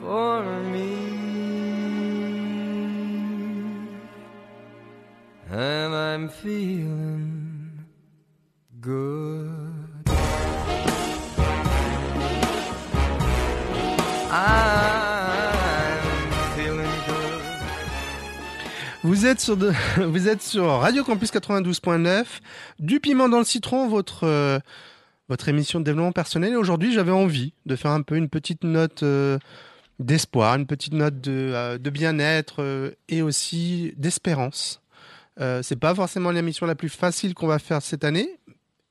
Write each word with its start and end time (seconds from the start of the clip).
for 0.00 0.42
me. 0.72 0.96
And 5.50 5.94
I'm 5.94 6.28
feeling 6.28 7.84
good. 8.80 9.50
I'm 14.30 15.52
feeling 16.54 16.86
good. 17.06 17.42
Vous 19.02 19.26
êtes 19.26 19.40
sur 19.40 19.56
de, 19.56 19.72
vous 20.06 20.28
êtes 20.28 20.42
sur 20.42 20.66
Radio 20.66 21.04
Campus 21.04 21.32
92.9, 21.32 22.24
du 22.78 23.00
piment 23.00 23.28
dans 23.28 23.38
le 23.38 23.44
citron, 23.44 23.88
votre 23.88 24.24
euh, 24.24 24.58
votre 25.28 25.48
émission 25.48 25.78
de 25.80 25.84
développement 25.84 26.12
personnel. 26.12 26.52
Et 26.52 26.56
aujourd'hui, 26.56 26.92
j'avais 26.92 27.12
envie 27.12 27.54
de 27.66 27.76
faire 27.76 27.92
un 27.92 28.02
peu 28.02 28.16
une 28.16 28.28
petite 28.28 28.64
note 28.64 29.02
euh, 29.02 29.38
d'espoir, 30.00 30.56
une 30.56 30.66
petite 30.66 30.94
note 30.94 31.20
de, 31.20 31.52
euh, 31.54 31.78
de 31.78 31.90
bien-être 31.90 32.56
euh, 32.62 32.90
et 33.08 33.22
aussi 33.22 33.94
d'espérance. 33.96 34.80
Euh, 35.40 35.62
c'est 35.62 35.76
pas 35.76 35.94
forcément 35.94 36.32
l'émission 36.32 36.66
la 36.66 36.74
plus 36.74 36.88
facile 36.88 37.34
qu'on 37.34 37.46
va 37.46 37.58
faire 37.58 37.80
cette 37.80 38.02
année, 38.02 38.40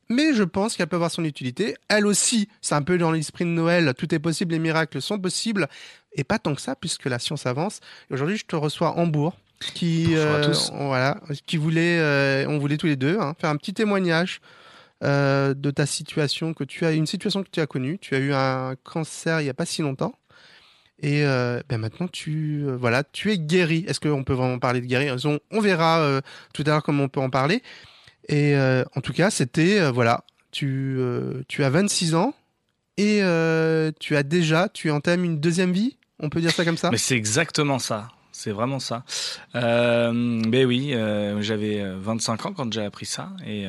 mais 0.10 0.34
je 0.34 0.44
pense 0.44 0.76
qu'elle 0.76 0.88
peut 0.88 0.96
avoir 0.96 1.12
son 1.12 1.26
utilité. 1.26 1.76
Elle 1.90 2.08
aussi, 2.08 2.48
c'est 2.62 2.76
un 2.76 2.82
peu 2.82 2.98
dans 2.98 3.12
l'esprit 3.12 3.46
de 3.46 3.50
Noël, 3.50 3.94
tout 3.98 4.14
est 4.16 4.20
possible, 4.20 4.54
les 4.54 4.60
miracles 4.60 5.02
sont 5.02 5.20
possibles, 5.20 5.68
et 6.14 6.24
pas 6.24 6.40
tant 6.40 6.56
que 6.56 6.62
ça, 6.62 6.76
puisque 6.76 7.06
la 7.06 7.20
science 7.20 7.46
avance. 7.46 7.82
Aujourd'hui, 8.10 8.38
je 8.38 8.46
te 8.46 8.56
reçois 8.56 8.98
Hambourg, 8.98 9.36
qui, 9.60 10.16
euh, 10.16 10.44
tous. 10.44 10.72
voilà, 10.74 11.20
qui 11.46 11.58
voulait, 11.58 12.00
euh, 12.00 12.46
on 12.48 12.58
voulait 12.58 12.78
tous 12.78 12.88
les 12.88 12.96
deux 12.96 13.18
hein, 13.20 13.36
faire 13.40 13.50
un 13.50 13.58
petit 13.58 13.74
témoignage 13.74 14.42
euh, 15.04 15.54
de 15.54 15.72
ta 15.72 15.86
situation 15.86 16.54
que 16.54 16.64
tu 16.64 16.86
as, 16.86 16.92
une 16.92 17.06
situation 17.06 17.44
que 17.44 17.50
tu 17.52 17.60
as 17.60 17.68
connue. 17.68 18.00
Tu 18.00 18.16
as 18.16 18.20
eu 18.20 18.34
un 18.34 18.76
cancer 18.84 19.42
il 19.42 19.46
y 19.46 19.50
a 19.50 19.54
pas 19.54 19.66
si 19.66 19.82
longtemps. 19.82 20.14
Et 21.02 21.24
euh, 21.24 21.62
ben 21.70 21.78
maintenant 21.78 22.08
tu 22.08 22.64
euh, 22.66 22.76
voilà 22.76 23.04
tu 23.04 23.32
es 23.32 23.38
guéri. 23.38 23.86
Est-ce 23.88 24.00
qu'on 24.00 24.24
peut 24.24 24.34
vraiment 24.34 24.60
parler 24.60 24.82
de 24.82 24.86
guérison 24.86 25.40
On 25.52 25.62
verra 25.62 26.00
euh, 26.00 26.22
tout 26.54 26.64
à 26.66 26.72
l'heure 26.72 26.84
comment 26.84 27.04
on 27.04 27.10
peut 27.10 27.22
en 27.22 27.30
parler. 27.30 27.64
Et 28.28 28.56
en 28.96 29.02
tout 29.02 29.14
cas 29.14 29.32
c'était 29.32 29.90
voilà 29.90 30.24
tu 30.52 31.00
tu 31.48 31.64
as 31.64 31.70
26 31.72 32.14
ans 32.14 32.36
et 32.98 33.22
tu 34.00 34.16
as 34.16 34.24
déjà 34.24 34.70
tu 34.70 34.92
entames 34.92 35.24
une 35.24 35.40
deuxième 35.40 35.72
vie? 35.72 35.98
On 36.20 36.30
peut 36.30 36.42
dire 36.42 36.52
ça 36.52 36.64
comme 36.64 36.78
ça? 36.78 36.92
Mais 36.92 36.98
c'est 36.98 37.16
exactement 37.16 37.80
ça. 37.80 38.10
C'est 38.32 38.52
vraiment 38.52 38.80
ça. 38.80 39.04
Ben 39.54 40.66
oui, 40.66 40.94
j'avais 41.40 41.82
euh, 41.82 41.98
25 42.00 42.46
ans 42.46 42.54
quand 42.54 42.72
j'ai 42.72 42.84
appris 42.84 43.06
ça 43.06 43.32
et, 43.46 43.66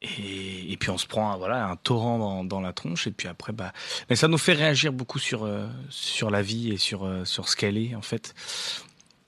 et 0.00 0.76
puis 0.78 0.90
on 0.90 0.98
se 0.98 1.06
prend 1.06 1.36
voilà 1.38 1.66
un 1.66 1.76
torrent 1.76 2.44
dans, 2.44 2.60
la 2.60 2.72
tronche 2.72 3.08
et 3.08 3.10
puis 3.10 3.26
après 3.26 3.52
bah 3.52 3.72
mais 4.08 4.14
ça 4.14 4.28
nous 4.28 4.38
fait 4.38 4.52
réagir 4.52 4.92
beaucoup 4.92 5.18
sur 5.18 5.44
euh, 5.44 5.66
sur 5.90 6.30
la 6.30 6.40
vie 6.40 6.70
et 6.70 6.76
sur 6.76 7.04
euh, 7.04 7.24
sur 7.24 7.48
ce 7.48 7.56
qu'elle 7.56 7.76
est 7.76 7.96
en 7.96 8.02
fait 8.02 8.34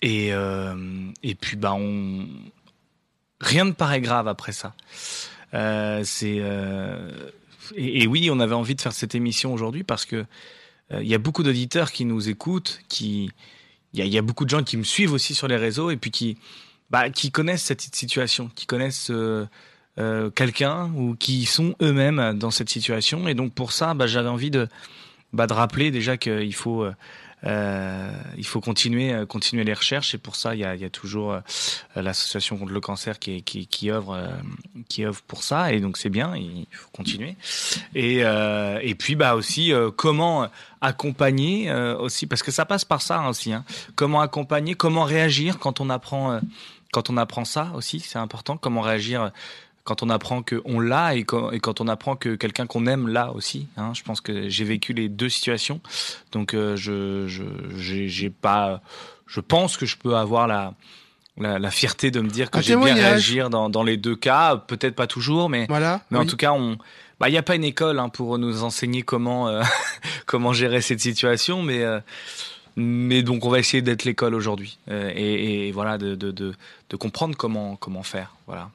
et 0.00 0.32
euh, 0.32 1.10
et 1.24 1.34
puis 1.34 1.56
bah 1.56 1.72
on 1.74 2.28
rien 3.40 3.64
ne 3.64 3.72
paraît 3.72 4.00
grave 4.00 4.28
après 4.28 4.52
ça. 4.52 4.74
C'est 5.52 6.42
et, 7.76 8.08
oui, 8.08 8.28
on 8.32 8.40
avait 8.40 8.54
envie 8.54 8.74
de 8.74 8.80
faire 8.80 8.92
cette 8.92 9.14
émission 9.14 9.52
aujourd'hui 9.52 9.84
parce 9.84 10.04
que 10.04 10.24
il 10.92 11.06
y 11.06 11.14
a 11.14 11.18
beaucoup 11.18 11.42
d'auditeurs 11.42 11.92
qui 11.92 12.04
nous 12.04 12.28
écoutent, 12.28 12.80
qui 12.88 13.30
il 13.92 13.98
y 13.98 14.02
a, 14.02 14.06
y 14.06 14.18
a 14.18 14.22
beaucoup 14.22 14.44
de 14.44 14.50
gens 14.50 14.62
qui 14.62 14.76
me 14.76 14.82
suivent 14.82 15.12
aussi 15.12 15.34
sur 15.34 15.48
les 15.48 15.56
réseaux 15.56 15.90
et 15.90 15.96
puis 15.96 16.10
qui 16.10 16.36
bah, 16.90 17.10
qui 17.10 17.32
connaissent 17.32 17.64
cette 17.64 17.80
situation, 17.80 18.50
qui 18.54 18.66
connaissent 18.66 19.10
euh, 20.00 20.30
quelqu'un 20.30 20.90
ou 20.96 21.14
qui 21.14 21.44
sont 21.44 21.74
eux-mêmes 21.82 22.32
dans 22.38 22.50
cette 22.50 22.70
situation. 22.70 23.28
Et 23.28 23.34
donc 23.34 23.52
pour 23.52 23.72
ça, 23.72 23.92
bah, 23.92 24.06
j'avais 24.06 24.30
envie 24.30 24.50
de 24.50 24.66
bah, 25.34 25.46
de 25.46 25.52
rappeler 25.52 25.90
déjà 25.90 26.16
qu'il 26.16 26.54
faut 26.54 26.86
euh, 27.44 28.12
il 28.36 28.46
faut 28.46 28.60
continuer 28.60 29.12
euh, 29.12 29.26
continuer 29.26 29.62
les 29.64 29.74
recherches. 29.74 30.14
Et 30.14 30.18
pour 30.18 30.36
ça 30.36 30.54
il 30.54 30.60
y 30.60 30.64
a, 30.64 30.90
toujours 30.90 31.36
l'association 31.96 32.56
contre 32.56 32.72
le 32.72 32.80
cancer 32.80 33.18
qui 33.18 33.42
qui, 33.42 33.66
qui 33.66 33.90
œuvre 33.90 34.16
pour 35.26 35.42
ça. 35.42 35.70
Et 35.72 35.80
donc 35.80 35.98
c'est 35.98 36.08
bien 36.08 36.34
il 36.34 36.66
faut 36.72 36.88
continuer. 36.92 37.36
Et 37.94 38.20
et 38.20 38.94
puis 38.94 39.16
bah 39.16 39.34
aussi 39.34 39.72
comment 39.96 40.48
accompagner 40.80 41.70
aussi 41.98 42.26
parce 42.26 42.42
que 42.42 42.50
ça 42.50 42.64
passe 42.64 42.86
par 42.86 43.02
ça 43.02 43.28
aussi 43.28 43.52
hein. 43.52 43.64
comment 43.96 44.22
accompagner 44.22 44.74
comment 44.76 45.04
réagir 45.04 45.58
quand 45.58 45.80
on 45.80 45.90
apprend 45.90 46.40
quand 46.90 47.10
on 47.10 47.18
apprend 47.18 47.44
ça 47.44 47.70
aussi 47.74 48.00
c'est 48.00 48.18
important. 48.18 48.56
Comment 48.56 48.80
réagir 48.80 49.30
quand 49.84 50.02
on 50.02 50.10
apprend 50.10 50.42
que 50.42 50.60
on 50.64 50.78
l'a 50.80 51.14
et 51.14 51.24
quand, 51.24 51.80
on 51.80 51.88
apprend 51.88 52.16
que 52.16 52.34
quelqu'un 52.34 52.66
qu'on 52.66 52.86
aime 52.86 53.08
l'a 53.08 53.32
aussi 53.32 53.66
hein. 53.76 53.92
je 53.94 54.02
pense 54.02 54.20
que 54.20 54.48
j'ai 54.48 54.64
vécu 54.64 54.92
les 54.92 55.08
deux 55.08 55.28
situations 55.28 55.80
donc 56.32 56.54
euh, 56.54 56.76
je 56.76 57.26
j'ai 57.76 58.30
pas 58.30 58.80
je 59.26 59.40
pense 59.40 59.76
que 59.76 59.86
je 59.86 59.96
peux 59.96 60.16
avoir 60.16 60.46
la 60.46 60.74
la, 61.38 61.58
la 61.58 61.70
fierté 61.70 62.10
de 62.10 62.20
me 62.20 62.28
dire 62.28 62.50
que 62.50 62.60
j'ai 62.60 62.76
bien 62.76 62.94
réagir 62.94 63.48
dans, 63.50 63.70
dans 63.70 63.82
les 63.82 63.96
deux 63.96 64.16
cas 64.16 64.56
peut-être 64.56 64.94
pas 64.94 65.06
toujours 65.06 65.48
mais 65.48 65.66
Voilà. 65.68 66.02
mais 66.10 66.18
en 66.18 66.26
tout 66.26 66.36
cas, 66.36 66.52
on, 66.52 66.76
bah, 67.18 67.28
il 67.28 67.32
n'y 67.32 67.38
a 67.38 67.42
pas 67.42 67.54
une 67.54 67.64
école 67.64 67.98
hein, 67.98 68.08
pour 68.08 68.38
nous 68.38 68.62
enseigner 68.62 69.02
comment 69.02 69.48
euh, 69.48 69.62
comment 70.26 70.52
gérer 70.52 70.80
cette 70.82 71.00
situation, 71.00 71.62
mais 71.62 71.82
euh, 71.82 72.00
mais 72.76 73.22
donc 73.22 73.44
on 73.44 73.50
va 73.50 73.58
essayer 73.58 73.82
d'être 73.82 74.04
l'école 74.04 74.34
aujourd'hui 74.34 74.78
euh, 74.90 75.10
et, 75.14 75.68
et 75.68 75.72
voilà 75.72 75.98
de, 75.98 76.14
de, 76.14 76.30
de, 76.30 76.54
de 76.90 76.96
comprendre 76.96 77.36
comment 77.36 77.76
comment 77.76 78.02
faire. 78.02 78.34
Voilà. 78.46 78.70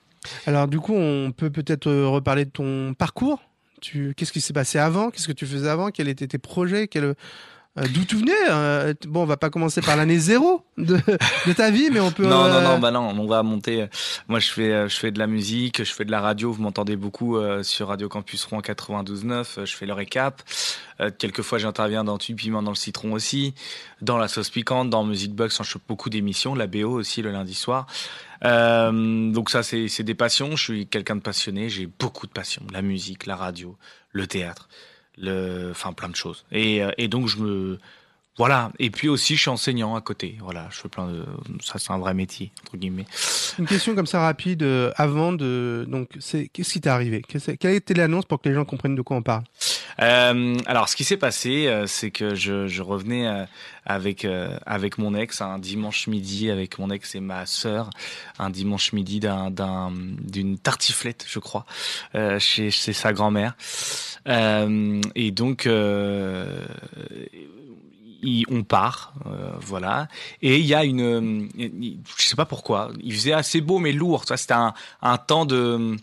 Alors 0.45 0.67
du 0.67 0.79
coup, 0.79 0.93
on 0.93 1.31
peut 1.31 1.49
peut-être 1.49 1.87
euh, 1.87 2.07
reparler 2.07 2.45
de 2.45 2.49
ton 2.49 2.93
parcours. 2.93 3.41
Qu'est-ce 3.81 4.31
qui 4.31 4.41
s'est 4.41 4.53
passé 4.53 4.79
avant? 4.79 5.11
Qu'est-ce 5.11 5.27
que 5.27 5.33
tu 5.33 5.45
faisais 5.45 5.69
avant? 5.69 5.91
Quels 5.91 6.07
étaient 6.07 6.27
tes 6.27 6.37
projets? 6.39 6.87
D'où 7.77 8.05
tu 8.05 8.15
venais 8.15 8.31
Euh, 8.49 8.93
Bon, 9.07 9.23
on 9.23 9.25
va 9.25 9.35
pas 9.35 9.49
commencer 9.49 9.81
par 9.81 9.97
l'année 9.97 10.17
zéro 10.17 10.63
de, 10.77 10.95
de 11.45 11.53
ta 11.53 11.71
vie, 11.71 11.89
mais 11.91 11.99
on 11.99 12.09
peut. 12.11 12.23
Non, 12.23 12.47
non, 12.47 12.53
euh, 12.55 12.63
non, 12.63 12.79
bah 12.79 12.91
non, 12.91 13.09
on 13.09 13.27
va 13.27 13.43
monter. 13.43 13.81
euh, 13.81 13.87
Moi, 14.29 14.39
je 14.39 14.49
fais, 14.49 14.71
euh, 14.71 14.87
je 14.87 14.95
fais 14.95 15.11
de 15.11 15.19
la 15.19 15.27
musique, 15.27 15.83
je 15.83 15.93
fais 15.93 16.05
de 16.05 16.11
la 16.11 16.21
radio. 16.21 16.53
Vous 16.53 16.61
m'entendez 16.61 16.95
beaucoup 16.95 17.35
euh, 17.35 17.63
sur 17.63 17.89
Radio 17.89 18.07
Campus 18.07 18.45
Rouen 18.45 18.61
92.9. 18.61 19.29
euh, 19.57 19.65
Je 19.65 19.75
fais 19.75 19.85
le 19.85 19.91
récap. 19.93 20.41
Euh, 21.01 21.11
quelquefois, 21.17 21.57
j'interviens 21.57 22.05
dans 22.05 22.17
Tu 22.17 22.33
piment 22.33 22.63
dans 22.63 22.71
le 22.71 22.77
citron 22.77 23.11
aussi, 23.11 23.53
dans 24.01 24.17
la 24.17 24.29
sauce 24.29 24.49
piquante, 24.49 24.89
dans 24.89 25.03
Music 25.03 25.33
Box. 25.33 25.57
Je 25.61 25.69
fais 25.69 25.79
beaucoup 25.85 26.09
d'émissions, 26.09 26.55
la 26.55 26.67
BO 26.67 26.89
aussi 26.91 27.21
le 27.21 27.31
lundi 27.31 27.55
soir. 27.55 27.87
Euh, 28.45 29.31
donc 29.31 29.49
ça, 29.49 29.63
c'est 29.63 30.03
des 30.03 30.15
passions. 30.15 30.55
Je 30.55 30.63
suis 30.63 30.87
quelqu'un 30.87 31.15
de 31.17 31.21
passionné. 31.21 31.67
J'ai 31.69 31.87
beaucoup 31.87 32.27
de 32.27 32.31
passions. 32.31 32.63
La 32.71 32.81
musique, 32.81 33.25
la 33.25 33.35
radio, 33.35 33.75
le 34.11 34.27
théâtre, 34.27 34.69
le, 35.17 35.69
enfin 35.71 35.93
plein 35.93 36.09
de 36.09 36.15
choses. 36.15 36.45
Et, 36.51 36.83
euh, 36.83 36.91
et 36.97 37.07
donc 37.07 37.27
je 37.27 37.37
me 37.37 37.79
voilà. 38.37 38.71
Et 38.79 38.89
puis 38.89 39.07
aussi, 39.07 39.35
je 39.35 39.41
suis 39.41 39.49
enseignant 39.49 39.95
à 39.95 40.01
côté. 40.01 40.37
Voilà, 40.41 40.67
je 40.69 40.77
fais 40.77 40.89
plein 40.89 41.07
de. 41.07 41.25
Ça, 41.61 41.79
c'est 41.79 41.91
un 41.91 41.99
vrai 41.99 42.13
métier 42.13 42.51
entre 42.63 42.75
guillemets. 42.77 43.05
Une 43.57 43.65
question 43.65 43.95
comme 43.95 44.07
ça 44.07 44.19
rapide 44.19 44.63
euh, 44.63 44.91
avant 44.97 45.31
de. 45.31 45.85
Donc, 45.87 46.09
c'est 46.19 46.49
qu'est-ce 46.49 46.73
qui 46.73 46.81
t'est 46.81 46.89
arrivé? 46.89 47.21
Quelle 47.21 47.71
a 47.71 47.73
été 47.73 47.93
l'annonce 47.93 48.25
pour 48.25 48.41
que 48.41 48.49
les 48.49 48.55
gens 48.55 48.65
comprennent 48.65 48.95
de 48.95 49.01
quoi 49.01 49.17
on 49.17 49.23
parle? 49.23 49.43
Euh, 50.01 50.57
alors, 50.65 50.89
ce 50.89 50.95
qui 50.95 51.03
s'est 51.03 51.17
passé, 51.17 51.67
euh, 51.67 51.87
c'est 51.87 52.11
que 52.11 52.35
je, 52.35 52.81
revenais 52.81 53.27
euh, 53.27 53.45
avec 53.85 54.27
avec 54.65 54.97
mon 54.97 55.15
ex 55.15 55.41
un 55.41 55.59
dimanche 55.59 56.07
midi 56.07 56.49
avec 56.51 56.79
mon 56.79 56.89
ex 56.89 57.15
et 57.15 57.19
ma 57.19 57.45
sœur 57.45 57.89
un 58.39 58.49
dimanche 58.49 58.93
midi 58.93 59.19
d'un 59.19 59.51
d'un 59.51 59.91
d'une 59.93 60.57
tartiflette, 60.57 61.25
je 61.27 61.39
crois, 61.39 61.65
chez 62.39 62.71
chez 62.71 62.93
sa 62.93 63.13
grand-mère. 63.13 63.55
Et 64.27 65.31
donc. 65.31 65.69
On 68.49 68.63
part, 68.63 69.13
voilà. 69.59 70.07
Et 70.41 70.57
il 70.57 70.65
y 70.65 70.73
a 70.73 70.83
une, 70.83 71.47
je 72.17 72.25
sais 72.25 72.35
pas 72.35 72.45
pourquoi, 72.45 72.91
il 73.03 73.13
faisait 73.13 73.33
assez 73.33 73.61
beau 73.61 73.77
mais 73.77 73.91
lourd. 73.91 74.25
Ça, 74.25 74.35
c'était 74.35 74.55
un, 74.55 74.73
un 75.03 75.17
temps 75.19 75.45
de, 75.45 75.95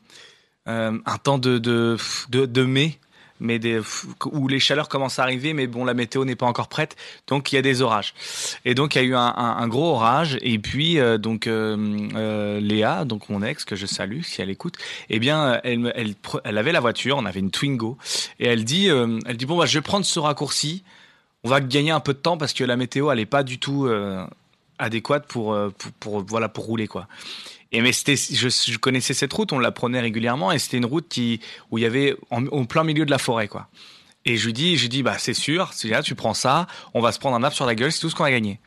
un 0.66 1.18
temps 1.24 1.38
de, 1.38 1.58
de, 1.58 1.96
de 2.30 2.62
mai 2.62 3.00
mais 3.42 3.58
des, 3.58 3.80
où 4.26 4.48
les 4.48 4.60
chaleurs 4.60 4.88
commencent 4.88 5.18
à 5.18 5.24
arriver, 5.24 5.52
mais 5.52 5.66
bon, 5.66 5.84
la 5.84 5.94
météo 5.94 6.24
n'est 6.24 6.36
pas 6.36 6.46
encore 6.46 6.68
prête, 6.68 6.96
donc 7.26 7.52
il 7.52 7.56
y 7.56 7.58
a 7.58 7.62
des 7.62 7.82
orages. 7.82 8.14
Et 8.64 8.74
donc 8.74 8.94
il 8.94 8.98
y 8.98 9.00
a 9.02 9.04
eu 9.04 9.14
un, 9.14 9.68
gros 9.68 9.90
orage, 9.90 10.38
et 10.40 10.58
puis 10.58 10.98
euh, 10.98 11.18
donc 11.18 11.46
euh, 11.46 11.76
euh, 12.14 12.60
Léa, 12.60 13.04
donc 13.04 13.28
mon 13.28 13.42
ex 13.42 13.64
que 13.64 13.76
je 13.76 13.86
salue 13.86 14.22
si 14.22 14.40
elle 14.40 14.50
écoute, 14.50 14.76
eh 15.10 15.18
bien 15.18 15.60
elle, 15.64 15.92
elle, 16.44 16.58
avait 16.58 16.72
la 16.72 16.80
voiture, 16.80 17.16
on 17.18 17.26
avait 17.26 17.40
une 17.40 17.50
Twingo, 17.50 17.98
et 18.38 18.46
elle 18.46 18.64
dit, 18.64 18.86
elle 18.86 19.36
dit 19.36 19.46
bon 19.46 19.58
bah 19.58 19.66
je 19.66 19.78
vais 19.78 19.82
prendre 19.82 20.06
ce 20.06 20.18
raccourci, 20.18 20.84
on 21.44 21.48
va 21.48 21.60
gagner 21.60 21.90
un 21.90 22.00
peu 22.00 22.14
de 22.14 22.18
temps 22.18 22.36
parce 22.36 22.52
que 22.52 22.64
la 22.64 22.76
météo 22.76 23.10
elle 23.10 23.26
pas 23.26 23.42
du 23.42 23.58
tout 23.58 23.88
adéquate 24.78 25.26
pour, 25.26 25.56
pour, 25.78 25.92
pour 25.98 26.24
voilà 26.24 26.48
pour 26.48 26.64
rouler 26.64 26.86
quoi. 26.86 27.08
Et 27.72 27.80
mais 27.80 27.92
c'était, 27.92 28.16
je, 28.16 28.48
je, 28.48 28.78
connaissais 28.78 29.14
cette 29.14 29.32
route, 29.32 29.52
on 29.52 29.58
la 29.58 29.72
prenait 29.72 30.00
régulièrement 30.00 30.52
et 30.52 30.58
c'était 30.58 30.76
une 30.76 30.86
route 30.86 31.08
qui 31.08 31.40
où 31.70 31.78
il 31.78 31.82
y 31.82 31.86
avait 31.86 32.14
en, 32.30 32.64
plein 32.66 32.84
milieu 32.84 33.06
de 33.06 33.10
la 33.10 33.18
forêt 33.18 33.48
quoi. 33.48 33.68
Et 34.24 34.36
je 34.36 34.46
lui 34.46 34.52
dis, 34.52 34.76
je 34.76 34.82
lui 34.82 34.88
dis 34.90 35.02
bah 35.02 35.16
c'est 35.18 35.34
sûr, 35.34 35.72
tu 36.04 36.14
prends 36.14 36.34
ça, 36.34 36.66
on 36.92 37.00
va 37.00 37.12
se 37.12 37.18
prendre 37.18 37.36
un 37.36 37.42
arbre 37.42 37.56
sur 37.56 37.66
la 37.66 37.74
gueule, 37.74 37.90
c'est 37.90 38.00
tout 38.00 38.10
ce 38.10 38.14
qu'on 38.14 38.24
a 38.24 38.30
gagné. 38.30 38.60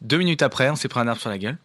Deux 0.00 0.18
minutes 0.18 0.42
après, 0.42 0.68
on 0.68 0.76
s'est 0.76 0.88
pris 0.88 1.00
un 1.00 1.06
arbre 1.06 1.20
sur 1.20 1.30
la 1.30 1.38
gueule 1.38 1.58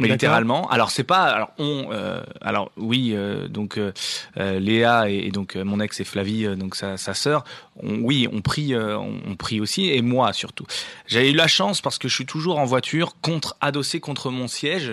mais 0.00 0.08
littéralement. 0.08 0.68
Alors 0.70 0.90
c'est 0.90 1.04
pas, 1.04 1.24
alors 1.24 1.52
on, 1.58 1.88
euh, 1.92 2.22
alors 2.40 2.70
oui, 2.76 3.12
euh, 3.14 3.48
donc 3.48 3.78
euh, 3.78 3.92
Léa 4.36 5.08
et, 5.08 5.30
donc 5.30 5.56
mon 5.56 5.80
ex 5.80 6.00
et 6.00 6.04
Flavie, 6.04 6.56
donc 6.56 6.74
sa, 6.74 6.96
sa 6.96 7.14
sœur, 7.14 7.44
oui, 7.82 8.28
on 8.32 8.40
prie, 8.40 8.74
on, 8.76 9.36
prie 9.36 9.60
aussi 9.60 9.90
et 9.90 10.02
moi 10.02 10.32
surtout. 10.32 10.66
J'avais 11.06 11.30
eu 11.30 11.34
la 11.34 11.48
chance 11.48 11.80
parce 11.80 11.98
que 11.98 12.08
je 12.08 12.14
suis 12.14 12.26
toujours 12.26 12.58
en 12.58 12.64
voiture, 12.64 13.16
contre 13.20 13.56
adossé 13.60 14.00
contre 14.00 14.30
mon 14.30 14.48
siège 14.48 14.92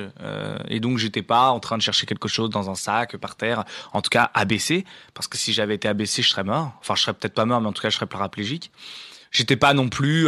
et 0.67 0.79
donc 0.79 0.97
j'étais 0.97 1.21
pas 1.21 1.49
en 1.49 1.59
train 1.59 1.77
de 1.77 1.81
chercher 1.81 2.05
quelque 2.05 2.27
chose 2.27 2.49
dans 2.49 2.69
un 2.69 2.75
sac 2.75 3.17
par 3.17 3.35
terre, 3.35 3.63
en 3.93 4.01
tout 4.01 4.09
cas 4.09 4.31
abaissé, 4.33 4.85
parce 5.13 5.27
que 5.27 5.37
si 5.37 5.53
j'avais 5.53 5.75
été 5.75 5.87
abaissé, 5.87 6.21
je 6.21 6.29
serais 6.29 6.43
mort. 6.43 6.73
Enfin, 6.79 6.95
je 6.95 7.01
serais 7.01 7.13
peut-être 7.13 7.33
pas 7.33 7.45
mort, 7.45 7.61
mais 7.61 7.67
en 7.67 7.73
tout 7.73 7.81
cas, 7.81 7.89
je 7.89 7.95
serais 7.95 8.05
paraplégique. 8.05 8.71
J'étais 9.31 9.57
pas 9.57 9.73
non 9.73 9.89
plus 9.89 10.27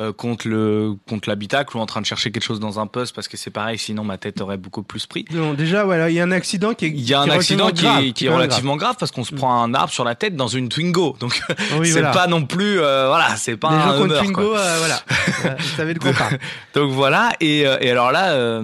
euh, 0.00 0.12
contre 0.12 0.48
le 0.48 0.96
contre 1.08 1.28
l'habitacle 1.28 1.76
ou 1.76 1.80
en 1.80 1.86
train 1.86 2.00
de 2.00 2.06
chercher 2.06 2.32
quelque 2.32 2.42
chose 2.42 2.58
dans 2.58 2.80
un 2.80 2.88
poste 2.88 3.14
parce 3.14 3.28
que 3.28 3.36
c'est 3.36 3.52
pareil 3.52 3.78
sinon 3.78 4.02
ma 4.02 4.18
tête 4.18 4.40
aurait 4.40 4.56
beaucoup 4.56 4.82
plus 4.82 5.06
pris. 5.06 5.24
Non, 5.30 5.54
déjà 5.54 5.84
voilà, 5.84 6.10
il 6.10 6.16
y 6.16 6.20
a 6.20 6.24
un 6.24 6.32
accident 6.32 6.74
qui 6.74 6.86
est 6.86 6.88
il 6.88 7.08
y 7.08 7.14
a 7.14 7.20
un 7.20 7.30
accident 7.30 7.70
qui 7.70 7.86
est, 7.86 8.12
qui 8.12 8.26
est 8.26 8.28
relativement 8.28 8.76
grave. 8.76 8.96
parce 8.98 9.12
qu'on 9.12 9.22
se 9.22 9.32
prend 9.32 9.62
un 9.62 9.72
arbre 9.72 9.92
sur 9.92 10.02
la 10.02 10.16
tête 10.16 10.34
dans 10.34 10.48
une 10.48 10.68
Twingo. 10.68 11.16
Donc 11.20 11.40
c'est 11.84 12.02
pas 12.02 12.26
non 12.26 12.44
plus 12.44 12.80
euh, 12.80 13.06
voilà, 13.06 13.36
c'est 13.36 13.56
pas 13.56 13.68
un 13.68 13.96
gens 13.96 14.08
Twingo 14.08 14.56
euh, 14.56 14.78
voilà. 14.78 15.56
Vous 15.60 15.76
savez 15.76 15.94
de 15.94 16.00
quoi 16.00 16.10
donc, 16.10 16.40
donc 16.74 16.90
voilà 16.90 17.30
et, 17.40 17.60
et 17.60 17.90
alors 17.92 18.10
là 18.10 18.60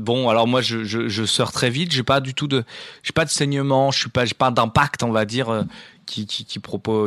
bon 0.00 0.30
alors 0.30 0.48
moi 0.48 0.62
je, 0.62 0.82
je, 0.84 1.08
je 1.08 1.24
sors 1.26 1.52
très 1.52 1.68
vite, 1.68 1.92
j'ai 1.92 2.04
pas 2.04 2.20
du 2.20 2.32
tout 2.32 2.46
de 2.48 2.64
j'ai 3.02 3.12
pas 3.12 3.26
de 3.26 3.30
saignement, 3.30 3.90
je 3.90 3.98
suis 3.98 4.08
pas 4.08 4.24
j'ai 4.24 4.32
pas 4.32 4.50
d'impact 4.50 5.02
on 5.02 5.12
va 5.12 5.26
dire 5.26 5.66
qui, 6.06 6.26
qui, 6.26 6.44
qui, 6.44 6.60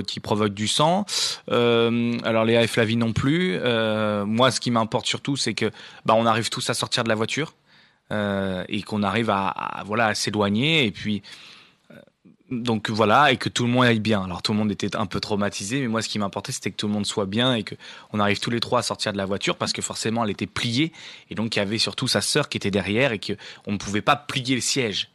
qui 0.08 0.20
provoque 0.20 0.54
du 0.54 0.68
sang. 0.68 1.06
Euh, 1.52 2.18
alors 2.24 2.48
et 2.50 2.68
Flavie 2.68 2.98
non 2.98 3.14
plus. 3.14 3.56
Euh, 3.56 4.26
moi, 4.26 4.52
ce 4.52 4.60
qui 4.60 4.72
m'importe 4.72 5.06
surtout, 5.06 5.36
c'est 5.36 5.54
que 5.54 5.72
bah, 6.06 6.14
on 6.16 6.26
arrive 6.26 6.50
tous 6.50 6.70
à 6.70 6.74
sortir 6.74 7.04
de 7.04 7.10
la 7.10 7.16
voiture 7.16 7.54
euh, 8.12 8.64
et 8.70 8.82
qu'on 8.84 9.04
arrive 9.04 9.30
à, 9.30 9.84
voilà 9.86 10.14
s'éloigner 10.14 10.86
et 10.86 10.92
puis 10.92 11.24
euh, 11.90 11.96
donc 12.52 12.92
voilà 12.92 13.32
et 13.32 13.38
que 13.38 13.50
tout 13.50 13.66
le 13.66 13.72
monde 13.72 13.86
aille 13.86 14.00
bien. 14.00 14.24
Alors 14.24 14.42
tout 14.42 14.52
le 14.52 14.60
monde 14.60 14.72
était 14.72 14.96
un 14.96 15.08
peu 15.08 15.20
traumatisé, 15.20 15.82
mais 15.82 15.88
moi 15.88 16.02
ce 16.02 16.10
qui 16.10 16.20
m'importait 16.20 16.52
c'était 16.52 16.70
que 16.70 16.76
tout 16.76 16.88
le 16.88 16.94
monde 16.94 17.06
soit 17.06 17.26
bien 17.26 17.56
et 17.56 17.64
que 17.64 17.74
on 18.14 18.20
arrive 18.20 18.40
tous 18.40 18.52
les 18.52 18.60
trois 18.60 18.80
à 18.80 18.84
sortir 18.84 19.12
de 19.12 19.18
la 19.18 19.26
voiture 19.26 19.56
parce 19.56 19.74
que 19.74 19.82
forcément 19.82 20.24
elle 20.24 20.30
était 20.30 20.46
pliée 20.46 20.92
et 21.32 21.36
donc 21.36 21.56
il 21.56 21.60
y 21.60 21.62
avait 21.62 21.80
surtout 21.80 22.08
sa 22.08 22.22
sœur 22.22 22.48
qui 22.48 22.58
était 22.58 22.72
derrière 22.72 23.12
et 23.12 23.20
que 23.20 23.34
on 23.66 23.72
ne 23.72 23.78
pouvait 23.78 24.02
pas 24.02 24.16
plier 24.16 24.54
le 24.54 24.62
siège. 24.62 25.10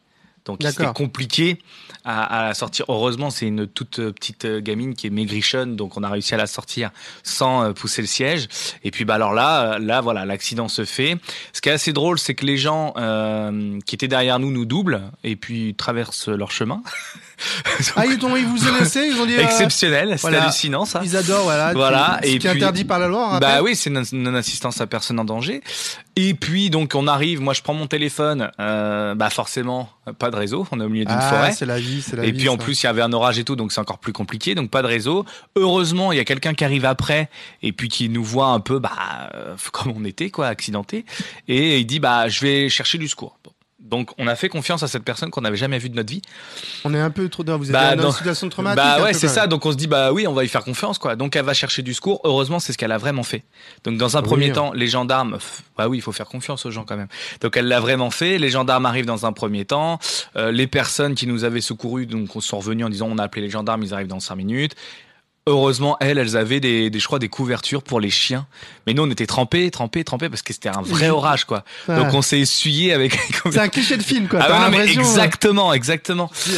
Donc 0.45 0.59
c'était 0.63 0.91
compliqué 0.93 1.59
à, 2.03 2.47
à, 2.47 2.53
sortir. 2.53 2.85
Heureusement, 2.87 3.29
c'est 3.29 3.45
une 3.45 3.67
toute 3.67 3.99
euh, 3.99 4.11
petite 4.11 4.45
euh, 4.45 4.59
gamine 4.59 4.95
qui 4.95 5.05
est 5.07 5.11
maigrichonne, 5.11 5.75
donc 5.75 5.97
on 5.97 6.03
a 6.03 6.09
réussi 6.09 6.33
à 6.33 6.37
la 6.37 6.47
sortir 6.47 6.89
sans 7.21 7.63
euh, 7.63 7.73
pousser 7.73 8.01
le 8.01 8.07
siège. 8.07 8.47
Et 8.83 8.89
puis 8.89 9.05
bah 9.05 9.15
alors 9.15 9.33
là, 9.33 9.77
là 9.77 10.01
voilà, 10.01 10.25
l'accident 10.25 10.67
se 10.67 10.83
fait. 10.83 11.17
Ce 11.53 11.61
qui 11.61 11.69
est 11.69 11.73
assez 11.73 11.93
drôle, 11.93 12.17
c'est 12.17 12.33
que 12.33 12.45
les 12.45 12.57
gens 12.57 12.93
euh, 12.97 13.79
qui 13.85 13.93
étaient 13.93 14.07
derrière 14.07 14.39
nous 14.39 14.51
nous 14.51 14.65
doublent 14.65 15.01
et 15.23 15.35
puis 15.35 15.75
traversent 15.75 16.27
leur 16.27 16.51
chemin. 16.51 16.81
ah 17.95 18.05
ils, 18.05 18.23
ont, 18.25 18.35
ils 18.35 18.45
vous 18.45 18.67
ont 18.67 18.79
laissé, 18.79 19.07
ils 19.07 19.19
ont 19.19 19.25
dit 19.25 19.35
exceptionnel, 19.35 20.15
c'est 20.17 20.35
hallucinant 20.35 20.85
ça. 20.85 21.01
Ils 21.03 21.15
adorent 21.15 21.43
voilà. 21.43 21.73
Voilà 21.73 22.19
et 22.23 22.39
qui 22.39 22.47
est 22.47 22.49
interdit 22.49 22.85
par 22.85 22.97
la 22.97 23.07
loi. 23.07 23.39
Bah 23.39 23.61
oui, 23.61 23.75
c'est 23.75 23.91
une 23.91 24.03
non-assistance 24.13 24.81
à 24.81 24.87
personne 24.87 25.19
en 25.19 25.25
danger. 25.25 25.61
Et 26.17 26.33
puis 26.33 26.69
donc 26.69 26.93
on 26.93 27.07
arrive, 27.07 27.39
moi 27.39 27.53
je 27.53 27.61
prends 27.61 27.73
mon 27.73 27.87
téléphone, 27.87 28.51
euh, 28.59 29.15
bah 29.15 29.29
forcément 29.29 29.89
pas 30.19 30.29
de 30.29 30.35
réseau, 30.35 30.67
on 30.71 30.81
est 30.81 30.83
au 30.83 30.89
milieu 30.89 31.05
d'une 31.05 31.15
ah, 31.17 31.21
forêt. 31.21 31.51
c'est 31.53 31.65
la 31.65 31.79
vie, 31.79 32.01
c'est 32.01 32.17
la 32.17 32.25
Et 32.25 32.31
vie, 32.31 32.39
puis 32.39 32.49
en 32.49 32.57
ça. 32.57 32.63
plus 32.63 32.83
il 32.83 32.85
y 32.85 32.89
avait 32.89 33.01
un 33.01 33.13
orage 33.13 33.39
et 33.39 33.45
tout, 33.45 33.55
donc 33.55 33.71
c'est 33.71 33.79
encore 33.79 33.99
plus 33.99 34.11
compliqué, 34.11 34.53
donc 34.53 34.69
pas 34.69 34.81
de 34.81 34.87
réseau. 34.87 35.25
Heureusement 35.55 36.11
il 36.11 36.17
y 36.17 36.19
a 36.19 36.25
quelqu'un 36.25 36.53
qui 36.53 36.65
arrive 36.65 36.83
après 36.83 37.29
et 37.61 37.71
puis 37.71 37.87
qui 37.87 38.09
nous 38.09 38.23
voit 38.23 38.47
un 38.47 38.59
peu 38.59 38.79
bah 38.79 38.91
euh, 39.35 39.55
comme 39.71 39.93
on 39.95 40.03
était 40.03 40.29
quoi, 40.29 40.47
accidenté, 40.47 41.05
et 41.47 41.79
il 41.79 41.85
dit 41.85 41.99
bah 41.99 42.27
je 42.27 42.41
vais 42.41 42.69
chercher 42.69 42.97
du 42.97 43.07
secours. 43.07 43.37
Bon. 43.43 43.51
Donc 43.91 44.11
on 44.17 44.25
a 44.27 44.35
fait 44.35 44.49
confiance 44.49 44.81
à 44.83 44.87
cette 44.87 45.03
personne 45.03 45.29
qu'on 45.29 45.41
n'avait 45.41 45.57
jamais 45.57 45.77
vue 45.77 45.89
de 45.89 45.95
notre 45.95 46.09
vie. 46.11 46.21
On 46.85 46.93
est 46.93 46.99
un 46.99 47.11
peu 47.11 47.27
trop 47.29 47.43
dans 47.43 47.57
vous 47.57 47.65
êtes 47.67 47.73
Bah, 47.73 47.95
dans 47.95 48.07
une 48.09 48.15
situation 48.15 48.49
traumatique. 48.49 48.77
Bah 48.77 49.03
ouais, 49.03 49.13
c'est 49.13 49.27
ça. 49.27 49.47
Donc 49.47 49.65
on 49.65 49.71
se 49.71 49.77
dit 49.77 49.87
bah 49.87 50.11
oui, 50.13 50.25
on 50.27 50.33
va 50.33 50.43
y 50.43 50.47
faire 50.47 50.63
confiance 50.63 50.97
quoi. 50.97 51.15
Donc 51.15 51.35
elle 51.35 51.45
va 51.45 51.53
chercher 51.53 51.81
du 51.81 51.93
secours. 51.93 52.21
Heureusement, 52.23 52.59
c'est 52.59 52.71
ce 52.73 52.77
qu'elle 52.77 52.91
a 52.93 52.97
vraiment 52.97 53.23
fait. 53.23 53.43
Donc 53.83 53.97
dans 53.97 54.17
un 54.17 54.21
Oui. 54.21 54.27
premier 54.27 54.51
temps, 54.53 54.71
les 54.73 54.87
gendarmes, 54.87 55.37
bah 55.77 55.87
oui, 55.89 55.97
il 55.97 56.01
faut 56.01 56.13
faire 56.13 56.27
confiance 56.27 56.65
aux 56.65 56.71
gens 56.71 56.85
quand 56.85 56.97
même. 56.97 57.09
Donc 57.41 57.57
elle 57.57 57.67
l'a 57.67 57.79
vraiment 57.81 58.11
fait. 58.11 58.37
Les 58.37 58.49
gendarmes 58.49 58.85
arrivent 58.85 59.05
dans 59.05 59.25
un 59.25 59.33
premier 59.33 59.65
temps. 59.65 59.99
Euh, 60.37 60.51
les 60.51 60.67
personnes 60.67 61.13
qui 61.13 61.27
nous 61.27 61.43
avaient 61.43 61.61
secourus 61.61 62.05
donc 62.05 62.29
sont 62.39 62.57
revenus 62.59 62.85
en 62.85 62.89
disant 62.89 63.07
on 63.11 63.17
a 63.17 63.23
appelé 63.23 63.41
les 63.41 63.49
gendarmes, 63.51 63.83
ils 63.83 63.93
arrivent 63.93 64.07
dans 64.07 64.19
cinq 64.21 64.35
minutes. 64.37 64.75
Heureusement, 65.47 65.97
elles, 65.99 66.19
elles 66.19 66.37
avaient 66.37 66.59
des, 66.59 66.91
des, 66.91 66.99
je 66.99 67.05
crois, 67.07 67.17
des 67.17 67.27
couvertures 67.29 67.81
pour 67.81 67.99
les 67.99 68.11
chiens. 68.11 68.45
Mais 68.85 68.93
nous, 68.93 69.03
on 69.03 69.09
était 69.09 69.25
trempés, 69.25 69.71
trempés, 69.71 70.03
trempés 70.03 70.29
parce 70.29 70.43
que 70.43 70.53
c'était 70.53 70.69
un 70.69 70.81
vrai 70.83 71.09
orage, 71.09 71.45
quoi. 71.45 71.63
Donc, 71.87 72.13
on 72.13 72.21
s'est 72.21 72.39
essuyé 72.39 72.93
avec. 72.93 73.17
C'est 73.51 73.57
un 73.59 73.67
cliché 73.69 73.97
de 73.97 74.03
film 74.03 74.27
quoi. 74.27 74.39
Ah 74.43 74.69
non, 74.69 74.77
mais 74.77 74.85
exactement, 74.91 75.73
exactement. 75.73 76.29
si, 76.33 76.51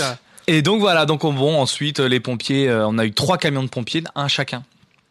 Et 0.47 0.61
donc 0.61 0.81
voilà, 0.81 1.05
donc 1.05 1.23
on 1.23 1.31
bon 1.31 1.57
ensuite 1.61 1.99
les 1.99 2.19
pompiers, 2.19 2.67
euh, 2.67 2.85
on 2.87 2.97
a 2.97 3.05
eu 3.05 3.13
trois 3.13 3.37
camions 3.37 3.63
de 3.63 3.69
pompiers, 3.69 4.03
un 4.15 4.27
chacun. 4.27 4.63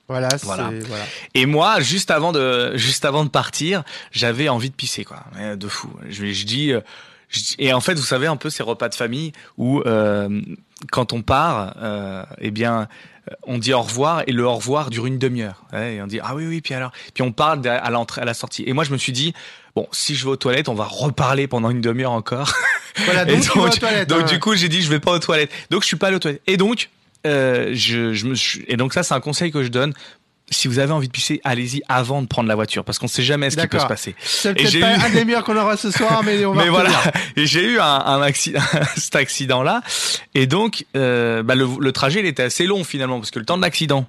Voilà, 0.08 0.28
c'est 0.30 0.44
Voilà. 0.44 0.70
voilà. 0.86 1.04
Et 1.32 1.46
moi, 1.46 1.80
juste 1.80 2.10
avant 2.10 2.32
de 2.32 2.76
juste 2.76 3.06
avant 3.06 3.24
de 3.24 3.30
partir, 3.30 3.82
j'avais 4.10 4.50
envie 4.50 4.68
de 4.68 4.74
pisser 4.74 5.04
quoi, 5.04 5.24
de 5.56 5.68
fou. 5.68 5.88
Je, 6.10 6.26
je 6.26 6.44
dis 6.44 6.72
euh, 6.72 6.80
je 7.30 7.40
dis- 7.40 7.54
et 7.58 7.72
en 7.72 7.80
fait, 7.80 7.94
vous 7.94 8.02
savez 8.04 8.26
un 8.26 8.36
peu 8.36 8.50
ces 8.50 8.62
repas 8.62 8.90
de 8.90 8.94
famille 8.94 9.32
où 9.56 9.80
euh, 9.86 10.42
quand 10.90 11.14
on 11.14 11.22
part, 11.22 11.74
euh, 11.80 12.24
eh 12.38 12.50
bien 12.50 12.88
on 13.44 13.58
dit 13.58 13.72
au 13.72 13.82
revoir 13.82 14.22
et 14.26 14.32
le 14.32 14.44
au 14.44 14.54
revoir 14.54 14.90
dure 14.90 15.06
une 15.06 15.18
demi-heure. 15.18 15.64
Ouais, 15.72 15.96
et 15.96 16.02
on 16.02 16.06
dit 16.06 16.20
ah 16.22 16.34
oui 16.34 16.46
oui 16.46 16.60
puis 16.60 16.74
alors 16.74 16.92
puis 17.14 17.22
on 17.22 17.32
parle 17.32 17.66
à 17.66 17.90
l'entrée 17.90 18.20
à 18.20 18.24
la 18.24 18.34
sortie. 18.34 18.64
Et 18.66 18.72
moi 18.72 18.84
je 18.84 18.92
me 18.92 18.98
suis 18.98 19.12
dit 19.12 19.32
bon 19.76 19.86
si 19.92 20.14
je 20.14 20.24
vais 20.24 20.30
aux 20.30 20.36
toilettes 20.36 20.68
on 20.68 20.74
va 20.74 20.84
reparler 20.84 21.46
pendant 21.46 21.70
une 21.70 21.80
demi-heure 21.80 22.12
encore. 22.12 22.52
Voilà, 23.04 23.24
donc, 23.26 23.40
tu 23.40 23.58
vas 23.58 23.64
aux 23.64 23.68
toilettes, 23.68 24.08
donc 24.08 24.22
hein. 24.22 24.26
du 24.26 24.38
coup, 24.38 24.54
j'ai 24.54 24.68
dit 24.68 24.82
je 24.82 24.90
vais 24.90 25.00
pas 25.00 25.12
aux 25.12 25.18
toilettes. 25.18 25.50
Donc 25.70 25.82
je 25.82 25.86
suis 25.86 25.96
pas 25.96 26.08
allé 26.08 26.16
aux 26.16 26.20
toilettes. 26.20 26.42
Et 26.46 26.56
donc 26.56 26.90
euh, 27.26 27.70
je, 27.72 28.12
je 28.12 28.26
me 28.26 28.34
suis... 28.34 28.64
et 28.66 28.76
donc 28.76 28.92
ça 28.92 29.02
c'est 29.02 29.14
un 29.14 29.20
conseil 29.20 29.52
que 29.52 29.62
je 29.62 29.68
donne. 29.68 29.94
Si 30.50 30.68
vous 30.68 30.78
avez 30.80 30.92
envie 30.92 31.06
de 31.06 31.12
pisser, 31.12 31.40
allez-y 31.44 31.80
avant 31.88 32.20
de 32.20 32.26
prendre 32.26 32.48
la 32.48 32.54
voiture 32.54 32.84
parce 32.84 32.98
qu'on 32.98 33.08
sait 33.08 33.22
jamais 33.22 33.48
ce 33.50 33.56
qui 33.56 33.66
peut 33.68 33.78
se 33.78 33.86
passer. 33.86 34.14
C'est 34.20 34.50
Et 34.50 34.54
peut-être 34.54 34.70
j'ai 34.70 34.80
pas 34.80 34.96
eu- 34.96 35.00
un 35.00 35.10
des 35.10 35.24
meilleurs 35.24 35.44
qu'on 35.44 35.56
aura 35.56 35.76
ce 35.78 35.90
soir, 35.90 36.22
mais 36.24 36.44
on 36.44 36.52
va 36.52 36.62
Mais 36.64 36.68
voilà, 36.68 36.90
et 37.36 37.46
j'ai 37.46 37.64
eu 37.64 37.78
un, 37.78 37.84
un 37.84 38.20
accident, 38.20 38.60
cet 38.96 39.16
accident-là, 39.16 39.80
et 40.34 40.46
donc 40.46 40.84
euh, 40.96 41.42
bah, 41.42 41.54
le, 41.54 41.66
le 41.80 41.92
trajet 41.92 42.20
il 42.20 42.26
était 42.26 42.42
assez 42.42 42.66
long 42.66 42.84
finalement 42.84 43.18
parce 43.18 43.30
que 43.30 43.38
le 43.38 43.46
temps 43.46 43.56
de 43.56 43.62
l'accident. 43.62 44.06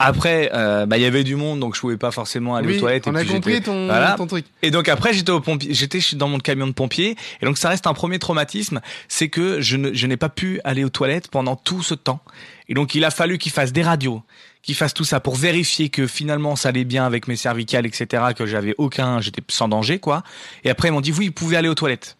Après, 0.00 0.48
euh, 0.54 0.86
bah, 0.86 0.96
il 0.96 1.02
y 1.02 1.06
avait 1.06 1.24
du 1.24 1.34
monde, 1.34 1.58
donc 1.58 1.74
je 1.74 1.80
pouvais 1.80 1.96
pas 1.96 2.12
forcément 2.12 2.54
aller 2.54 2.68
Oui, 2.68 2.76
aux 2.76 2.80
toilettes. 2.80 3.08
on 3.08 3.16
et 3.16 3.18
a 3.18 3.24
puis 3.24 3.30
compris 3.32 3.60
ton, 3.60 3.86
voilà. 3.86 4.14
ton 4.16 4.28
truc. 4.28 4.46
Et 4.62 4.70
donc 4.70 4.88
après, 4.88 5.12
j'étais 5.12 5.32
au 5.32 5.40
pompier, 5.40 5.74
j'étais 5.74 5.98
dans 6.12 6.28
mon 6.28 6.38
camion 6.38 6.68
de 6.68 6.72
pompier, 6.72 7.16
et 7.42 7.44
donc 7.44 7.58
ça 7.58 7.68
reste 7.68 7.84
un 7.88 7.94
premier 7.94 8.20
traumatisme, 8.20 8.80
c'est 9.08 9.28
que 9.28 9.60
je 9.60 9.76
ne, 9.76 9.92
je 9.92 10.06
n'ai 10.06 10.16
pas 10.16 10.28
pu 10.28 10.60
aller 10.62 10.84
aux 10.84 10.88
toilettes 10.88 11.26
pendant 11.28 11.56
tout 11.56 11.82
ce 11.82 11.94
temps. 11.94 12.20
Et 12.68 12.74
donc 12.74 12.94
il 12.94 13.04
a 13.04 13.10
fallu 13.10 13.38
qu'il 13.38 13.50
fasse 13.50 13.72
des 13.72 13.82
radios, 13.82 14.22
qu'il 14.68 14.74
fasse 14.74 14.92
tout 14.92 15.04
ça 15.04 15.18
pour 15.18 15.34
vérifier 15.34 15.88
que 15.88 16.06
finalement 16.06 16.54
ça 16.54 16.68
allait 16.68 16.84
bien 16.84 17.06
avec 17.06 17.26
mes 17.26 17.36
cervicales, 17.36 17.86
etc., 17.86 18.22
que 18.36 18.44
j'avais 18.44 18.74
aucun, 18.76 19.18
j'étais 19.18 19.40
sans 19.48 19.66
danger, 19.66 19.98
quoi. 19.98 20.22
Et 20.62 20.68
après 20.68 20.88
ils 20.88 20.90
m'ont 20.90 21.00
dit 21.00 21.10
oui, 21.10 21.28
vous 21.28 21.32
pouvez 21.32 21.56
aller 21.56 21.70
aux 21.70 21.74
toilettes. 21.74 22.18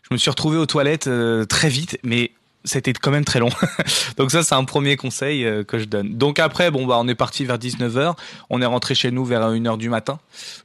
Je 0.00 0.14
me 0.14 0.16
suis 0.16 0.30
retrouvé 0.30 0.56
aux 0.56 0.64
toilettes 0.64 1.06
euh, 1.06 1.44
très 1.44 1.68
vite, 1.68 1.98
mais 2.02 2.30
c'était 2.64 2.94
quand 2.94 3.10
même 3.10 3.26
très 3.26 3.40
long. 3.40 3.50
Donc 4.16 4.30
ça, 4.30 4.42
c'est 4.42 4.54
un 4.54 4.64
premier 4.64 4.96
conseil 4.96 5.44
euh, 5.44 5.64
que 5.64 5.78
je 5.78 5.84
donne. 5.84 6.16
Donc 6.16 6.38
après, 6.38 6.70
bon 6.70 6.86
bah 6.86 6.96
on 6.98 7.06
est 7.08 7.14
parti 7.14 7.44
vers 7.44 7.58
19h, 7.58 8.14
on 8.48 8.62
est 8.62 8.66
rentré 8.66 8.94
chez 8.94 9.10
nous 9.10 9.26
vers 9.26 9.42
1h 9.50 9.76
du 9.76 9.90
matin, 9.90 10.18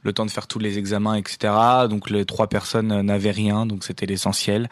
le 0.04 0.14
temps 0.14 0.24
de 0.24 0.30
faire 0.30 0.46
tous 0.46 0.58
les 0.58 0.78
examens, 0.78 1.14
etc. 1.14 1.52
Donc 1.90 2.08
les 2.08 2.24
trois 2.24 2.46
personnes 2.46 2.90
euh, 2.90 3.02
n'avaient 3.02 3.32
rien, 3.32 3.66
donc 3.66 3.84
c'était 3.84 4.06
l'essentiel. 4.06 4.70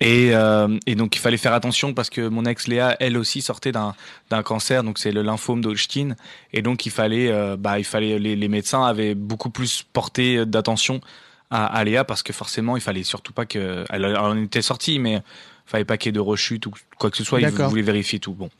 Et, 0.00 0.34
euh, 0.34 0.78
et 0.86 0.94
donc 0.94 1.16
il 1.16 1.20
fallait 1.20 1.38
faire 1.38 1.54
attention 1.54 1.94
parce 1.94 2.10
que 2.10 2.28
mon 2.28 2.44
ex 2.44 2.68
Léa, 2.68 2.96
elle 3.00 3.16
aussi 3.16 3.40
sortait 3.40 3.72
d'un 3.72 3.94
d'un 4.28 4.42
cancer, 4.42 4.84
donc 4.84 4.98
c'est 4.98 5.10
le 5.10 5.22
lymphome 5.22 5.62
d'Hodgkin, 5.62 6.16
et 6.52 6.60
donc 6.60 6.84
il 6.84 6.92
fallait, 6.92 7.30
euh, 7.30 7.56
bah 7.56 7.78
il 7.78 7.84
fallait, 7.84 8.18
les, 8.18 8.36
les 8.36 8.48
médecins 8.48 8.84
avaient 8.84 9.14
beaucoup 9.14 9.48
plus 9.48 9.86
porté 9.94 10.44
d'attention 10.44 11.00
à, 11.50 11.64
à 11.64 11.82
Léa 11.84 12.04
parce 12.04 12.22
que 12.22 12.34
forcément 12.34 12.76
il 12.76 12.82
fallait 12.82 13.04
surtout 13.04 13.32
pas 13.32 13.46
que, 13.46 13.86
elle, 13.88 14.04
elle 14.04 14.16
en 14.18 14.36
était 14.36 14.60
sortie, 14.60 14.98
mais 14.98 15.22
fallait 15.64 15.86
pas 15.86 15.96
qu'il 15.96 16.08
y 16.08 16.10
ait 16.10 16.12
de 16.12 16.20
rechute 16.20 16.66
ou 16.66 16.72
quoi 16.98 17.10
que 17.10 17.16
ce 17.16 17.24
soit. 17.24 17.40
Ils 17.40 17.48
voulaient 17.48 17.82
vérifier 17.82 18.18
tout. 18.18 18.34
Bon. 18.34 18.50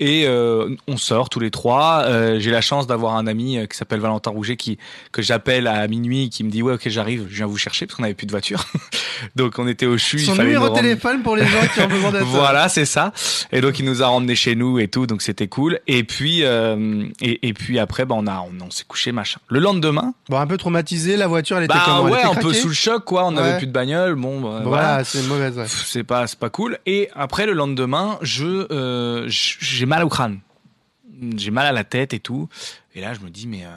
Et 0.00 0.26
euh, 0.26 0.74
on 0.86 0.96
sort 0.96 1.28
tous 1.28 1.40
les 1.40 1.50
trois. 1.50 2.02
Euh, 2.04 2.38
J'ai 2.38 2.50
la 2.50 2.60
chance 2.60 2.86
d'avoir 2.86 3.16
un 3.16 3.26
ami 3.26 3.58
euh, 3.58 3.66
qui 3.66 3.76
s'appelle 3.76 4.00
Valentin 4.00 4.30
Rouget 4.30 4.56
qui 4.56 4.78
que 5.12 5.22
j'appelle 5.22 5.66
à 5.66 5.86
minuit, 5.88 6.30
qui 6.30 6.44
me 6.44 6.50
dit 6.50 6.62
ouais 6.62 6.74
ok 6.74 6.82
j'arrive, 6.88 7.26
je 7.28 7.36
viens 7.36 7.46
vous 7.46 7.56
chercher 7.58 7.86
parce 7.86 7.96
qu'on 7.96 8.04
avait 8.04 8.14
plus 8.14 8.26
de 8.26 8.30
voiture. 8.30 8.64
Donc 9.36 9.58
on 9.58 9.66
était 9.66 9.86
au 9.86 9.98
CHU. 9.98 10.18
il 10.18 10.26
Son 10.26 10.34
fallait 10.34 10.48
numéro 10.48 10.68
de 10.68 10.74
téléphone 10.74 11.22
pour 11.22 11.34
les 11.36 11.44
gens 11.46 11.66
qui 11.74 11.80
ont 11.80 11.88
besoin 11.88 12.12
d'être. 12.12 12.24
voilà, 12.26 12.68
c'est 12.68 12.84
ça. 12.84 13.12
Et 13.52 13.60
donc 13.60 13.78
il 13.80 13.84
nous 13.84 14.02
a 14.02 14.08
ramenés 14.08 14.36
chez 14.36 14.54
nous 14.54 14.78
et 14.78 14.86
tout, 14.88 15.06
donc 15.06 15.22
c'était 15.22 15.48
cool. 15.48 15.80
Et 15.88 16.04
puis 16.04 16.44
euh, 16.44 17.04
et, 17.20 17.48
et 17.48 17.52
puis 17.52 17.78
après, 17.78 18.04
bah, 18.04 18.14
on 18.18 18.26
a 18.26 18.38
on, 18.40 18.64
on 18.64 18.70
s'est 18.70 18.84
couché 18.86 19.10
machin. 19.12 19.40
Le 19.48 19.58
lendemain, 19.60 20.14
Bon, 20.28 20.38
un 20.38 20.46
peu 20.46 20.56
traumatisé, 20.56 21.16
la 21.16 21.26
voiture, 21.26 21.56
elle 21.58 21.64
était 21.64 21.74
bah 21.74 21.82
comment 21.84 22.06
Elle 22.06 22.12
ouais, 22.12 22.18
était 22.20 22.28
un 22.28 22.34
peu 22.36 22.52
sous 22.52 22.68
le 22.68 22.74
choc 22.74 23.04
quoi. 23.04 23.24
On 23.26 23.32
n'avait 23.32 23.48
Ouais. 23.48 23.58
plus 23.58 23.66
de 23.66 23.72
bagnole, 23.72 24.14
bon, 24.14 24.40
bah, 24.40 24.60
voilà. 24.62 24.82
Voilà, 24.88 25.04
c'est 25.04 25.22
mauvaise. 25.22 25.56
ouais. 25.58 25.64
C'est 25.66 26.04
pas 26.04 26.26
c'est 26.26 26.38
pas 26.38 26.50
cool. 26.50 26.78
Et 26.86 27.08
après 27.16 27.46
le 27.46 27.52
lendemain, 27.54 28.18
je 28.22 28.66
euh, 28.70 29.24
j'ai 29.28 29.86
mal 29.88 30.04
au 30.04 30.08
crâne, 30.08 30.40
j'ai 31.36 31.50
mal 31.50 31.66
à 31.66 31.72
la 31.72 31.84
tête 31.84 32.12
et 32.14 32.20
tout. 32.20 32.48
Et 32.94 33.00
là 33.00 33.14
je 33.14 33.20
me 33.20 33.30
dis 33.30 33.46
mais 33.46 33.64
euh, 33.64 33.70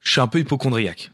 je 0.00 0.12
suis 0.12 0.20
un 0.20 0.28
peu 0.28 0.38
hypochondriaque. 0.38 1.10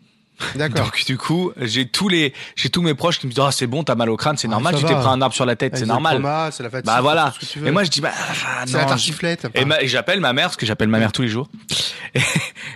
D'accord. 0.54 0.86
Donc 0.86 1.04
du 1.06 1.16
coup, 1.18 1.52
j'ai 1.60 1.86
tous 1.86 2.08
les 2.08 2.32
j'ai 2.56 2.70
tous 2.70 2.82
mes 2.82 2.94
proches 2.94 3.18
qui 3.18 3.26
me 3.26 3.32
disent 3.32 3.42
ah 3.46 3.52
c'est 3.52 3.66
bon, 3.66 3.84
t'as 3.84 3.94
mal 3.94 4.10
au 4.10 4.16
crâne, 4.16 4.36
c'est 4.36 4.48
Ouais, 4.48 4.52
normal, 4.52 4.74
tu 4.76 4.84
t'es 4.84 4.94
pris 4.94 5.06
un 5.06 5.20
arbre 5.22 5.34
sur 5.34 5.46
la 5.46 5.56
tête, 5.56 5.76
c'est 5.76 5.86
normal. 5.86 6.22
C'est 6.52 6.62
la 6.62 6.70
fatigue. 6.70 6.86
Bah 6.86 7.00
voilà. 7.00 7.32
Et 7.64 7.70
moi 7.70 7.84
je 7.84 7.90
dis 7.90 8.00
bah 8.00 8.10
ah, 8.14 8.64
c'est 8.66 8.72
la 8.74 8.80
non, 8.82 8.84
je- 8.84 8.88
tartiflette. 8.88 9.46
et, 9.54 9.64
ma- 9.64 9.80
et 9.82 9.88
j'appelle 9.88 10.20
ma 10.20 10.32
mère 10.32 10.46
parce 10.46 10.56
que 10.56 10.66
j'appelle 10.66 10.88
ma 10.88 10.98
mère 10.98 11.12
tous 11.12 11.22
les 11.22 11.28
jours. 11.28 11.48
Et, 12.12 12.20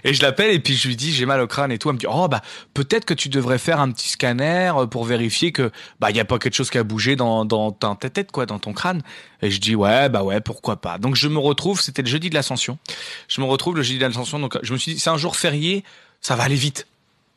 et 0.04 0.14
je 0.14 0.22
l'appelle 0.22 0.52
et 0.54 0.60
puis 0.60 0.76
je 0.76 0.86
lui 0.86 0.94
dis 0.94 1.12
j'ai 1.12 1.26
mal 1.26 1.40
au 1.40 1.48
crâne 1.48 1.72
et 1.72 1.78
tout. 1.78 1.88
Elle 1.88 1.94
me 1.96 1.98
dit 1.98 2.06
oh 2.08 2.28
bah 2.28 2.40
peut-être 2.72 3.04
que 3.04 3.14
tu 3.14 3.28
devrais 3.28 3.58
faire 3.58 3.80
un 3.80 3.90
petit 3.90 4.08
scanner 4.10 4.70
euh, 4.76 4.86
pour 4.86 5.04
vérifier 5.04 5.50
que 5.50 5.72
bah 5.98 6.10
il 6.12 6.16
y 6.16 6.20
a 6.20 6.24
pas 6.24 6.38
quelque 6.38 6.54
chose 6.54 6.70
qui 6.70 6.78
a 6.78 6.84
bougé 6.84 7.16
dans 7.16 7.44
dans 7.44 7.72
ta 7.72 7.96
ta 7.98 8.10
tête 8.10 8.30
quoi, 8.30 8.46
dans 8.46 8.60
ton 8.60 8.72
crâne. 8.72 9.02
Et 9.42 9.50
je 9.50 9.58
dis 9.60 9.74
ouais 9.74 10.08
bah 10.08 10.22
ouais 10.22 10.40
pourquoi 10.40 10.76
pas. 10.80 10.98
Donc 10.98 11.16
je 11.16 11.26
me 11.26 11.38
retrouve, 11.40 11.80
c'était 11.80 12.02
le 12.02 12.06
jeudi 12.08 12.30
de 12.30 12.34
l'Ascension. 12.36 12.78
Je 13.26 13.40
me 13.40 13.46
retrouve 13.46 13.74
le 13.74 13.82
jeudi 13.82 13.98
de 13.98 14.04
l'Ascension. 14.06 14.38
Donc 14.38 14.56
je 14.62 14.72
me 14.72 14.78
suis 14.78 14.94
dit 14.94 15.00
c'est 15.00 15.10
un 15.10 15.16
jour 15.18 15.34
férié, 15.34 15.82
ça 16.20 16.36
va 16.36 16.44
aller 16.44 16.54
vite. 16.54 16.86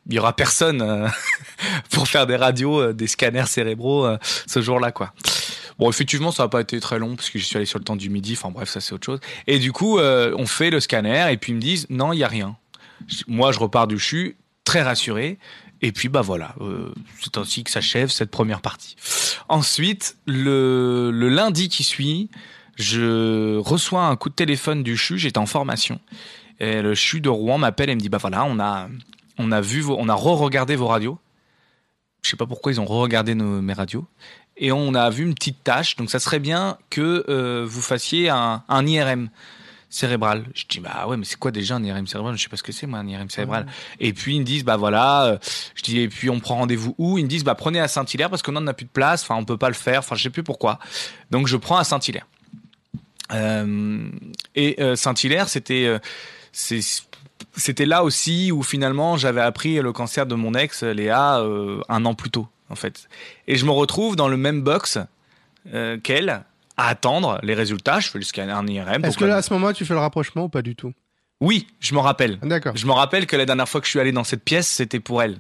Il 0.10 0.16
y 0.16 0.20
aura 0.20 0.34
personne 0.34 0.82
euh, 0.82 1.08
pour 1.92 2.08
faire 2.08 2.28
des 2.28 2.36
radios, 2.36 2.80
euh, 2.80 2.94
des 2.94 3.08
scanners 3.08 3.48
cérébraux 3.48 4.06
euh, 4.06 4.18
ce 4.46 4.62
jour-là 4.62 4.92
quoi. 4.92 5.14
Bon, 5.80 5.90
effectivement, 5.90 6.32
ça 6.32 6.44
n'a 6.44 6.50
pas 6.50 6.62
été 6.62 6.80
très 6.80 6.98
long 6.98 7.16
parce 7.16 7.30
que 7.30 7.38
je 7.38 7.46
suis 7.46 7.56
allé 7.56 7.68
sur 7.68 7.78
le 7.78 7.84
temps 7.84 7.96
du 7.96 8.10
midi. 8.10 8.34
Enfin 8.34 8.50
bref, 8.50 8.70
ça 8.70 8.82
c'est 8.82 8.94
autre 8.94 9.06
chose. 9.06 9.20
Et 9.46 9.60
du 9.60 9.72
coup, 9.72 10.00
on 10.00 10.48
fait 10.48 10.72
le 10.72 10.80
scanner 10.80 11.28
et 11.32 11.38
puis 11.38 11.52
ils 11.52 11.56
me 11.56 11.62
disent 11.62 11.86
non, 11.92 12.14
il 12.14 12.18
y 12.18 12.24
a 12.24 12.28
rien. 12.28 12.56
Moi, 13.28 13.52
je 13.52 13.60
repars 13.60 13.86
du 13.86 14.00
CHU 14.00 14.38
très 14.64 14.82
rassuré. 14.82 15.38
Et 15.84 15.92
puis 15.92 16.10
bah 16.10 16.22
voilà, 16.22 16.56
c'est 17.22 17.38
ainsi 17.38 17.64
que 17.64 17.70
s'achève 17.70 18.10
cette 18.10 18.32
première 18.32 18.62
partie. 18.62 18.96
Ensuite, 19.50 20.18
le, 20.26 21.12
le 21.14 21.30
lundi 21.30 21.70
qui 21.70 21.84
suit, 21.84 22.32
je 22.76 23.58
reçois 23.58 24.06
un 24.06 24.16
coup 24.16 24.30
de 24.30 24.34
téléphone 24.34 24.82
du 24.82 24.98
CHU. 24.98 25.20
J'étais 25.20 25.38
en 25.38 25.46
formation. 25.46 26.00
Et 26.60 26.82
le 26.82 26.96
CHU 26.96 27.22
de 27.22 27.30
Rouen 27.30 27.60
m'appelle 27.60 27.92
et 27.92 27.96
me 27.96 28.00
dit 28.00 28.10
bah 28.10 28.18
voilà, 28.18 28.46
on 28.46 28.60
a 28.60 28.90
on 29.38 29.52
a 29.52 29.62
vu 29.62 29.82
vos, 29.82 29.96
on 30.00 30.10
a 30.10 30.14
re-regardé 30.16 30.76
vos 30.76 30.88
radios. 30.88 31.20
Je 32.24 32.30
sais 32.32 32.38
pas 32.38 32.46
pourquoi 32.48 32.72
ils 32.72 32.82
ont 32.82 32.86
re-regardé 32.86 33.36
nos, 33.36 33.62
mes 33.62 33.74
radios 33.74 34.06
et 34.58 34.72
on 34.72 34.96
a 34.96 35.10
vu 35.10 35.24
une 35.24 35.36
petite 35.36 35.64
tâche. 35.64 35.96
Donc 35.98 36.10
ça 36.10 36.20
serait 36.20 36.40
bien 36.40 36.78
que 36.90 37.24
euh, 37.30 37.64
vous 37.68 37.82
fassiez 37.82 38.30
un, 38.30 38.64
un 38.68 38.86
IRM 38.88 39.30
cérébral. 39.90 40.44
Je 40.54 40.66
dis 40.68 40.80
bah 40.82 41.06
ouais 41.08 41.16
mais 41.16 41.24
c'est 41.24 41.38
quoi 41.38 41.52
déjà 41.52 41.76
un 41.76 41.84
IRM 41.84 42.08
cérébral? 42.08 42.36
Je 42.38 42.44
sais 42.44 42.50
pas 42.50 42.58
ce 42.58 42.64
que 42.64 42.72
c'est 42.74 42.88
moi 42.88 43.00
un 43.00 43.08
IRM 43.08 43.30
cérébral. 43.30 43.68
Et 44.00 44.12
puis 44.14 44.36
ils 44.36 44.40
me 44.40 44.46
disent 44.46 44.66
bah 44.66 44.76
voilà. 44.76 45.26
euh, 45.26 45.38
Je 45.76 45.84
dis 45.84 46.00
et 46.00 46.10
puis 46.10 46.30
on 46.30 46.40
prend 46.40 46.56
rendez-vous 46.56 46.96
où? 46.98 47.18
Ils 47.18 47.24
me 47.24 47.30
disent 47.30 47.44
bah 47.44 47.56
prenez 47.56 47.80
à 47.80 47.88
Saint-Hilaire 47.88 48.30
parce 48.30 48.42
qu'on 48.42 48.52
n'en 48.54 48.68
a 48.68 48.74
plus 48.74 48.86
de 48.86 48.92
place. 48.92 49.22
Enfin 49.22 49.36
on 49.36 49.46
peut 49.46 49.58
pas 49.58 49.70
le 49.70 49.76
faire. 49.76 50.00
Enfin 50.00 50.16
je 50.16 50.24
sais 50.24 50.30
plus 50.32 50.44
pourquoi. 50.44 50.80
Donc 51.32 51.48
je 51.48 51.56
prends 51.56 51.78
à 51.78 51.84
Saint-Hilaire. 51.84 52.26
Euh, 53.34 54.10
et 54.56 54.82
euh, 54.82 54.96
Saint-Hilaire 54.96 55.48
c'était 55.50 56.00
c'est 56.52 56.82
c'était 57.58 57.86
là 57.86 58.04
aussi 58.04 58.52
où 58.52 58.64
finalement 58.64 59.18
j'avais 59.18 59.42
appris 59.42 59.82
le 59.82 59.92
cancer 59.92 60.26
de 60.26 60.36
mon 60.36 60.54
ex 60.54 60.84
Léa 60.84 61.40
euh, 61.40 61.82
un 61.90 62.06
an 62.06 62.14
plus 62.14 62.30
tôt 62.30 62.48
en 62.70 62.76
fait. 62.76 63.08
Et 63.48 63.56
je 63.56 63.66
me 63.66 63.72
retrouve 63.72 64.16
dans 64.16 64.28
le 64.28 64.38
même 64.38 64.62
box 64.62 65.00
euh, 65.74 65.98
qu'elle 66.00 66.44
à 66.78 66.88
attendre 66.88 67.40
les 67.44 67.56
résultats. 67.56 68.00
Je 68.00 68.10
fais 68.10 68.20
le 68.20 68.24
scanner 68.24 68.52
un 68.52 68.66
IRM. 68.68 69.04
Est-ce 69.04 69.18
que 69.18 69.26
là, 69.26 69.38
à 69.38 69.42
ce 69.42 69.52
moment, 69.54 69.74
tu 69.74 69.86
fais 69.86 69.94
le 69.94 70.00
rapprochement 70.00 70.46
ou 70.46 70.50
pas 70.50 70.62
du 70.62 70.76
tout? 70.76 70.94
Oui, 71.40 71.68
je 71.80 71.94
m'en 71.94 72.02
rappelle. 72.02 72.40
D'accord. 72.40 72.76
Je 72.76 72.86
me 72.86 72.92
rappelle 72.92 73.28
que 73.28 73.36
la 73.36 73.46
dernière 73.46 73.68
fois 73.68 73.82
que 73.82 73.86
je 73.86 73.92
suis 73.92 74.00
allé 74.00 74.12
dans 74.12 74.24
cette 74.24 74.44
pièce, 74.44 74.68
c'était 74.68 75.00
pour 75.00 75.22
elle. 75.22 75.40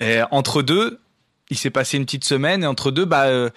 Et 0.00 0.20
entre 0.30 0.62
deux, 0.62 1.00
il 1.50 1.58
s'est 1.58 1.70
passé 1.70 1.96
une 1.96 2.04
petite 2.04 2.24
semaine 2.24 2.62
et 2.62 2.66
entre 2.66 2.90
deux, 2.90 3.04
bah, 3.04 3.26
euh, 3.26 3.50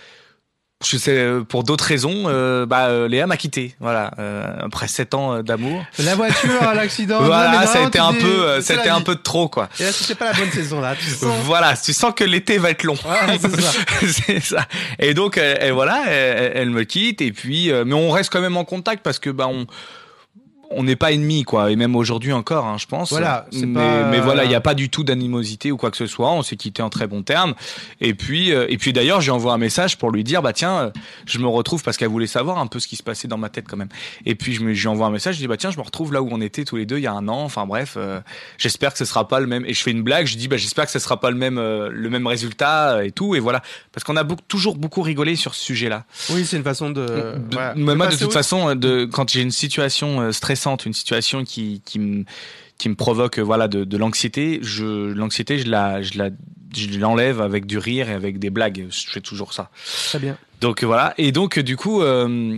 je 0.84 0.98
sais, 0.98 1.18
euh, 1.18 1.42
pour 1.44 1.64
d'autres 1.64 1.84
raisons, 1.86 2.24
euh, 2.28 2.66
bah, 2.66 2.88
euh, 2.88 3.08
Léa 3.08 3.28
m'a 3.28 3.38
quitté. 3.38 3.76
Voilà, 3.80 4.12
euh, 4.20 4.46
après 4.62 4.88
sept 4.88 5.14
ans 5.14 5.36
euh, 5.36 5.42
d'amour. 5.42 5.84
La 6.00 6.16
voiture, 6.16 6.74
l'accident. 6.76 7.22
voilà, 7.24 7.66
ça 7.68 7.84
a 7.84 7.88
été 7.88 8.00
un 8.00 8.12
dis- 8.14 8.20
peu, 8.20 8.28
euh, 8.28 8.62
c'est 8.62 8.74
la 8.74 8.80
c'était 8.80 8.90
un 8.92 8.98
vie. 9.00 9.04
peu 9.04 9.16
de 9.16 9.22
trop, 9.22 9.48
quoi. 9.50 9.70
Et 9.80 9.84
là, 9.84 9.92
c'était 9.92 10.16
pas 10.16 10.32
la 10.32 10.38
bonne 10.38 10.52
saison, 10.52 10.82
là. 10.82 10.96
Tu 11.00 11.10
sens. 11.10 11.34
Voilà, 11.44 11.76
tu 11.78 11.94
sens 11.94 12.14
que 12.16 12.24
l'été 12.24 12.58
va 12.58 12.72
être 12.72 12.84
long. 12.84 12.96
Ouais, 12.96 13.40
c'est 13.40 13.62
ça. 13.62 14.40
ça. 14.58 14.68
Et 15.00 15.14
donc, 15.14 15.38
elle, 15.38 15.58
elle- 15.62 15.72
voilà, 15.74 16.04
elle, 16.08 16.52
elle 16.56 16.70
me 16.70 16.84
quitte. 16.84 17.22
Et 17.22 17.32
puis, 17.32 17.72
euh, 17.72 17.84
mais 17.86 17.94
on 17.94 18.10
reste 18.12 18.32
quand 18.32 18.42
même 18.42 18.58
en 18.58 18.66
contact 18.66 19.04
parce 19.04 19.20
que 19.20 19.30
bah 19.30 19.48
on 19.48 19.66
on 20.76 20.84
n'est 20.84 20.96
pas 20.96 21.12
ennemis 21.12 21.44
quoi. 21.44 21.72
Et 21.72 21.76
même 21.76 21.96
aujourd'hui 21.96 22.34
encore, 22.34 22.66
hein, 22.66 22.78
je 22.78 22.86
pense. 22.86 23.10
Voilà, 23.10 23.46
mais, 23.54 23.68
pas- 23.74 24.06
mais 24.10 24.20
voilà, 24.20 24.44
il 24.46 24.50
n'y 24.50 24.56
a 24.56 24.62
pas 24.62 24.74
du 24.74 24.90
tout 24.90 25.04
d'animosité 25.04 25.72
ou 25.72 25.78
quoi 25.78 25.92
que 25.92 25.98
ce 25.98 26.08
soit. 26.08 26.32
On 26.32 26.42
s'est 26.44 26.56
quitté 26.56 26.82
en 26.82 26.90
très 26.90 27.08
bons 27.08 27.24
termes. 27.24 27.54
Et 28.00 28.14
puis, 28.14 28.54
euh, 28.54 28.66
et 28.70 28.78
puis 28.78 28.94
d'ailleurs, 28.94 29.22
j'ai 29.22 29.32
envoyé 29.32 29.54
un 29.54 29.58
message 29.58 29.98
pour 29.98 30.12
lui 30.12 30.24
dire, 30.24 30.42
bah 30.42 30.54
tiens, 30.54 30.78
euh, 30.80 30.90
je 31.26 31.40
me 31.40 31.48
retrouve 31.48 31.84
parce 31.84 31.98
qu'elle 31.98 32.10
voulait 32.10 32.28
savoir 32.28 32.58
un 32.60 32.68
peu 32.68 32.80
ce 32.80 32.88
qui 32.88 32.96
se 32.96 33.04
passait 33.04 33.28
dans 33.28 33.38
ma 33.38 33.50
tête 33.50 33.66
quand 33.70 33.78
même. 33.78 33.90
Et 34.26 34.36
puis 34.36 34.54
je 34.54 34.64
lui 34.64 34.88
envoie 34.88 35.08
un 35.08 35.12
message, 35.12 35.36
je 35.36 35.40
dis 35.40 35.48
bah 35.48 35.58
tiens, 35.58 35.72
je 35.72 35.78
me 35.78 35.84
retrouve 35.84 36.14
là 36.14 36.22
où 36.22 36.30
on 36.32 36.42
était 36.42 36.64
tous 36.66 36.76
les 36.78 36.86
deux 36.86 36.98
il 36.98 37.04
y 37.04 37.08
a 37.08 37.14
un 37.14 37.28
an. 37.28 37.44
Enfin 37.44 37.66
bref, 37.66 37.96
euh, 37.98 38.20
j'espère 38.58 38.92
que 38.92 38.98
ce 38.98 39.06
sera 39.06 39.28
pas 39.28 39.40
le 39.40 39.48
même. 39.48 39.66
Et 39.66 39.74
je 39.74 39.82
fais 39.84 39.92
une 39.92 40.04
blague, 40.04 40.26
je 40.28 40.38
dis 40.38 40.48
bah 40.48 40.58
j'espère 40.58 40.86
que 40.86 40.92
ce 40.92 41.00
sera 41.00 41.20
pas 41.20 41.30
le 41.32 41.38
même 41.38 41.58
euh, 41.58 41.90
le 41.92 42.10
même 42.10 42.28
résultat 42.28 43.04
et 43.06 43.12
tout. 43.12 43.36
Et 43.36 43.40
voilà, 43.40 43.62
parce 43.92 44.04
qu'on 44.04 44.16
a 44.18 44.24
beaucoup, 44.24 44.42
toujours 44.48 44.76
beaucoup 44.78 45.02
rigolé 45.02 45.36
sur 45.36 45.56
ce 45.56 45.64
sujet-là. 45.64 46.06
Oui, 46.32 46.46
c'est 46.46 46.58
une 46.58 46.64
façon 46.64 46.90
de. 46.90 47.02
De- 47.06 47.96
moi, 47.96 48.08
de 48.08 48.16
toute 48.16 48.34
façon, 48.34 48.76
de, 48.76 49.06
quand 49.06 49.30
j'ai 49.32 49.42
une 49.42 49.52
situation 49.52 50.22
euh, 50.22 50.32
stressante, 50.62 50.86
une 50.86 50.94
situation 50.94 51.44
qui, 51.44 51.82
qui 51.86 52.00
me 52.00 52.26
qui 52.78 52.90
me 52.90 52.96
provoque 52.96 53.40
euh, 53.40 53.44
voilà 53.44 53.68
de, 53.68 53.84
de 53.84 53.98
l'anxiété, 53.98 54.60
je 54.62 55.12
l'anxiété 55.12 55.58
je 55.60 55.70
la 55.70 56.02
je 56.02 56.18
la 56.18 56.30
je 56.76 57.00
l'enlève 57.00 57.42
avec 57.42 57.66
du 57.66 57.78
rire 57.78 58.10
et 58.10 58.14
avec 58.14 58.40
des 58.40 58.50
blagues. 58.50 58.88
Je 58.90 59.10
fais 59.10 59.22
toujours 59.22 59.54
ça. 59.54 59.70
Très 60.06 60.20
bien. 60.20 60.38
Donc 60.62 60.84
euh, 60.84 60.88
voilà. 60.88 61.14
Et 61.18 61.32
donc 61.32 61.58
euh, 61.58 61.64
du 61.64 61.76
coup, 61.76 62.02
euh, 62.02 62.58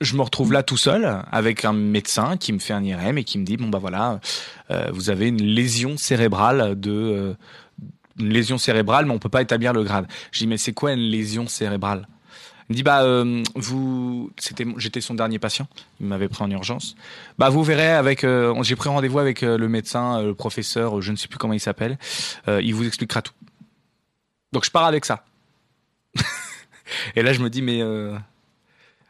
je 0.00 0.16
me 0.16 0.22
retrouve 0.22 0.52
là 0.52 0.62
tout 0.62 0.76
seul 0.76 1.22
avec 1.32 1.64
un 1.64 1.72
médecin 1.72 2.36
qui 2.36 2.52
me 2.52 2.58
fait 2.58 2.74
un 2.74 2.84
IRM 2.84 3.18
et 3.18 3.24
qui 3.24 3.38
me 3.38 3.44
dit 3.44 3.56
bon 3.56 3.68
bah 3.68 3.78
voilà, 3.78 4.20
euh, 4.70 4.88
vous 4.92 5.10
avez 5.10 5.28
une 5.28 5.42
lésion 5.42 5.96
cérébrale 5.96 6.78
de 6.78 6.92
euh, 6.92 7.34
une 8.18 8.30
lésion 8.30 8.58
cérébrale, 8.58 9.06
mais 9.06 9.12
on 9.12 9.20
peut 9.20 9.28
pas 9.28 9.42
établir 9.42 9.72
le 9.72 9.84
grade. 9.84 10.06
Je 10.32 10.40
dis 10.40 10.46
mais 10.46 10.58
c'est 10.58 10.72
quoi 10.74 10.92
une 10.92 11.08
lésion 11.10 11.46
cérébrale? 11.46 12.06
Il 12.68 12.74
me 12.74 12.76
dit 12.76 12.82
bah 12.82 13.02
euh, 13.02 13.42
vous 13.54 14.30
c'était 14.38 14.66
j'étais 14.76 15.00
son 15.00 15.14
dernier 15.14 15.38
patient, 15.38 15.66
il 16.00 16.06
m'avait 16.06 16.28
pris 16.28 16.44
en 16.44 16.50
urgence. 16.50 16.96
Bah 17.38 17.48
vous 17.48 17.64
verrez 17.64 17.92
avec 17.92 18.24
euh, 18.24 18.54
j'ai 18.62 18.76
pris 18.76 18.90
rendez-vous 18.90 19.18
avec 19.18 19.42
euh, 19.42 19.56
le 19.56 19.68
médecin, 19.68 20.22
le 20.22 20.34
professeur, 20.34 21.00
je 21.00 21.10
ne 21.10 21.16
sais 21.16 21.28
plus 21.28 21.38
comment 21.38 21.54
il 21.54 21.60
s'appelle, 21.60 21.98
il 22.46 22.74
vous 22.74 22.86
expliquera 22.86 23.22
tout. 23.22 23.32
Donc 24.52 24.66
je 24.66 24.70
pars 24.70 24.84
avec 24.84 25.06
ça. 25.06 25.24
Et 27.16 27.22
là 27.22 27.32
je 27.32 27.40
me 27.40 27.48
dis 27.48 27.62
mais 27.62 27.82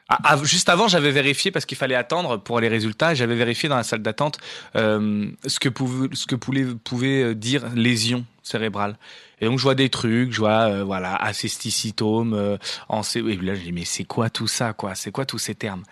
ah, 0.08 0.38
juste 0.42 0.70
avant, 0.70 0.88
j'avais 0.88 1.10
vérifié 1.10 1.50
parce 1.50 1.66
qu'il 1.66 1.76
fallait 1.76 1.94
attendre 1.94 2.38
pour 2.38 2.60
les 2.60 2.68
résultats. 2.68 3.14
J'avais 3.14 3.34
vérifié 3.34 3.68
dans 3.68 3.76
la 3.76 3.82
salle 3.82 4.00
d'attente 4.00 4.38
euh, 4.74 5.30
ce 5.46 5.60
que 5.60 5.68
pouvait, 5.68 6.08
ce 6.14 6.26
que 6.26 6.34
pouvait, 6.34 7.22
euh, 7.22 7.34
dire 7.34 7.68
lésion 7.74 8.24
cérébrale. 8.42 8.96
Et 9.40 9.44
donc 9.44 9.58
je 9.58 9.62
vois 9.62 9.74
des 9.74 9.90
trucs, 9.90 10.32
je 10.32 10.38
vois 10.38 10.70
euh, 10.70 10.82
voilà 10.82 11.14
acesticitome, 11.14 12.32
euh, 12.32 12.56
en 12.88 13.02
et 13.02 13.36
là 13.36 13.54
je 13.54 13.60
dis 13.60 13.72
mais 13.72 13.84
c'est 13.84 14.04
quoi 14.04 14.30
tout 14.30 14.48
ça 14.48 14.72
quoi? 14.72 14.94
C'est 14.94 15.12
quoi 15.12 15.26
tous 15.26 15.38
ces 15.38 15.54
termes? 15.54 15.82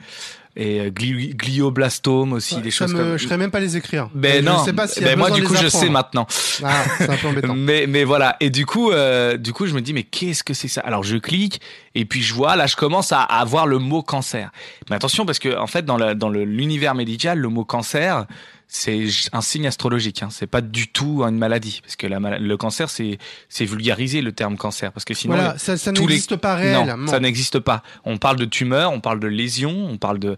Et 0.58 0.80
euh, 0.80 0.88
gli- 0.90 1.34
glioblastome 1.36 2.32
aussi, 2.32 2.56
des 2.62 2.70
choses 2.70 2.94
me- 2.94 2.98
comme. 2.98 3.18
Je 3.18 3.24
serais 3.24 3.36
même 3.36 3.50
pas 3.50 3.60
les 3.60 3.76
écrire. 3.76 4.08
Ben 4.14 4.42
je 4.44 4.48
non. 4.50 4.64
sais 4.64 4.72
pas 4.72 4.86
si 4.88 5.00
ben 5.02 5.18
moi 5.18 5.30
du 5.30 5.42
coup 5.42 5.54
je 5.54 5.68
sais 5.68 5.90
maintenant. 5.90 6.26
Ah, 6.64 6.82
c'est 6.98 7.10
un 7.10 7.16
peu 7.16 7.28
embêtant. 7.28 7.54
Mais 7.56 7.86
mais 7.86 8.04
voilà 8.04 8.36
et 8.40 8.48
du 8.50 8.64
coup 8.64 8.90
euh, 8.90 9.36
du 9.36 9.52
coup 9.52 9.66
je 9.66 9.74
me 9.74 9.80
dis 9.82 9.92
mais 9.92 10.02
qu'est-ce 10.04 10.42
que 10.42 10.54
c'est 10.54 10.68
ça? 10.68 10.80
Alors 10.80 11.02
je 11.04 11.16
clique 11.18 11.60
et 11.94 12.04
puis 12.06 12.22
je 12.22 12.32
vois 12.32 12.56
là 12.56 12.66
je 12.66 12.74
commence 12.76 13.12
à, 13.12 13.20
à 13.22 13.44
voir 13.44 13.66
le 13.66 13.78
mot 13.78 14.02
cancer. 14.02 14.50
Mais 14.88 14.96
attention 14.96 15.26
parce 15.26 15.38
que 15.38 15.56
en 15.58 15.66
fait 15.66 15.84
dans 15.84 15.98
le 15.98 16.14
dans 16.14 16.30
l'univers 16.30 16.94
médical 16.94 17.38
le 17.38 17.48
mot 17.48 17.64
cancer 17.66 18.24
c'est 18.68 19.06
un 19.32 19.40
signe 19.42 19.66
astrologique 19.68 20.22
hein. 20.24 20.28
c'est 20.30 20.48
pas 20.48 20.60
du 20.60 20.88
tout 20.88 21.22
une 21.22 21.38
maladie 21.38 21.80
parce 21.82 21.94
que 21.94 22.06
la 22.08 22.18
le 22.38 22.56
cancer 22.56 22.90
c'est 22.90 23.18
c'est 23.48 23.64
vulgarisé 23.64 24.20
le 24.22 24.32
terme 24.32 24.56
cancer 24.56 24.92
parce 24.92 25.04
que 25.04 25.14
sinon 25.14 25.34
Voilà, 25.36 25.56
ça, 25.56 25.76
ça 25.76 25.92
tous 25.92 26.02
les- 26.06 26.14
n'existe 26.14 26.36
pas 26.36 26.56
non, 26.56 26.60
réellement. 26.84 27.06
ça 27.10 27.20
n'existe 27.20 27.60
pas. 27.60 27.82
On 28.04 28.18
parle 28.18 28.36
de 28.36 28.44
tumeur, 28.44 28.90
on 28.92 29.00
parle 29.00 29.20
de 29.20 29.28
lésion, 29.28 29.70
on 29.88 29.98
parle 29.98 30.18
de, 30.18 30.36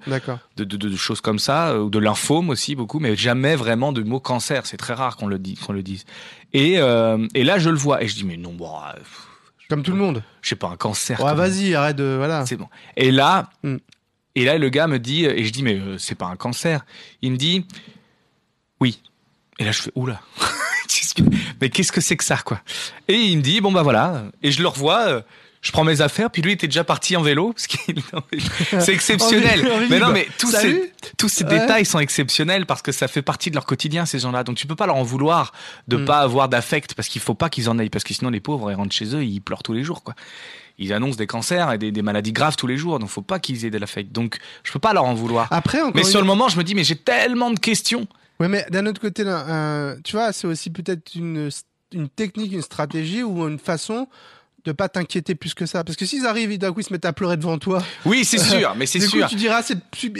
de, 0.56 0.64
de, 0.64 0.76
de 0.76 0.96
choses 0.96 1.20
comme 1.22 1.38
ça, 1.38 1.70
euh, 1.70 1.80
ou 1.84 1.90
de 1.90 1.98
lymphome 1.98 2.50
aussi 2.50 2.74
beaucoup, 2.74 2.98
mais 3.00 3.16
jamais 3.16 3.56
vraiment 3.56 3.92
de 3.92 4.02
mot 4.02 4.20
cancer. 4.20 4.66
C'est 4.66 4.76
très 4.76 4.94
rare 4.94 5.16
qu'on 5.16 5.26
le, 5.26 5.38
dit, 5.38 5.54
qu'on 5.56 5.72
le 5.72 5.82
dise. 5.82 6.04
Et, 6.52 6.74
euh, 6.78 7.26
et 7.34 7.44
là, 7.44 7.58
je 7.58 7.70
le 7.70 7.76
vois 7.78 8.02
et 8.02 8.08
je 8.08 8.14
dis 8.14 8.24
mais 8.24 8.36
non, 8.36 8.52
bon, 8.52 8.70
euh, 8.70 8.92
pff, 8.94 9.26
Comme 9.70 9.82
tout 9.82 9.92
le 9.92 9.98
monde. 9.98 10.22
Je 10.42 10.50
sais 10.50 10.56
pas, 10.56 10.68
un 10.68 10.76
cancer. 10.76 11.18
Ouais, 11.22 11.34
vas-y, 11.34 11.74
arrête 11.74 11.96
de. 11.96 12.14
Voilà. 12.18 12.44
C'est 12.46 12.56
bon. 12.56 12.68
Et 12.96 13.10
là, 13.10 13.48
Mm. 13.62 13.76
et 14.34 14.44
là, 14.44 14.58
le 14.58 14.68
gars 14.68 14.86
me 14.86 14.98
dit, 14.98 15.24
et 15.24 15.44
je 15.44 15.50
dis, 15.52 15.62
mais 15.62 15.78
euh, 15.78 15.96
c'est 15.98 16.14
pas 16.14 16.26
un 16.26 16.36
cancer. 16.36 16.84
Il 17.22 17.32
me 17.32 17.36
dit, 17.36 17.66
oui. 18.80 19.00
Et 19.58 19.64
là, 19.64 19.72
je 19.72 19.82
fais, 19.82 19.92
oula. 19.94 20.20
Mais 21.60 21.68
qu'est-ce 21.70 21.92
que 21.92 22.00
c'est 22.00 22.16
que 22.16 22.24
ça, 22.24 22.36
quoi? 22.38 22.60
Et 23.08 23.14
il 23.16 23.36
me 23.38 23.42
dit, 23.42 23.60
bon 23.60 23.72
bah 23.72 23.82
voilà. 23.82 24.24
Et 24.42 24.52
je 24.52 24.62
le 24.62 24.68
revois. 24.68 25.00
euh, 25.08 25.20
Je 25.60 25.72
prends 25.72 25.82
mes 25.84 26.00
affaires, 26.00 26.30
puis 26.30 26.40
lui 26.40 26.52
était 26.52 26.68
déjà 26.68 26.84
parti 26.84 27.16
en 27.16 27.22
vélo, 27.22 27.52
parce 27.52 27.66
qu'il 27.66 28.00
c'est 28.80 28.92
exceptionnel. 28.94 29.68
Mais 29.90 29.98
non, 29.98 30.10
mais 30.12 30.28
tous 30.38 30.52
Salut. 30.52 30.80
ces, 31.02 31.12
tous 31.16 31.28
ces 31.28 31.44
Ouais. 31.44 31.58
détails 31.58 31.84
sont 31.84 31.98
exceptionnels 31.98 32.64
parce 32.66 32.80
que 32.82 32.92
ça 32.92 33.08
fait 33.08 33.22
partie 33.22 33.50
de 33.50 33.56
leur 33.56 33.66
quotidien, 33.66 34.06
ces 34.06 34.20
gens-là. 34.20 34.44
Donc 34.44 34.56
tu 34.56 34.66
peux 34.68 34.76
pas 34.76 34.86
leur 34.86 34.94
en 34.96 35.02
vouloir 35.02 35.52
de 35.88 35.96
Mm. 35.96 36.04
pas 36.04 36.20
avoir 36.20 36.48
d'affect, 36.48 36.94
parce 36.94 37.08
qu'il 37.08 37.20
faut 37.20 37.34
pas 37.34 37.50
qu'ils 37.50 37.68
en 37.68 37.78
aient, 37.80 37.88
parce 37.90 38.04
que 38.04 38.14
sinon 38.14 38.30
les 38.30 38.40
pauvres, 38.40 38.70
ils 38.70 38.74
rentrent 38.76 38.94
chez 38.94 39.14
eux, 39.16 39.24
ils 39.24 39.40
pleurent 39.40 39.64
tous 39.64 39.72
les 39.72 39.82
jours, 39.82 40.04
quoi. 40.04 40.14
Ils 40.78 40.92
annoncent 40.92 41.16
des 41.18 41.26
cancers 41.26 41.72
et 41.72 41.78
des, 41.78 41.90
des 41.90 42.02
maladies 42.02 42.32
graves 42.32 42.54
tous 42.54 42.68
les 42.68 42.76
jours, 42.76 43.00
donc 43.00 43.08
faut 43.08 43.20
pas 43.22 43.40
qu'ils 43.40 43.64
aient 43.64 43.70
de 43.70 43.78
l'affect. 43.78 44.12
Donc 44.12 44.38
je 44.62 44.70
peux 44.70 44.78
pas 44.78 44.92
leur 44.92 45.04
en 45.04 45.14
vouloir. 45.14 45.48
Après, 45.50 45.80
mais 45.92 46.04
sur 46.04 46.20
le 46.20 46.26
moment, 46.26 46.48
je 46.48 46.56
me 46.56 46.62
dis, 46.62 46.76
mais 46.76 46.84
j'ai 46.84 46.96
tellement 46.96 47.50
de 47.50 47.58
questions. 47.58 48.06
Ouais, 48.40 48.48
mais 48.48 48.64
d'un 48.70 48.86
autre 48.86 49.00
côté, 49.00 49.24
là, 49.24 49.44
euh, 49.48 49.96
tu 50.04 50.12
vois, 50.16 50.32
c'est 50.32 50.46
aussi 50.46 50.70
peut-être 50.70 51.14
une, 51.14 51.50
une 51.92 52.08
technique, 52.08 52.52
une 52.52 52.62
stratégie 52.62 53.22
ou 53.22 53.46
une 53.48 53.58
façon 53.58 54.06
de 54.64 54.72
pas 54.72 54.88
t'inquiéter 54.88 55.34
plus 55.34 55.54
que 55.54 55.66
ça. 55.66 55.82
Parce 55.82 55.96
que 55.96 56.04
s'ils 56.04 56.26
arrivent 56.26 56.50
et 56.50 56.58
d'un 56.58 56.72
coup 56.72 56.80
ils 56.80 56.84
se 56.84 56.92
mettent 56.92 57.04
à 57.06 57.12
pleurer 57.12 57.36
devant 57.36 57.58
toi, 57.58 57.82
Oui, 58.04 58.24
c'est 58.24 58.38
sûr, 58.38 58.74
mais 58.76 58.86
c'est 58.86 59.00
sûr. 59.00 59.22
coup 59.24 59.30
tu 59.30 59.36
diras 59.36 59.62
c'est 59.62 59.76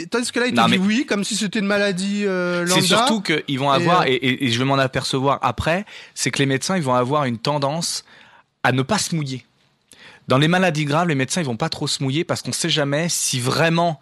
tandis 0.09 0.31
que 0.31 0.39
là 0.39 0.47
ils 0.47 0.51
te 0.53 0.55
Non, 0.59 0.65
disent 0.67 0.79
mais- 0.79 0.85
oui 0.85 1.05
comme 1.05 1.23
si 1.23 1.35
c'était 1.35 1.59
une 1.59 1.65
maladie 1.67 2.25
euh. 2.25 2.65
C'est 2.67 2.81
surtout 2.81 3.21
qu'ils 3.21 3.59
vont 3.59 3.71
Et, 3.71 3.75
avoir, 3.75 4.01
euh, 4.01 4.05
et, 4.07 4.13
et- 4.15 4.45
et 4.45 4.49
je 4.51 4.57
vais 4.57 4.65
m'en 4.65 4.75
apercevoir 4.79 5.39
après, 5.41 5.85
c'est 6.15 6.31
que 6.31 6.39
les 6.39 6.45
médecins, 6.45 6.75
ils 6.77 6.81
vont 6.83 6.95
avoir 6.95 7.25
une 7.25 7.37
tendance 7.37 8.05
à 8.63 8.71
ne 8.71 8.81
pas 8.81 8.97
se 8.97 9.13
mouiller. 9.15 9.45
Dans 10.27 10.37
les 10.37 10.47
maladies 10.47 10.85
graves, 10.85 11.07
les 11.09 11.15
médecins, 11.15 11.41
ils 11.41 11.45
vont 11.47 11.57
pas 11.57 11.69
trop 11.69 11.87
se 11.87 12.01
mouiller 12.01 12.23
parce 12.23 12.41
qu'on 12.41 12.51
sait 12.53 12.69
jamais 12.69 13.07
si 13.09 13.39
vraiment 13.39 13.99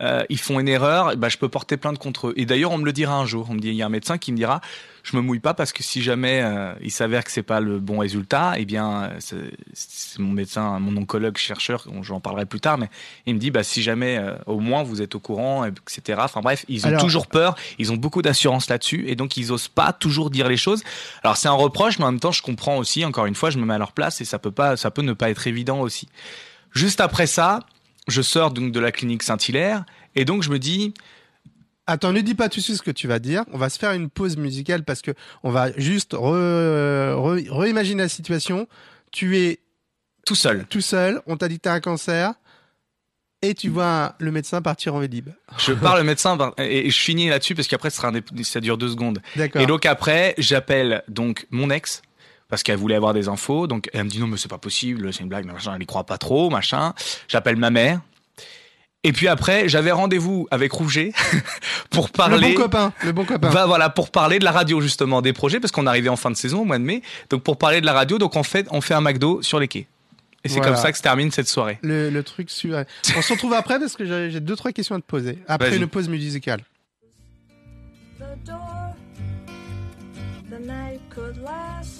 euh, 0.00 0.22
ils 0.28 0.38
font 0.38 0.58
une 0.60 0.68
erreur, 0.68 1.16
bah, 1.16 1.28
je 1.28 1.36
peux 1.36 1.48
porter 1.48 1.76
plainte 1.76 1.98
contre 1.98 2.28
eux. 2.28 2.34
Et 2.36 2.46
d'ailleurs, 2.46 2.70
on 2.72 2.78
me 2.78 2.84
le 2.84 2.92
dira 2.92 3.14
un 3.16 3.26
jour. 3.26 3.48
On 3.50 3.54
me 3.54 3.60
dit, 3.60 3.68
il 3.68 3.74
y 3.74 3.82
a 3.82 3.86
un 3.86 3.90
médecin 3.90 4.16
qui 4.18 4.32
me 4.32 4.36
dira, 4.36 4.60
je 5.02 5.16
me 5.16 5.22
mouille 5.22 5.40
pas 5.40 5.54
parce 5.54 5.72
que 5.72 5.82
si 5.82 6.02
jamais 6.02 6.40
euh, 6.42 6.72
il 6.82 6.90
s'avère 6.90 7.24
que 7.24 7.30
c'est 7.30 7.42
pas 7.42 7.60
le 7.60 7.78
bon 7.80 7.98
résultat, 7.98 8.54
eh 8.56 8.64
bien, 8.64 9.10
c'est 9.18 9.36
c'est 9.74 10.18
mon 10.18 10.32
médecin, 10.32 10.78
mon 10.78 10.96
oncologue, 11.00 11.36
chercheur, 11.36 11.86
j'en 12.02 12.20
parlerai 12.20 12.46
plus 12.46 12.60
tard, 12.60 12.78
mais 12.78 12.88
il 13.26 13.34
me 13.34 13.38
dit, 13.40 13.50
bah, 13.50 13.62
si 13.62 13.82
jamais, 13.82 14.18
euh, 14.18 14.34
au 14.46 14.58
moins, 14.60 14.82
vous 14.82 15.02
êtes 15.02 15.14
au 15.14 15.20
courant, 15.20 15.64
etc. 15.64 16.20
Enfin 16.22 16.40
bref, 16.40 16.64
ils 16.68 16.84
ont 16.84 16.88
Alors- 16.88 17.00
toujours 17.02 17.26
peur, 17.26 17.54
ils 17.78 17.92
ont 17.92 17.96
beaucoup 17.96 18.22
d'assurance 18.22 18.68
là-dessus, 18.68 19.04
et 19.08 19.16
donc 19.16 19.36
ils 19.36 19.52
osent 19.52 19.68
pas 19.68 19.92
toujours 19.92 20.30
dire 20.30 20.48
les 20.48 20.56
choses. 20.56 20.82
Alors 21.22 21.36
c'est 21.36 21.48
un 21.48 21.52
reproche, 21.52 21.98
mais 21.98 22.04
en 22.04 22.12
même 22.12 22.20
temps, 22.20 22.32
je 22.32 22.42
comprends 22.42 22.76
aussi. 22.78 23.04
Encore 23.04 23.26
une 23.26 23.34
fois, 23.34 23.50
je 23.50 23.58
me 23.58 23.64
mets 23.64 23.74
à 23.74 23.78
leur 23.78 23.92
place, 23.92 24.20
et 24.20 24.24
ça 24.24 24.38
peut 24.38 24.50
pas, 24.50 24.76
ça 24.76 24.90
peut 24.90 25.02
ne 25.02 25.12
pas 25.12 25.30
être 25.30 25.46
évident 25.46 25.80
aussi. 25.80 26.08
Juste 26.72 27.00
après 27.00 27.26
ça, 27.26 27.60
je 28.10 28.22
sors 28.22 28.50
donc 28.50 28.72
de 28.72 28.80
la 28.80 28.92
clinique 28.92 29.22
Saint-Hilaire, 29.22 29.84
et 30.14 30.24
donc 30.24 30.42
je 30.42 30.50
me 30.50 30.58
dis, 30.58 30.92
Attends, 31.86 32.12
ne 32.12 32.20
dis 32.20 32.34
pas 32.36 32.48
tout 32.48 32.60
de 32.60 32.64
suite 32.64 32.76
ce 32.76 32.82
que 32.82 32.90
tu 32.92 33.08
vas 33.08 33.18
dire. 33.18 33.42
On 33.52 33.58
va 33.58 33.68
se 33.68 33.76
faire 33.76 33.90
une 33.92 34.10
pause 34.10 34.36
musicale 34.36 34.84
parce 34.84 35.02
que 35.02 35.10
on 35.42 35.50
va 35.50 35.72
juste 35.76 36.12
re- 36.12 37.14
re- 37.14 37.50
réimaginer 37.50 38.02
la 38.02 38.08
situation. 38.08 38.68
Tu 39.10 39.38
es 39.38 39.58
tout 40.24 40.36
seul. 40.36 40.66
tout 40.70 40.80
seul, 40.82 41.20
on 41.26 41.36
t'a 41.36 41.48
dit 41.48 41.56
que 41.56 41.62
t'as 41.62 41.72
un 41.72 41.80
cancer 41.80 42.34
et 43.42 43.54
tu 43.54 43.70
vois 43.70 44.14
le 44.20 44.30
médecin 44.30 44.62
partir 44.62 44.94
en 44.94 45.00
vélib. 45.00 45.30
Je 45.58 45.72
parle 45.72 46.00
au 46.00 46.04
médecin 46.04 46.38
et 46.58 46.90
je 46.90 46.98
finis 46.98 47.28
là-dessus 47.28 47.56
parce 47.56 47.66
qu'après, 47.66 47.90
sera 47.90 48.08
un 48.08 48.20
ça 48.44 48.60
dure 48.60 48.78
deux 48.78 48.90
secondes. 48.90 49.20
Et 49.56 49.66
donc 49.66 49.84
après, 49.86 50.34
j'appelle 50.38 51.02
donc 51.08 51.46
mon 51.50 51.70
ex 51.70 52.02
parce 52.50 52.62
qu'elle 52.62 52.76
voulait 52.76 52.96
avoir 52.96 53.14
des 53.14 53.28
infos. 53.28 53.66
Donc 53.66 53.88
elle 53.94 54.04
me 54.04 54.10
dit 54.10 54.18
non 54.18 54.26
mais 54.26 54.36
c'est 54.36 54.48
pas 54.50 54.58
possible, 54.58 55.12
c'est 55.12 55.20
une 55.22 55.28
blague, 55.28 55.46
machin. 55.46 55.72
Elle 55.76 55.82
y 55.82 55.86
croit 55.86 56.04
pas 56.04 56.18
trop, 56.18 56.50
machin. 56.50 56.92
J'appelle 57.28 57.56
ma 57.56 57.70
mère. 57.70 58.00
Et 59.02 59.12
puis 59.12 59.28
après, 59.28 59.66
j'avais 59.66 59.92
rendez-vous 59.92 60.46
avec 60.50 60.72
Rouget 60.72 61.12
pour 61.90 62.08
le 62.08 62.12
parler. 62.12 62.52
bon 62.54 62.62
copain, 62.64 62.92
le 63.02 63.12
bon 63.12 63.24
copain. 63.24 63.48
Voilà 63.48 63.88
pour 63.88 64.10
parler 64.10 64.38
de 64.38 64.44
la 64.44 64.52
radio 64.52 64.82
justement 64.82 65.22
des 65.22 65.32
projets 65.32 65.58
parce 65.58 65.72
qu'on 65.72 65.86
arrivait 65.86 66.10
en 66.10 66.16
fin 66.16 66.30
de 66.30 66.36
saison 66.36 66.60
au 66.60 66.64
mois 66.64 66.78
de 66.78 66.84
mai. 66.84 67.00
Donc 67.30 67.42
pour 67.42 67.56
parler 67.56 67.80
de 67.80 67.86
la 67.86 67.94
radio, 67.94 68.18
donc 68.18 68.36
en 68.36 68.42
fait 68.42 68.66
on 68.70 68.82
fait 68.82 68.92
un 68.92 69.00
McDo 69.00 69.40
sur 69.40 69.58
les 69.58 69.68
quais. 69.68 69.86
Et 70.44 70.48
c'est 70.48 70.56
Voilà. 70.56 70.72
comme 70.72 70.80
ça 70.82 70.90
que 70.92 70.96
se 70.98 71.02
termine 71.02 71.30
cette 71.30 71.48
soirée. 71.48 71.78
Le, 71.82 72.10
le 72.10 72.22
truc 72.22 72.50
sur. 72.50 72.82
On 73.16 73.22
se 73.22 73.32
retrouve 73.32 73.52
après 73.54 73.78
parce 73.78 73.94
que 73.96 74.04
j'ai 74.04 74.30
j'ai 74.30 74.40
deux 74.40 74.56
trois 74.56 74.72
questions 74.72 74.94
à 74.96 74.98
te 75.00 75.06
poser. 75.06 75.38
Après 75.48 75.70
Vas-y. 75.70 75.78
une 75.80 75.86
pause 75.86 76.08
musicale. 76.08 76.60
the 78.18 78.22
door. 78.46 78.94
The 80.50 80.60
night 80.60 81.00
could 81.14 81.36
last. 81.42 81.99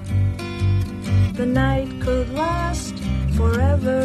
the 1.41 1.47
night 1.47 1.89
could 1.99 2.29
last 2.33 2.93
forever. 3.35 3.99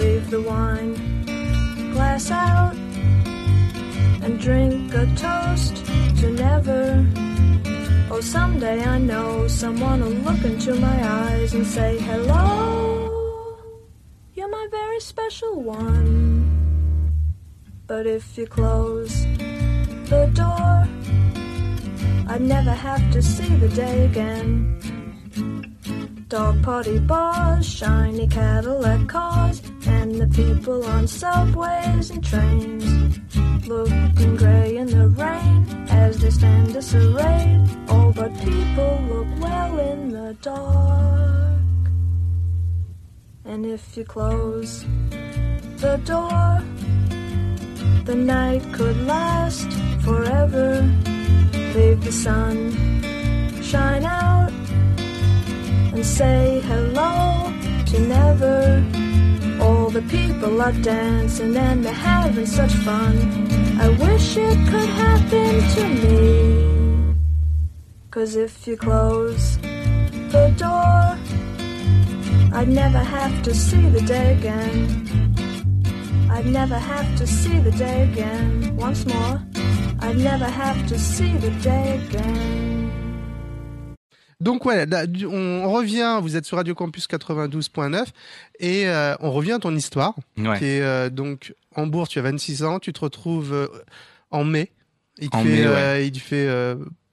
Leave 0.00 0.30
the 0.30 0.40
wine 0.40 0.94
glass 1.92 2.30
out 2.30 2.74
and 4.24 4.40
drink 4.40 4.94
a 4.94 5.04
toast 5.16 5.84
to 6.20 6.30
never. 6.30 7.06
Oh, 8.10 8.22
someday 8.22 8.82
I 8.82 8.96
know 8.96 9.48
someone 9.48 10.00
will 10.00 10.20
look 10.28 10.42
into 10.42 10.74
my 10.76 10.98
eyes 11.22 11.52
and 11.52 11.66
say, 11.66 11.98
Hello, 11.98 13.58
you're 14.32 14.48
my 14.48 14.66
very 14.70 15.00
special 15.00 15.60
one. 15.60 16.08
But 17.86 18.06
if 18.06 18.38
you 18.38 18.46
close 18.46 19.26
the 20.12 20.24
door, 20.32 20.88
I'd 22.32 22.40
never 22.40 22.72
have 22.72 23.04
to 23.12 23.20
see 23.20 23.54
the 23.56 23.68
day 23.68 24.06
again. 24.06 24.89
Dog 26.30 26.62
party 26.62 27.00
bars, 27.00 27.68
shiny 27.68 28.28
Cadillac 28.28 29.08
cars, 29.08 29.60
and 29.84 30.14
the 30.14 30.28
people 30.28 30.84
on 30.84 31.08
subways 31.08 32.10
and 32.10 32.24
trains. 32.24 33.18
Looking 33.66 34.36
grey 34.36 34.76
in 34.76 34.86
the 34.86 35.08
rain 35.08 35.66
as 35.90 36.20
they 36.20 36.30
stand 36.30 36.72
disarrayed. 36.72 37.68
Oh, 37.88 38.12
but 38.14 38.32
people 38.44 39.02
look 39.10 39.26
well 39.40 39.76
in 39.80 40.10
the 40.10 40.36
dark. 40.40 41.90
And 43.44 43.66
if 43.66 43.96
you 43.96 44.04
close 44.04 44.84
the 45.78 46.00
door, 46.04 46.62
the 48.04 48.14
night 48.14 48.62
could 48.72 49.04
last 49.04 49.68
forever. 50.04 50.88
Leave 51.74 52.04
the 52.04 52.12
sun 52.12 52.70
shine 53.60 54.04
out 54.04 54.69
and 55.92 56.04
say 56.04 56.60
hello 56.60 57.52
to 57.86 57.98
never. 58.00 58.84
All 59.60 59.90
the 59.90 60.02
people 60.02 60.62
are 60.62 60.72
dancing 60.72 61.56
and 61.56 61.84
they're 61.84 61.92
having 61.92 62.46
such 62.46 62.72
fun. 62.86 63.14
I 63.80 63.88
wish 63.88 64.36
it 64.36 64.58
could 64.70 64.88
happen 64.88 65.52
to 65.74 65.84
me. 66.02 67.16
Cause 68.10 68.36
if 68.36 68.66
you 68.66 68.76
close 68.76 69.58
the 69.58 70.52
door, 70.56 71.18
I'd 72.58 72.68
never 72.68 72.98
have 72.98 73.42
to 73.42 73.54
see 73.54 73.88
the 73.88 74.00
day 74.02 74.36
again. 74.38 74.76
I'd 76.30 76.46
never 76.46 76.78
have 76.78 77.16
to 77.18 77.26
see 77.26 77.58
the 77.58 77.72
day 77.72 78.04
again. 78.10 78.76
Once 78.76 79.04
more, 79.06 79.42
I'd 80.00 80.16
never 80.16 80.46
have 80.46 80.86
to 80.88 80.98
see 80.98 81.36
the 81.36 81.50
day 81.62 82.00
again. 82.06 82.69
Donc 84.40 84.64
ouais, 84.64 84.86
là, 84.86 85.04
on 85.30 85.70
revient. 85.70 86.18
Vous 86.22 86.36
êtes 86.36 86.46
sur 86.46 86.56
Radio 86.56 86.74
Campus 86.74 87.06
92.9 87.08 88.04
et 88.58 88.88
euh, 88.88 89.14
on 89.20 89.30
revient 89.32 89.52
à 89.52 89.58
ton 89.58 89.74
histoire. 89.76 90.14
Ouais. 90.38 90.58
Qui 90.58 90.64
est 90.64 90.80
euh, 90.82 91.10
donc 91.10 91.54
bourse. 91.76 92.08
Tu 92.10 92.18
as 92.18 92.22
26 92.22 92.64
ans. 92.64 92.78
Tu 92.78 92.92
te 92.92 93.00
retrouves 93.00 93.52
euh, 93.52 93.66
en 94.30 94.44
mai. 94.44 94.70
Il 95.18 95.28
te 95.30 95.36
En 95.36 95.42
fait, 95.42 95.48
mai, 95.48 95.68
ouais. 95.68 96.06
il 96.06 96.12
te 96.12 96.18
fait 96.18 96.48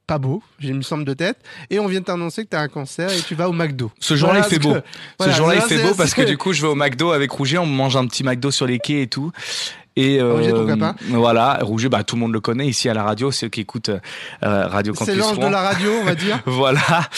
pas 0.06 0.20
beau. 0.20 0.42
J'ai 0.60 0.72
me 0.72 0.82
semble 0.82 1.04
de 1.04 1.13
tête. 1.13 1.38
Et 1.70 1.80
on 1.80 1.88
vient 1.88 2.00
de 2.00 2.06
t'annoncer 2.06 2.46
que 2.46 2.50
tu 2.52 2.56
as 2.56 2.62
un 2.62 2.70
cancer 2.70 3.12
et 3.12 3.20
tu 3.22 3.36
vas 3.36 3.50
au 3.50 3.52
McDo. 3.54 3.92
Ce 4.00 4.16
jour-là, 4.16 4.36
Voilà 4.40 4.48
il 4.48 4.50
fait 4.54 4.60
beau. 4.60 4.74
que- 4.76 4.82
voilà, 5.18 5.34
Ce 5.34 5.38
jour-là, 5.38 5.56
il 5.56 5.62
fait 5.63 5.84
beau 5.84 5.94
parce 5.96 6.13
que 6.13 6.22
du 6.22 6.38
coup, 6.38 6.54
je 6.54 6.62
vais 6.62 6.70
au 6.70 6.76
McDo 6.76 7.12
avec 7.12 7.30
Rouget, 7.32 7.58
on 7.58 7.66
mange 7.66 7.98
un 7.98 8.08
petit 8.08 8.24
McDo 8.24 8.50
sur 8.50 8.66
les 8.66 8.80
quais 8.80 9.02
et 9.02 9.08
tout. 9.08 9.34
Et 9.99 10.19
euh, 10.21 10.33
Rouget, 10.36 10.51
ton 10.51 10.67
copain 10.67 10.95
voilà, 11.10 11.57
Rouget, 11.63 11.89
bah 11.89 12.03
tout 12.03 12.15
le 12.15 12.19
monde 12.21 12.31
le 12.33 12.39
connaît 12.39 12.67
ici 12.67 12.88
à 12.88 12.93
la 12.93 13.01
radio, 13.01 13.31
ceux 13.31 13.49
qui 13.49 13.62
écoutent 13.62 13.89
euh, 13.89 14.67
Radio 14.67 14.93
Campus 14.93 15.12
C'est 15.13 15.19
l'ange 15.19 15.39
de 15.39 15.47
la 15.47 15.62
radio, 15.62 15.89
on 16.01 16.03
va 16.05 16.13
dire. 16.13 16.39
voilà. 16.45 17.10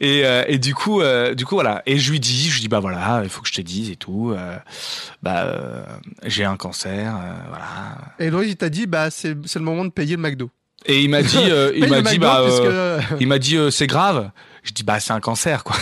Et, 0.00 0.22
euh, 0.24 0.42
et 0.48 0.58
du 0.58 0.74
coup, 0.74 1.00
euh, 1.00 1.34
du 1.34 1.46
coup 1.46 1.54
voilà. 1.54 1.82
Et 1.86 1.96
je 1.98 2.10
lui 2.10 2.18
dis, 2.18 2.48
je 2.48 2.54
lui 2.54 2.60
dis 2.62 2.68
bah 2.68 2.80
voilà, 2.80 3.20
il 3.22 3.28
faut 3.28 3.40
que 3.40 3.48
je 3.48 3.54
te 3.54 3.60
dise 3.60 3.88
et 3.90 3.96
tout. 3.96 4.32
euh, 4.36 4.56
bah 5.22 5.44
euh, 5.44 5.84
j'ai 6.24 6.44
un 6.44 6.56
cancer, 6.56 7.14
euh, 7.14 7.32
voilà. 7.48 7.64
Et 8.18 8.30
Loïc, 8.30 8.50
il 8.50 8.56
t'a 8.56 8.68
dit, 8.68 8.86
bah, 8.86 9.10
c'est 9.10 9.36
c'est 9.46 9.60
le 9.60 9.64
moment 9.64 9.84
de 9.84 9.90
payer 9.90 10.16
le 10.16 10.22
McDo. 10.22 10.50
Et 10.86 11.02
il 11.02 11.10
m'a 11.10 11.22
dit, 11.22 11.38
euh, 11.38 11.70
il 11.76 11.86
m'a 11.88 12.02
dit 12.02 12.18
bah, 12.18 12.40
euh, 12.40 12.98
que- 13.00 13.14
il 13.20 13.28
m'a 13.28 13.38
dit 13.38 13.56
euh, 13.56 13.70
c'est 13.70 13.86
grave. 13.86 14.30
Je 14.64 14.72
dis 14.72 14.82
bah 14.82 14.98
c'est 14.98 15.12
un 15.12 15.20
cancer 15.20 15.62
quoi. 15.62 15.76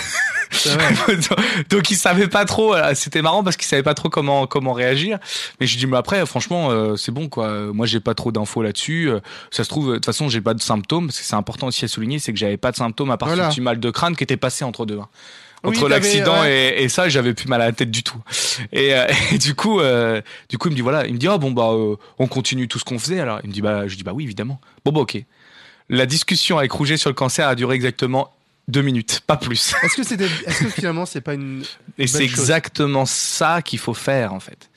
Donc 1.71 1.91
il 1.91 1.97
savait 1.97 2.29
pas 2.29 2.45
trop. 2.45 2.75
C'était 2.95 3.23
marrant 3.23 3.43
parce 3.43 3.57
qu'il 3.57 3.67
savait 3.67 3.83
pas 3.83 3.95
trop 3.95 4.09
comment 4.09 4.47
comment 4.47 4.73
réagir. 4.73 5.19
Mais 5.61 5.67
je 5.67 5.77
dis 5.79 5.87
mais 5.87 5.97
après 5.97 6.25
franchement 6.27 6.71
euh, 6.71 6.97
c'est 6.97 7.13
bon 7.13 7.29
quoi. 7.29 7.73
Moi 7.73 7.87
j'ai 7.87 8.01
pas 8.01 8.15
trop 8.15 8.33
d'infos 8.33 8.63
là-dessus. 8.63 9.09
Euh, 9.11 9.21
Ça 9.51 9.65
se 9.65 9.69
trouve 9.69 9.89
de 9.91 9.95
toute 9.95 10.07
façon 10.07 10.29
j'ai 10.29 10.41
pas 10.41 10.55
de 10.55 10.61
symptômes. 10.63 11.07
Parce 11.07 11.19
que 11.19 11.25
c'est 11.25 11.35
important 11.37 11.67
aussi 11.69 11.85
à 11.85 11.89
souligner, 11.89 12.19
c'est 12.19 12.33
que 12.33 12.39
j'avais 12.39 12.57
pas 12.57 12.71
de 12.71 12.77
symptômes 12.77 13.11
à 13.11 13.17
part 13.17 13.29
Voilà. 13.29 13.49
petit 13.49 13.61
mal 13.61 13.81
de 13.81 13.91
crâne 13.91 14.17
qui 14.17 14.25
était 14.25 14.37
passé 14.37 14.65
entre 14.65 14.87
deux. 14.87 14.99
hein. 14.99 15.09
Entre 15.65 15.89
l'accident 15.89 16.41
ouais. 16.41 16.75
et, 16.77 16.83
et 16.83 16.89
ça, 16.89 17.09
j'avais 17.09 17.35
plus 17.35 17.47
mal 17.47 17.63
à 17.63 17.67
la 17.67 17.73
tête 17.73 17.93
du 17.93 18.03
tout. 18.03 18.19
Et, 18.73 18.95
euh, 18.97 19.07
et 19.33 19.39
du 19.39 19.55
coup, 19.55 19.79
euh, 19.79 20.21
du 20.49 20.59
coup, 20.59 20.67
il 20.67 20.73
me 20.73 20.75
dit 20.77 20.83
voilà, 20.83 21.07
il 21.07 21.15
me 21.15 21.19
dit 21.19 21.29
ah 21.29 21.39
bon 21.39 21.53
bah 21.53 21.71
euh, 21.71 21.95
on 22.19 22.27
continue 22.27 22.67
tout 22.67 22.81
ce 22.81 22.85
qu'on 22.85 22.99
faisait. 22.99 23.21
Alors 23.21 23.39
il 23.45 23.49
me 23.51 23.55
dit 23.55 23.63
bah 23.63 23.87
je 23.87 23.95
dis 23.97 24.03
bah 24.03 24.11
oui 24.13 24.25
évidemment. 24.25 24.61
Bon 24.85 24.91
bah 24.91 25.01
ok. 25.01 25.23
La 25.89 26.07
discussion 26.07 26.59
avec 26.59 26.73
Rouget 26.73 26.97
sur 26.97 27.11
le 27.11 27.15
cancer 27.15 27.47
a 27.47 27.55
duré 27.55 27.77
exactement 27.77 28.33
deux 28.69 28.83
minutes, 28.83 29.21
pas 29.27 29.37
plus. 29.37 29.75
Est-ce 29.83 29.97
que 29.97 30.05
c'était, 30.05 30.29
est-ce 30.47 30.65
que 30.65 30.71
finalement 30.71 31.05
c'est 31.07 31.21
pas 31.21 31.35
une, 31.35 31.63
Et 31.99 32.07
c'est 32.07 32.25
exactement 32.25 33.05
ça 33.07 33.61
qu'il 33.63 33.79
faut 33.79 33.95
faire 33.95 34.33
en 34.33 34.41
fait. 34.41 34.71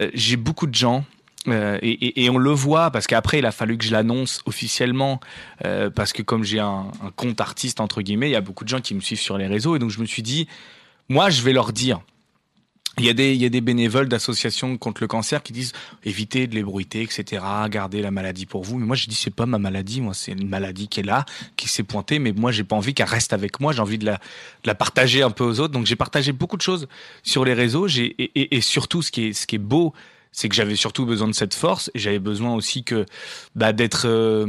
Euh, 0.00 0.10
J'ai 0.14 0.36
beaucoup 0.36 0.66
de 0.66 0.74
gens. 0.74 1.04
euh, 1.48 1.78
et, 1.82 1.90
et- 1.90 2.24
et 2.24 2.30
on 2.30 2.38
le 2.38 2.50
voit 2.52 2.90
parce 2.92 3.06
qu'après 3.08 3.38
il 3.40 3.46
a 3.46 3.50
fallu 3.52 3.76
que 3.76 3.84
je 3.84 3.90
l'annonce 3.90 4.42
officiellement 4.46 5.18
euh, 5.64 5.90
parce 5.90 6.12
que 6.12 6.22
comme 6.22 6.44
j'ai 6.44 6.60
un, 6.60 6.86
un 7.02 7.10
compte 7.16 7.40
artiste 7.40 7.80
entre 7.80 8.00
guillemets, 8.02 8.28
il 8.28 8.32
y 8.32 8.36
a 8.36 8.40
beaucoup 8.40 8.62
de 8.64 8.68
gens 8.68 8.80
qui 8.80 8.94
me 8.94 9.00
suivent 9.00 9.20
sur 9.20 9.38
les 9.38 9.46
réseaux 9.48 9.74
et 9.74 9.78
donc 9.80 9.90
je 9.90 10.00
me 10.00 10.06
suis 10.06 10.22
dit, 10.22 10.46
moi 11.08 11.30
je 11.30 11.42
vais 11.42 11.52
leur 11.52 11.72
dire. 11.72 12.00
Il 12.98 13.06
y 13.06 13.08
a 13.08 13.14
des 13.14 13.32
il 13.32 13.40
y 13.40 13.46
a 13.46 13.48
des 13.48 13.62
bénévoles 13.62 14.08
d'associations 14.08 14.76
contre 14.76 15.02
le 15.02 15.06
cancer 15.06 15.42
qui 15.42 15.54
disent 15.54 15.72
évitez 16.04 16.46
de 16.46 16.54
l'ébruiter 16.54 17.00
etc. 17.02 17.42
Gardez 17.70 18.02
la 18.02 18.10
maladie 18.10 18.44
pour 18.44 18.64
vous. 18.64 18.78
Mais 18.78 18.84
moi 18.84 18.96
je 18.96 19.06
dis 19.06 19.14
c'est 19.14 19.34
pas 19.34 19.46
ma 19.46 19.58
maladie, 19.58 20.02
moi 20.02 20.12
c'est 20.12 20.32
une 20.32 20.48
maladie 20.48 20.88
qui 20.88 21.00
est 21.00 21.04
là, 21.04 21.24
qui 21.56 21.68
s'est 21.68 21.84
pointée. 21.84 22.18
Mais 22.18 22.32
moi 22.32 22.52
j'ai 22.52 22.64
pas 22.64 22.76
envie 22.76 22.92
qu'elle 22.92 23.06
reste 23.08 23.32
avec 23.32 23.60
moi. 23.60 23.72
J'ai 23.72 23.80
envie 23.80 23.98
de 23.98 24.04
la 24.04 24.14
de 24.14 24.66
la 24.66 24.74
partager 24.74 25.22
un 25.22 25.30
peu 25.30 25.44
aux 25.44 25.60
autres. 25.60 25.72
Donc 25.72 25.86
j'ai 25.86 25.96
partagé 25.96 26.32
beaucoup 26.32 26.58
de 26.58 26.62
choses 26.62 26.86
sur 27.22 27.44
les 27.44 27.54
réseaux. 27.54 27.88
J'ai 27.88 28.14
et 28.18 28.60
surtout 28.60 29.00
ce 29.00 29.10
qui 29.10 29.28
est 29.28 29.32
ce 29.32 29.46
qui 29.46 29.56
est 29.56 29.58
beau, 29.58 29.94
c'est 30.32 30.48
que 30.48 30.54
j'avais 30.54 30.76
surtout 30.76 31.06
besoin 31.06 31.28
de 31.28 31.34
cette 31.34 31.54
force 31.54 31.90
et 31.94 31.98
j'avais 31.98 32.18
besoin 32.18 32.54
aussi 32.54 32.82
que 32.82 33.06
bah, 33.54 33.72
d'être 33.72 34.06
euh, 34.06 34.46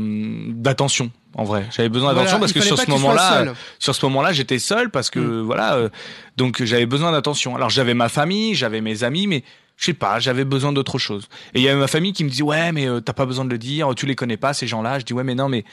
d'attention. 0.50 1.12
En 1.36 1.44
vrai, 1.46 1.66
j'avais 1.76 1.90
besoin 1.90 2.10
d'attention 2.14 2.38
Voilà, 2.38 2.40
parce 2.42 2.54
que 2.54 2.62
sur 2.62 2.78
ce 2.80 2.90
moment-là, 2.92 3.30
seul. 3.46 3.54
sur 3.80 3.96
ce 3.96 4.06
moment-là, 4.06 4.34
j'étais 4.34 4.60
seul 4.60 4.90
parce 4.92 5.10
que 5.10 5.20
Mm. 5.20 5.42
voilà, 5.42 5.76
euh, 5.76 5.90
donc 6.38 6.64
j'avais 6.64 6.86
besoin 6.86 7.12
d'attention. 7.12 7.56
Alors 7.56 7.70
j'avais 7.72 7.94
ma 7.96 8.08
famille, 8.10 8.54
j'avais 8.56 8.82
mes 8.82 9.04
amis, 9.04 9.26
mais 9.28 9.44
je 9.78 9.86
sais 9.86 9.94
pas, 9.94 10.20
j'avais 10.20 10.46
besoin 10.46 10.72
d'autre 10.74 11.00
chose. 11.00 11.28
Et 11.56 11.60
il 11.60 11.64
y 11.64 11.70
avait 11.70 11.80
ma 11.80 11.88
famille 11.88 12.14
qui 12.14 12.24
me 12.24 12.30
dit 12.30 12.44
ouais, 12.44 12.72
mais 12.72 12.88
euh, 12.88 13.00
t'as 13.02 13.14
pas 13.14 13.26
besoin 13.26 13.46
de 13.46 13.50
le 13.50 13.58
dire, 13.58 13.94
tu 13.96 14.06
les 14.06 14.16
connais 14.16 14.38
pas 14.38 14.54
ces 14.54 14.68
gens-là. 14.68 15.00
Je 15.00 15.06
dis 15.06 15.14
ouais, 15.14 15.24
mais 15.24 15.34
non, 15.36 15.50
mais 15.50 15.66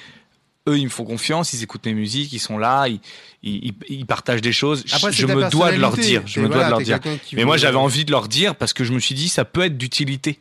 eux 0.68 0.78
ils 0.78 0.84
me 0.84 0.90
font 0.90 1.04
confiance, 1.04 1.52
ils 1.52 1.62
écoutent 1.62 1.84
mes 1.84 1.94
musiques, 1.94 2.32
ils 2.32 2.38
sont 2.38 2.56
là, 2.56 2.88
ils 2.88 3.00
ils, 3.42 3.66
ils- 3.66 3.74
ils 3.98 4.06
partagent 4.06 4.42
des 4.42 4.52
choses. 4.52 4.82
Je- 4.86 4.94
Après, 4.94 5.10
me 5.10 5.50
dois 5.50 5.72
de 5.72 5.76
leur 5.78 5.92
dire, 5.96 6.22
je 6.26 6.40
me 6.40 6.48
dois 6.48 6.64
de 6.64 6.70
leur 6.70 6.80
dire. 6.80 6.98
Mais 7.34 7.44
moi 7.44 7.58
j'avais 7.58 7.76
envie 7.76 8.04
de 8.06 8.10
leur 8.12 8.28
dire 8.28 8.54
parce 8.54 8.72
que 8.72 8.84
je 8.84 8.92
me 8.94 8.98
suis 8.98 9.14
dit 9.14 9.28
ça 9.28 9.44
peut 9.44 9.62
être 9.64 9.76
d'utilité. 9.76 10.38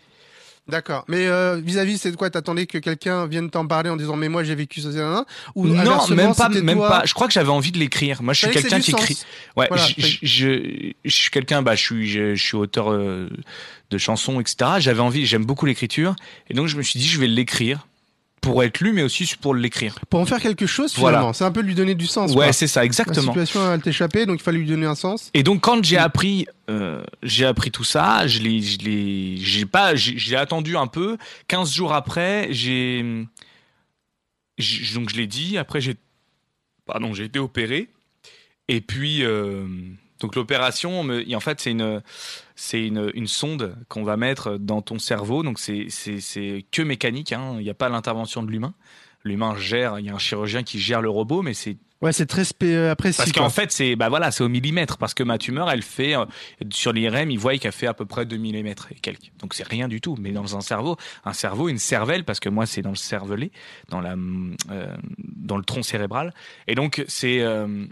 D'accord. 0.70 1.04
Mais 1.08 1.28
euh, 1.28 1.60
vis-à-vis, 1.64 1.98
c'est 1.98 2.16
quoi? 2.16 2.30
T'attendais 2.30 2.66
que 2.66 2.78
quelqu'un 2.78 3.28
vienne 3.28 3.50
t'en 3.50 3.66
parler 3.68 3.90
en 3.90 3.98
disant 3.98 4.16
mais 4.16 4.30
moi 4.30 4.44
j'ai 4.44 4.56
vécu 4.56 4.82
ça, 4.82 5.26
ou 5.56 5.68
non, 5.68 6.08
même 6.10 6.34
pas, 6.36 6.50
même 6.50 6.78
toi? 6.78 6.88
pas. 6.90 7.02
Je 7.06 7.14
crois 7.14 7.28
que 7.28 7.34
j'avais 7.34 7.50
envie 7.50 7.72
de 7.72 7.78
l'écrire. 7.78 8.22
Moi, 8.22 8.34
je 8.34 8.40
suis 8.46 8.50
quelqu'un 8.52 8.80
qui 8.80 8.92
écrit. 8.92 9.20
Ouais, 9.58 9.68
Voilà, 9.70 9.86
je, 9.86 9.94
fait- 9.94 10.02
je, 10.02 10.18
je, 10.24 10.92
je 11.06 11.10
suis 11.16 11.32
quelqu'un. 11.32 11.62
Bah, 11.62 11.76
je 11.76 11.82
suis, 11.82 12.08
je, 12.08 12.36
je 12.36 12.44
suis 12.44 12.56
auteur 12.58 12.92
euh, 12.92 13.30
de 13.90 13.98
chansons, 13.98 14.40
etc. 14.40 14.72
J'avais 14.80 15.02
envie. 15.02 15.26
J'aime 15.26 15.46
beaucoup 15.46 15.66
l'écriture, 15.66 16.16
et 16.50 16.54
donc 16.54 16.68
je 16.68 16.78
me 16.78 16.82
suis 16.84 17.00
dit, 17.00 17.08
je 17.08 17.20
vais 17.20 17.28
l'écrire 17.28 17.88
pour 18.42 18.64
être 18.64 18.80
lu, 18.80 18.94
mais 18.94 19.04
aussi 19.04 19.30
pour 19.42 19.54
l'écrire. 19.56 19.96
Pour 20.10 20.20
en 20.20 20.26
faire 20.26 20.40
quelque 20.40 20.66
chose 20.66 20.94
Voilà. 20.98 21.18
finalement. 21.18 21.34
C'est 21.34 21.44
un 21.44 21.52
peu 21.52 21.62
lui 21.62 21.76
donner 21.76 21.96
du 21.96 22.08
sens. 22.08 22.34
Ouais, 22.34 22.54
c'est 22.54 22.68
ça, 22.68 22.82
La 22.82 22.86
exactement. 22.86 23.34
situation 23.34 23.74
elle 23.74 23.82
t'échappait, 23.82 24.26
donc 24.26 24.40
il 24.40 24.44
fallait 24.44 24.58
lui 24.60 24.66
donner 24.68 24.86
un 24.86 24.96
sens. 24.96 25.30
Et 25.34 25.44
donc 25.44 25.62
quand 25.62 25.84
j'ai 25.84 25.98
appris, 25.98 26.48
euh, 26.70 27.04
j'ai 27.24 27.46
appris 27.46 27.72
tout 27.72 27.84
ça, 27.84 28.28
je 28.28 28.40
l'ai, 28.40 28.62
je 28.62 28.78
l'ai, 28.80 29.38
j'ai 29.38 29.66
pas, 29.66 29.96
j'ai 29.96 30.36
attendu 30.36 30.78
un 30.78 30.88
peu. 30.88 31.18
15 31.48 31.74
jours 31.74 31.94
après, 31.94 32.48
j'ai, 32.52 33.26
j'ai- 34.58 34.94
donc 34.96 35.10
je 35.10 35.16
l'ai 35.16 35.28
dit. 35.28 35.58
Après 35.58 35.82
j'ai, 35.82 35.96
pardon, 36.86 37.14
j'ai 37.14 37.26
été 37.26 37.40
opéré. 37.40 37.90
Et 38.68 38.82
puis 38.82 39.24
euh, 39.24 39.66
donc 40.20 40.36
l'opération, 40.36 41.02
en 41.02 41.40
fait 41.40 41.60
c'est 41.62 41.72
une, 41.72 42.02
c'est 42.56 42.86
une, 42.86 43.12
une 43.14 43.28
sonde 43.28 43.76
qu'on 43.88 44.04
va 44.04 44.18
mettre 44.18 44.58
dans 44.58 44.82
ton 44.82 45.00
cerveau. 45.00 45.44
Donc 45.44 45.60
c'est, 45.60 45.88
c'est, 45.90 46.20
c'est 46.20 46.66
que 46.72 46.82
mécanique. 46.82 47.32
hein. 47.32 47.56
Il 47.58 47.64
n'y 47.64 47.70
a 47.70 47.74
pas 47.74 47.90
l'intervention 47.90 48.44
de 48.44 48.52
l'humain. 48.52 48.74
L'humain 49.24 49.56
gère, 49.58 50.00
il 50.00 50.06
y 50.06 50.10
a 50.10 50.14
un 50.16 50.20
chirurgien 50.20 50.64
qui 50.64 50.80
gère 50.80 51.02
le 51.02 51.10
robot, 51.10 51.42
mais 51.42 51.54
c'est 51.54 51.78
Ouais, 52.02 52.14
c'est 52.14 52.28
très 52.28 52.44
euh, 52.64 52.96
précis. 52.96 53.18
parce 53.18 53.34
qu'en 53.34 53.50
fait, 53.50 53.74
c'est 53.74 53.98
bah 53.98 54.08
voilà, 54.08 54.32
c'est 54.32 54.42
au 54.42 54.48
millimètre 54.48 54.98
parce 54.98 55.14
que 55.14 55.22
ma 55.22 55.38
tumeur, 55.38 55.70
elle 55.70 55.82
fait 55.82 56.16
euh, 56.16 56.24
sur 56.72 56.94
l'IRM, 56.94 57.30
ils 57.30 57.38
voient 57.38 57.58
qu'elle 57.58 57.74
fait 57.74 57.88
à 57.88 57.94
peu 57.94 58.06
près 58.06 58.26
2 58.26 58.38
mm 58.38 58.68
et 58.68 58.76
quelques. 59.02 59.34
Donc 59.40 59.54
c'est 59.54 59.68
rien 59.68 59.90
du 59.90 60.00
tout, 60.00 60.16
mais 60.18 60.32
dans 60.32 60.56
un 60.56 60.62
cerveau, 60.62 60.96
un 61.26 61.34
cerveau, 61.34 61.68
une 61.68 61.78
cervelle 61.78 62.24
parce 62.24 62.40
que 62.40 62.48
moi 62.48 62.66
c'est 62.66 62.82
dans 62.82 62.92
le 62.92 62.96
cervelet, 62.96 63.52
dans 63.90 64.00
la 64.00 64.16
euh, 64.72 64.96
dans 65.18 65.58
le 65.58 65.64
tronc 65.66 65.84
cérébral 65.84 66.34
et 66.70 66.76
donc 66.76 67.04
c'est 67.10 67.42
euh, 67.42 67.86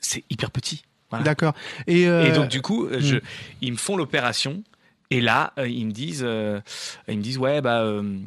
c'est 0.00 0.24
hyper 0.28 0.50
petit. 0.50 0.82
Voilà. 1.10 1.24
D'accord. 1.24 1.54
Et, 1.86 2.08
euh, 2.08 2.26
Et 2.26 2.32
donc 2.32 2.48
du 2.48 2.62
coup, 2.62 2.86
euh, 2.86 2.98
je, 3.00 3.16
hmm. 3.16 3.20
ils 3.62 3.72
me 3.72 3.76
font 3.76 3.96
l'opération 3.96 4.62
et 5.10 5.20
là 5.20 5.52
euh, 5.58 5.68
ils 5.68 5.86
me 5.86 5.92
disent, 5.92 6.24
euh, 6.26 6.60
ils 7.08 7.18
me 7.18 7.22
disent 7.22 7.38
ouais 7.38 7.60
bah 7.60 7.82
euh, 7.82 8.18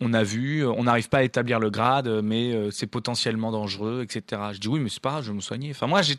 on 0.00 0.12
a 0.12 0.22
vu, 0.22 0.64
on 0.66 0.84
n'arrive 0.84 1.08
pas 1.08 1.18
à 1.18 1.22
établir 1.22 1.58
le 1.60 1.70
grade, 1.70 2.08
mais 2.22 2.70
c'est 2.70 2.86
potentiellement 2.86 3.52
dangereux, 3.52 4.02
etc. 4.02 4.42
Je 4.52 4.58
dis 4.58 4.68
oui 4.68 4.80
mais 4.80 4.88
c'est 4.88 5.02
pas 5.02 5.10
grave, 5.10 5.24
je 5.24 5.30
vais 5.30 5.36
me 5.36 5.40
soigner. 5.40 5.70
Enfin 5.70 5.86
moi 5.86 6.02
j'ai, 6.02 6.16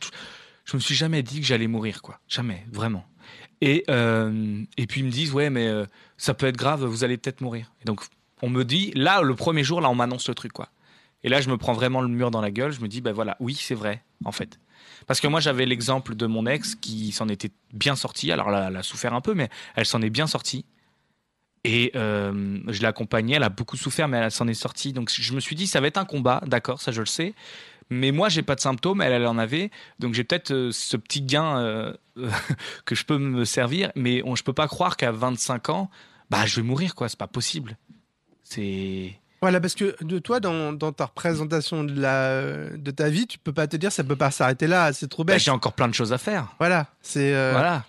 je 0.64 0.76
me 0.76 0.82
suis 0.82 0.96
jamais 0.96 1.22
dit 1.24 1.40
que 1.40 1.46
j'allais 1.46 1.68
mourir 1.68 2.02
quoi, 2.02 2.20
jamais 2.28 2.66
vraiment. 2.72 3.06
Et 3.62 3.86
et 3.88 4.88
puis 4.88 5.02
ils 5.02 5.06
me 5.06 5.12
disent 5.12 5.34
ouais 5.34 5.50
mais 5.50 5.70
ça 6.18 6.34
peut 6.34 6.48
être 6.48 6.58
grave, 6.58 6.86
vous 6.86 7.04
allez 7.04 7.18
peut-être 7.18 7.42
mourir. 7.42 7.72
Et 7.82 7.86
donc 7.86 8.02
on 8.42 8.50
me 8.50 8.64
dit 8.64 8.92
là 8.96 9.22
le 9.22 9.36
premier 9.36 9.64
jour 9.64 9.82
là 9.82 9.90
on 9.90 9.96
m'annonce 9.96 10.28
le 10.30 10.36
truc 10.36 10.54
quoi. 10.54 10.70
Et 11.24 11.30
là 11.30 11.42
je 11.42 11.50
me 11.50 11.58
prends 11.58 11.74
vraiment 11.74 12.02
le 12.02 12.08
mur 12.08 12.32
dans 12.32 12.42
la 12.42 12.52
gueule, 12.52 12.72
je 12.72 12.80
me 12.80 12.88
dis 12.88 13.02
ben 13.02 13.12
voilà 13.12 13.36
oui 13.40 13.56
c'est 13.56 13.76
vrai 13.76 14.04
en 14.24 14.32
fait. 14.32 14.58
Parce 15.08 15.20
que 15.20 15.28
moi, 15.28 15.40
j'avais 15.40 15.66
l'exemple 15.66 16.16
de 16.16 16.26
mon 16.26 16.46
ex 16.46 16.76
qui 16.76 17.12
s'en 17.12 17.28
était 17.30 17.52
bien 17.74 17.96
sortie. 17.96 18.32
Alors, 18.32 18.50
là, 18.50 18.68
elle 18.70 18.78
a 18.78 18.84
souffert 18.84 19.14
un 19.14 19.22
peu, 19.22 19.34
mais 19.34 19.50
elle 19.76 19.86
s'en 19.86 20.02
est 20.02 20.10
bien 20.10 20.28
sortie. 20.28 20.66
Et 21.64 21.92
euh, 21.96 22.60
je 22.68 22.80
l'ai 22.80 22.88
accompagnée. 22.88 23.36
Elle 23.36 23.44
a 23.44 23.50
beaucoup 23.50 23.78
souffert, 23.78 24.08
mais 24.08 24.18
elle 24.18 24.32
s'en 24.32 24.48
est 24.48 24.54
sortie. 24.54 24.94
Donc, 24.94 25.12
je 25.12 25.34
me 25.34 25.40
suis 25.40 25.56
dit, 25.56 25.68
ça 25.68 25.82
va 25.82 25.88
être 25.88 25.98
un 25.98 26.06
combat. 26.06 26.42
D'accord, 26.46 26.82
ça, 26.82 26.92
je 26.92 27.00
le 27.00 27.08
sais. 27.08 27.34
Mais 27.90 28.12
moi, 28.12 28.30
j'ai 28.30 28.42
pas 28.42 28.56
de 28.56 28.60
symptômes. 28.60 29.02
Elle, 29.02 29.14
elle 29.14 29.28
en 29.28 29.38
avait. 29.38 29.72
Donc, 30.00 30.14
j'ai 30.14 30.24
peut-être 30.24 30.52
euh, 30.52 30.72
ce 30.72 30.98
petit 30.98 31.22
gain 31.22 31.58
euh, 31.58 31.94
que 32.86 32.96
je 32.96 33.04
peux 33.04 33.18
me 33.18 33.46
servir. 33.46 33.92
Mais 33.96 34.22
on, 34.26 34.36
je 34.36 34.44
peux 34.44 34.54
pas 34.54 34.68
croire 34.68 34.98
qu'à 34.98 35.12
25 35.12 35.70
ans, 35.70 35.90
bah, 36.30 36.46
je 36.46 36.58
vais 36.58 36.62
mourir, 36.62 36.96
quoi. 36.96 37.10
C'est 37.10 37.20
pas 37.20 37.28
possible. 37.28 37.78
C'est. 38.44 39.20
Voilà, 39.42 39.60
parce 39.62 39.76
que 39.76 39.96
de 40.04 40.18
toi, 40.20 40.40
dans, 40.40 40.74
dans 40.74 40.92
ta 40.92 41.06
représentation 41.06 41.84
de, 41.84 42.00
la, 42.00 42.70
de 42.76 42.92
ta 42.92 43.10
vie, 43.10 43.28
tu 43.28 43.38
peux 43.38 43.54
pas 43.54 43.68
te 43.68 43.76
dire 43.78 43.92
ça 43.92 44.04
peut 44.04 44.16
pas 44.16 44.32
s'arrêter 44.32 44.66
là, 44.68 44.92
c'est 44.94 45.08
trop 45.08 45.24
Bah, 45.24 45.34
bête. 45.34 45.42
j'ai 45.44 45.52
encore 45.52 45.74
plein 45.74 45.88
de 45.88 45.94
choses 45.94 46.14
à 46.14 46.18
faire. 46.18 46.56
voilà, 46.60 46.88
c'est. 47.02 47.34
euh, 47.34 47.52
Voilà. 47.52 47.86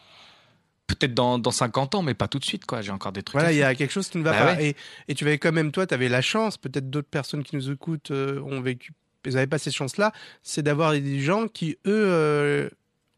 Peut-être 0.86 1.14
dans, 1.14 1.38
dans 1.40 1.50
50 1.50 1.96
ans, 1.96 2.02
mais 2.02 2.14
pas 2.14 2.28
tout 2.28 2.38
de 2.38 2.44
suite, 2.44 2.64
quoi. 2.64 2.80
J'ai 2.80 2.92
encore 2.92 3.10
des 3.10 3.22
trucs. 3.24 3.34
Voilà, 3.40 3.52
il 3.52 3.58
y 3.58 3.62
a 3.64 3.74
quelque 3.74 3.90
chose 3.90 4.08
qui 4.08 4.18
ne 4.18 4.22
va 4.22 4.30
Bah 4.32 4.38
pas. 4.38 4.54
ouais. 4.54 4.66
Et, 4.68 4.76
et 5.08 5.14
tu 5.16 5.24
avais 5.24 5.36
quand 5.38 5.50
même, 5.50 5.72
toi, 5.72 5.84
tu 5.86 5.94
avais 5.94 6.08
la 6.08 6.22
chance, 6.22 6.56
peut-être 6.58 6.90
d'autres 6.90 7.08
personnes 7.08 7.42
qui 7.42 7.56
nous 7.56 7.70
écoutent 7.72 8.12
euh, 8.12 8.40
ont 8.42 8.60
vécu, 8.60 8.92
ils 9.24 9.34
n'avaient 9.34 9.48
pas 9.48 9.58
cette 9.58 9.74
chance-là, 9.74 10.12
c'est 10.44 10.62
d'avoir 10.62 10.92
des 10.92 11.18
gens 11.20 11.48
qui, 11.48 11.72
eux, 11.86 12.06
euh, 12.06 12.68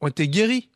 ont 0.01 0.09
été 0.09 0.29
guéris. 0.29 0.71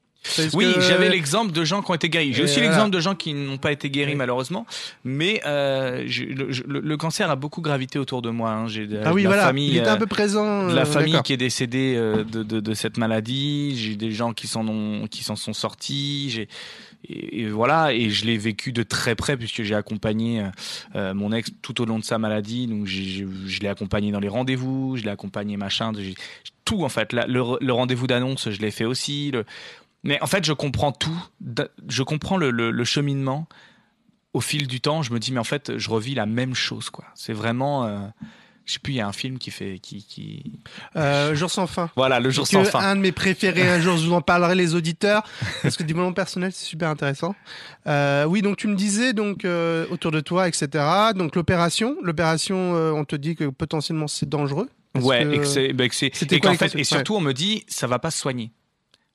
Oui, 0.54 0.72
que- 0.72 0.80
j'avais 0.80 1.08
l'exemple 1.08 1.52
de 1.52 1.64
gens 1.64 1.82
qui 1.82 1.90
ont 1.90 1.94
été 1.94 2.08
guéris. 2.08 2.32
J'ai 2.32 2.44
aussi 2.44 2.54
voilà. 2.54 2.68
l'exemple 2.68 2.90
de 2.90 3.00
gens 3.00 3.14
qui 3.14 3.34
n'ont 3.34 3.58
pas 3.58 3.72
été 3.72 3.90
guéris 3.90 4.12
Oui. 4.12 4.16
malheureusement. 4.16 4.66
Mais 5.04 5.40
euh, 5.46 6.04
je- 6.06 6.24
le, 6.24 6.96
cancer 6.96 7.30
a 7.30 7.36
beaucoup 7.36 7.60
gravité 7.60 7.98
autour 7.98 8.22
de 8.22 8.30
moi. 8.30 8.50
hein. 8.50 8.68
J'ai 8.68 8.86
de, 8.86 9.00
Ah 9.04 9.12
oui, 9.12 9.22
la 9.24 9.28
voilà, 9.30 9.44
famille, 9.46 9.68
il 9.70 9.76
était 9.78 9.88
euh, 9.88 9.94
un 9.94 9.98
peu 9.98 10.06
présent. 10.06 10.68
de 10.68 10.74
la 10.74 10.82
euh, 10.82 10.84
famille 10.84 11.20
qui 11.24 11.32
est 11.32 11.36
décédée 11.38 11.94
euh, 11.96 12.22
de, 12.24 12.42
de, 12.42 12.60
de 12.60 12.74
cette 12.74 12.98
maladie. 12.98 13.74
J'ai 13.76 13.96
des 13.96 14.12
gens 14.12 14.32
qui 14.32 14.46
s'en 14.46 14.66
ont, 14.68 15.06
qui 15.08 15.24
s'en 15.24 15.36
sont 15.36 15.52
sortis. 15.52 16.30
J'ai 16.30 16.48
et, 17.08 17.40
et 17.40 17.48
voilà, 17.48 17.92
et 17.92 18.10
je 18.10 18.24
l'ai 18.26 18.38
vécu 18.38 18.70
de 18.72 18.84
très 18.84 19.16
près 19.16 19.36
puisque 19.36 19.64
j'ai 19.64 19.74
accompagné 19.74 20.40
euh, 20.40 20.44
euh, 20.94 21.14
mon 21.14 21.32
ex 21.32 21.50
tout 21.60 21.80
au 21.82 21.84
long 21.84 21.98
de 21.98 22.04
sa 22.04 22.18
maladie. 22.18 22.68
Donc 22.68 22.86
je 22.86 23.24
l'ai 23.60 23.68
accompagné 23.68 24.12
dans 24.12 24.20
les 24.20 24.28
rendez-vous, 24.28 24.96
je 24.96 25.02
l'ai 25.02 25.10
accompagné 25.10 25.56
machin, 25.56 25.90
tout 26.64 26.84
en 26.84 26.88
fait. 26.88 27.12
La- 27.12 27.26
le, 27.26 27.42
le 27.60 27.72
rendez-vous 27.72 28.06
d'annonce, 28.06 28.50
je 28.50 28.60
l'ai 28.60 28.70
fait 28.70 28.84
aussi. 28.84 29.32
Le... 29.32 29.44
Mais 30.04 30.20
en 30.22 30.26
fait, 30.26 30.44
je 30.44 30.52
comprends 30.52 30.92
tout. 30.92 31.16
Je 31.88 32.02
comprends 32.02 32.36
le, 32.36 32.50
le- 32.50 32.70
le 32.70 32.84
cheminement 32.84 33.48
au 34.34 34.40
fil 34.40 34.66
du 34.66 34.80
temps, 34.80 35.02
je 35.02 35.12
me 35.12 35.18
dis 35.18 35.30
mais 35.32 35.40
en 35.40 35.44
fait, 35.44 35.76
je 35.78 35.90
revis 35.90 36.14
la 36.14 36.24
même 36.26 36.54
chose 36.54 36.88
quoi. 36.90 37.04
C'est 37.14 37.34
vraiment 37.34 37.84
euh, 37.84 37.98
je 38.64 38.72
sais 38.74 38.78
plus, 38.78 38.94
il 38.94 38.96
y 38.96 39.00
a 39.00 39.06
un 39.06 39.12
film 39.12 39.38
qui 39.38 39.50
fait 39.50 39.78
qui 39.78 40.02
qui 40.04 40.58
Euh, 40.96 41.34
jour 41.34 41.50
sans 41.50 41.66
fin. 41.66 41.90
voilà, 41.96 42.18
le 42.18 42.30
jour 42.30 42.46
sans 42.46 42.64
fin. 42.64 42.78
Un 42.80 42.96
de 42.96 43.00
mes 43.02 43.12
préférés, 43.12 43.68
un 43.68 43.78
jour 43.78 43.98
je 43.98 44.06
vous 44.06 44.14
en 44.14 44.22
parlerai 44.22 44.54
les 44.54 44.74
auditeurs, 44.74 45.22
parce 45.60 45.76
que 45.76 45.82
du 45.82 45.92
moment 45.92 46.14
personnel 46.14 46.50
c'est 46.52 46.64
super 46.64 46.88
intéressant. 46.88 47.34
Euh, 47.86 48.24
oui, 48.24 48.40
donc 48.40 48.56
tu 48.56 48.68
me 48.68 48.74
disais 48.74 49.12
donc 49.12 49.44
euh, 49.44 49.84
autour 49.90 50.12
de 50.12 50.20
toi, 50.20 50.48
etc. 50.48 50.68
Donc 51.14 51.36
l'opération, 51.36 51.96
l'opération, 52.02 52.74
euh, 52.74 52.90
on 52.92 53.04
te 53.04 53.16
dit 53.16 53.36
que 53.36 53.44
potentiellement 53.50 54.08
c'est 54.08 54.28
dangereux. 54.28 54.70
Ouais, 54.94 55.24
que 55.24 55.32
et 55.34 55.38
que 55.40 55.46
c'est 55.46 55.72
bah, 55.74 55.84
c'est 55.92 56.32
et 56.32 56.40
qu'en 56.40 56.54
fait 56.54 56.74
et 56.74 56.84
surtout 56.84 57.16
on 57.16 57.20
me 57.20 57.32
dit 57.32 57.64
ça 57.68 57.86
va 57.86 57.98
pas 57.98 58.10
se 58.10 58.18
soigner. 58.18 58.50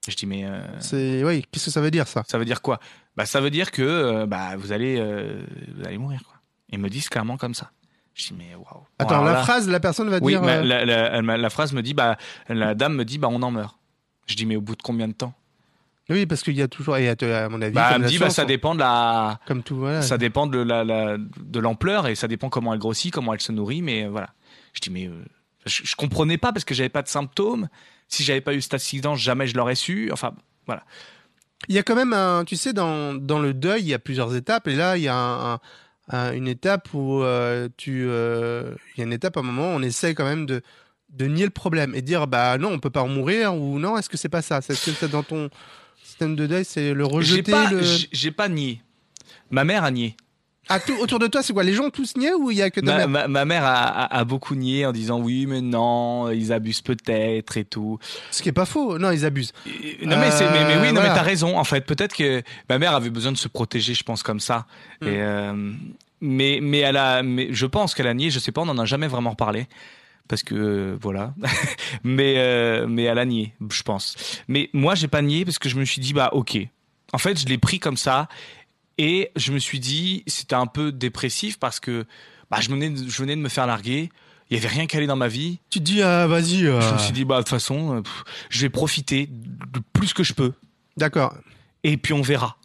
Je 0.07 0.15
dis 0.15 0.25
mais 0.25 0.45
euh, 0.45 0.61
c'est, 0.79 1.23
oui, 1.23 1.45
qu'est-ce 1.51 1.65
que 1.65 1.71
ça 1.71 1.81
veut 1.81 1.91
dire 1.91 2.07
ça? 2.07 2.23
Ça 2.27 2.37
veut 2.37 2.45
dire 2.45 2.61
quoi? 2.61 2.79
Bah 3.15 3.25
ça 3.25 3.41
veut 3.41 3.49
dire 3.49 3.71
que 3.71 3.81
euh, 3.81 4.25
bah 4.25 4.55
vous 4.57 4.71
allez 4.71 4.97
euh, 4.99 5.43
vous 5.75 5.85
allez 5.85 5.97
mourir 5.97 6.21
quoi. 6.23 6.35
Ils 6.69 6.79
me 6.79 6.89
disent 6.89 7.09
clairement 7.09 7.35
comme 7.37 7.53
ça. 7.53 7.71
Je 8.13 8.27
dis 8.27 8.33
mais 8.37 8.55
waouh. 8.55 8.83
Attends, 8.99 9.23
la 9.23 9.33
là- 9.33 9.43
phrase, 9.43 9.67
la 9.69 9.79
personne 9.79 10.09
va 10.09 10.19
Oui, 10.21 10.31
dire. 10.33 10.43
euh, 10.43 10.63
la, 10.63 10.85
la- 11.21 11.37
la 11.37 11.49
phrase 11.49 11.73
me 11.73 11.81
dit 11.81 11.93
bah 11.93 12.17
la 12.49 12.73
dame 12.73 12.95
me 12.95 13.03
dit 13.05 13.17
bah 13.17 13.27
on 13.29 13.41
en 13.41 13.51
meurt. 13.51 13.75
Je 14.27 14.35
dis 14.35 14.45
mais 14.45 14.55
au 14.55 14.61
bout 14.61 14.75
de 14.75 14.81
combien 14.81 15.07
de 15.07 15.13
temps? 15.13 15.33
Oui, 16.09 16.25
parce 16.25 16.41
qu'il 16.41 16.55
y 16.55 16.61
a 16.61 16.69
toujours, 16.69 16.95
et 16.95 17.09
à, 17.09 17.15
à 17.45 17.49
mon 17.49 17.61
avis, 17.61 17.73
Bah 17.73 17.89
elle 17.95 18.01
me 18.03 18.07
dit 18.07 18.17
bah 18.17 18.29
ça 18.29 18.45
dépend 18.45 18.73
de 18.75 18.79
la 18.79 19.41
Comme 19.45 19.61
tout, 19.61 19.75
voilà. 19.75 20.01
ça 20.01 20.17
dépend 20.17 20.47
de 20.47 20.57
la, 20.59 20.85
la- 20.85 21.17
de 21.17 21.59
l'ampleur 21.59 22.07
et 22.07 22.15
ça 22.15 22.29
dépend 22.29 22.47
comment 22.49 22.73
elle 22.73 22.79
grossit, 22.79 23.11
comment 23.13 23.33
elle 23.33 23.41
se 23.41 23.51
nourrit 23.51 23.81
mais 23.81 24.07
voilà. 24.07 24.29
Je 24.71 24.79
dis 24.79 24.89
mais 24.89 25.09
je, 25.65 25.81
je 25.83 25.95
comprenais 25.97 26.37
pas 26.37 26.53
parce 26.53 26.63
que 26.63 26.73
j'avais 26.73 26.87
pas 26.87 27.01
de 27.01 27.09
symptômes. 27.09 27.67
Si 28.07 28.23
j'avais 28.23 28.41
pas 28.41 28.53
eu 28.53 28.61
cet 28.61 28.73
accident, 28.73 29.15
jamais 29.15 29.47
je 29.47 29.55
l'aurais 29.55 29.75
su. 29.75 30.09
Enfin 30.11 30.33
voilà. 30.65 30.83
Il 31.69 31.75
y 31.75 31.79
a 31.79 31.83
quand 31.83 31.95
même 31.95 32.13
un, 32.13 32.45
tu 32.45 32.55
sais, 32.55 32.71
dans, 32.73 33.13
dans 33.15 33.39
le 33.39 33.53
deuil, 33.53 33.81
il 33.81 33.87
y 33.87 33.93
a 33.93 33.99
plusieurs 33.99 34.35
étapes. 34.35 34.67
Et 34.67 34.75
là, 34.75 34.95
il 34.97 35.03
y 35.03 35.07
a 35.07 35.15
un- 35.15 35.53
un- 35.55 35.59
un- 36.09 36.33
une 36.33 36.47
étape 36.47 36.93
où 36.93 37.21
euh, 37.23 37.67
tu, 37.77 38.05
euh, 38.07 38.73
il 38.95 38.99
y 38.99 39.01
a 39.01 39.05
une 39.05 39.13
étape 39.13 39.35
à 39.37 39.41
un 39.41 39.43
moment, 39.43 39.69
où 39.73 39.77
on 39.77 39.81
essaie 39.81 40.13
quand 40.13 40.23
même 40.25 40.45
de, 40.45 40.61
de 41.09 41.25
nier 41.25 41.45
le 41.45 41.49
problème 41.51 41.95
et 41.95 42.01
dire, 42.01 42.27
bah 42.27 42.57
non, 42.57 42.71
on 42.71 42.79
peut 42.79 42.89
pas 42.89 43.01
en 43.01 43.07
mourir 43.09 43.55
ou 43.55 43.79
non. 43.79 43.97
Est-ce 43.97 44.07
que 44.09 44.17
c'est 44.17 44.29
pas 44.29 44.41
ça? 44.41 44.59
Est-ce 44.59 44.85
que 44.85 44.91
c'est 44.91 45.09
dans 45.09 45.23
ton 45.23 45.49
système 46.03 46.35
de 46.35 46.47
deuil, 46.47 46.63
c'est 46.63 46.93
le 46.93 47.03
J'ai 47.03 47.09
rejeter 47.15 47.51
pas, 47.51 47.69
le. 47.71 47.81
j'ai- 47.81 48.07
j'ai 48.11 48.31
pas 48.31 48.47
nié. 48.47 48.81
Ma 49.49 49.63
mère 49.63 49.83
a 49.83 49.91
nié. 49.91 50.15
Ah, 50.69 50.79
tout, 50.79 50.93
autour 50.99 51.19
de 51.19 51.27
toi, 51.27 51.41
c'est 51.41 51.53
quoi 51.53 51.63
Les 51.63 51.73
gens 51.73 51.85
ont 51.85 51.89
tous 51.89 52.15
nié 52.17 52.33
ou 52.33 52.51
il 52.51 52.57
y 52.57 52.61
a 52.61 52.69
que 52.69 52.79
ta 52.81 52.85
Ma, 52.85 52.97
mère? 52.97 53.07
ma- 53.09 53.27
ma 53.27 53.45
mère 53.45 53.63
a, 53.65 53.75
a- 54.03 54.17
a 54.19 54.23
beaucoup 54.25 54.55
nié 54.55 54.85
en 54.85 54.91
disant 54.91 55.19
oui 55.19 55.45
mais 55.45 55.61
non 55.61 56.29
ils 56.31 56.51
abusent 56.51 56.81
peut-être 56.81 57.57
et 57.57 57.63
tout. 57.65 57.99
Ce 58.31 58.41
qui 58.43 58.49
est 58.49 58.53
pas 58.53 58.65
faux. 58.65 58.97
Non, 58.99 59.11
ils 59.11 59.25
abusent. 59.25 59.53
Et- 59.65 60.05
Non 60.05 60.17
mais, 60.17 60.29
mais, 60.29 60.65
mais 60.65 60.77
oui, 60.81 60.87
non 60.87 60.95
voilà. 60.95 61.09
mais 61.09 61.15
t'as 61.15 61.21
raison. 61.21 61.57
En 61.57 61.63
fait, 61.63 61.85
peut-être 61.85 62.15
que 62.15 62.41
ma 62.69 62.77
mère 62.79 62.93
avait 62.93 63.09
besoin 63.09 63.31
de 63.31 63.37
se 63.37 63.47
protéger, 63.47 63.93
je 63.93 64.03
pense 64.03 64.23
comme 64.23 64.39
ça. 64.39 64.65
Mm. 65.01 65.07
Et 65.07 65.21
euh, 65.21 65.71
mais 66.21 66.59
mais 66.61 66.79
elle 66.79 66.97
a, 66.97 67.23
mais 67.23 67.47
je 67.51 67.65
pense 67.65 67.93
qu'elle 67.95 68.07
a 68.07 68.13
nié. 68.13 68.29
Je 68.29 68.39
sais 68.39 68.51
pas, 68.51 68.61
on 68.61 68.67
en 68.69 68.77
a 68.77 68.85
jamais 68.85 69.07
vraiment 69.07 69.35
parlé 69.35 69.67
parce 70.27 70.43
que 70.43 70.55
euh, 70.55 70.97
voilà. 71.01 71.33
mais 72.03 72.33
euh, 72.37 72.87
mais 72.89 73.03
elle 73.03 73.19
a 73.19 73.25
nié, 73.25 73.53
je 73.71 73.83
pense. 73.83 74.15
Mais 74.47 74.69
moi, 74.73 74.95
j'ai 74.95 75.07
pas 75.07 75.21
nié 75.21 75.45
parce 75.45 75.59
que 75.59 75.69
je 75.69 75.77
me 75.77 75.85
suis 75.85 76.01
dit 76.01 76.13
bah 76.13 76.29
ok. 76.33 76.57
En 77.13 77.17
fait, 77.19 77.39
je 77.39 77.45
l'ai 77.45 77.57
pris 77.57 77.79
comme 77.79 77.95
ça 77.95 78.27
et 78.97 79.31
je 79.35 79.51
me 79.51 79.59
suis 79.59 79.79
dit 79.79 80.23
c'était 80.27 80.55
un 80.55 80.65
peu 80.67 80.91
dépressif 80.91 81.57
parce 81.59 81.79
que 81.79 82.05
bah 82.49 82.59
je 82.61 82.69
venais 82.69 82.89
de, 82.89 83.09
je 83.09 83.21
venais 83.21 83.35
de 83.35 83.41
me 83.41 83.49
faire 83.49 83.67
larguer. 83.67 84.09
Il 84.49 84.55
y 84.55 84.59
avait 84.59 84.69
rien 84.69 84.87
qui 84.87 84.95
allait 84.95 85.07
dans 85.07 85.17
ma 85.17 85.27
vie. 85.27 85.59
Tu 85.69 85.79
te 85.79 85.83
dis, 85.83 86.01
ah, 86.01 86.25
vas-y. 86.25 86.65
euh, 86.65 86.79
Je 86.79 86.93
me 86.93 86.97
suis 86.99 87.11
dit 87.11 87.25
bah 87.25 87.35
de 87.37 87.41
toute 87.41 87.49
façon, 87.49 87.97
euh, 87.97 88.01
pff, 88.01 88.23
je 88.49 88.61
vais 88.61 88.69
profiter 88.69 89.29
le 89.73 89.81
plus 89.91 90.13
que 90.13 90.23
je 90.23 90.33
peux 90.33 90.53
D'accord. 90.95 91.35
et 91.83 91.97
puis 91.97 92.13
on 92.13 92.21
verra. 92.21 92.57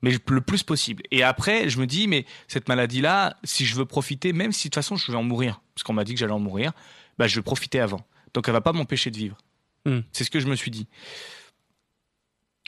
Mais 0.00 0.12
le 0.12 0.40
plus 0.40 0.62
possible. 0.62 1.02
Et 1.10 1.24
après, 1.24 1.68
je 1.68 1.80
me 1.80 1.86
dis, 1.86 2.06
mais 2.06 2.24
cette 2.46 2.68
maladie-là, 2.68 3.36
si 3.42 3.66
je 3.66 3.74
veux 3.74 3.84
profiter, 3.84 4.32
même 4.32 4.52
si 4.52 4.68
de 4.68 4.70
toute 4.70 4.76
façon 4.76 4.94
je 4.94 5.10
vais 5.10 5.18
en 5.18 5.24
mourir, 5.24 5.60
parce 5.74 5.82
qu'on 5.82 5.92
m'a 5.92 6.04
dit 6.04 6.14
que 6.14 6.20
j'allais 6.20 6.32
en 6.32 6.38
mourir, 6.38 6.70
bah, 7.18 7.26
je 7.26 7.34
vais 7.34 7.42
profiter 7.42 7.80
avant. 7.80 8.06
Donc 8.32 8.46
elle 8.46 8.52
va 8.52 8.60
pas 8.60 8.72
m'empêcher 8.72 9.10
de 9.10 9.16
vivre. 9.16 9.36
Hmm. 9.86 10.00
C'est 10.12 10.22
ce 10.22 10.30
que 10.30 10.38
je 10.38 10.46
me 10.46 10.54
suis 10.54 10.70
dit. 10.70 10.86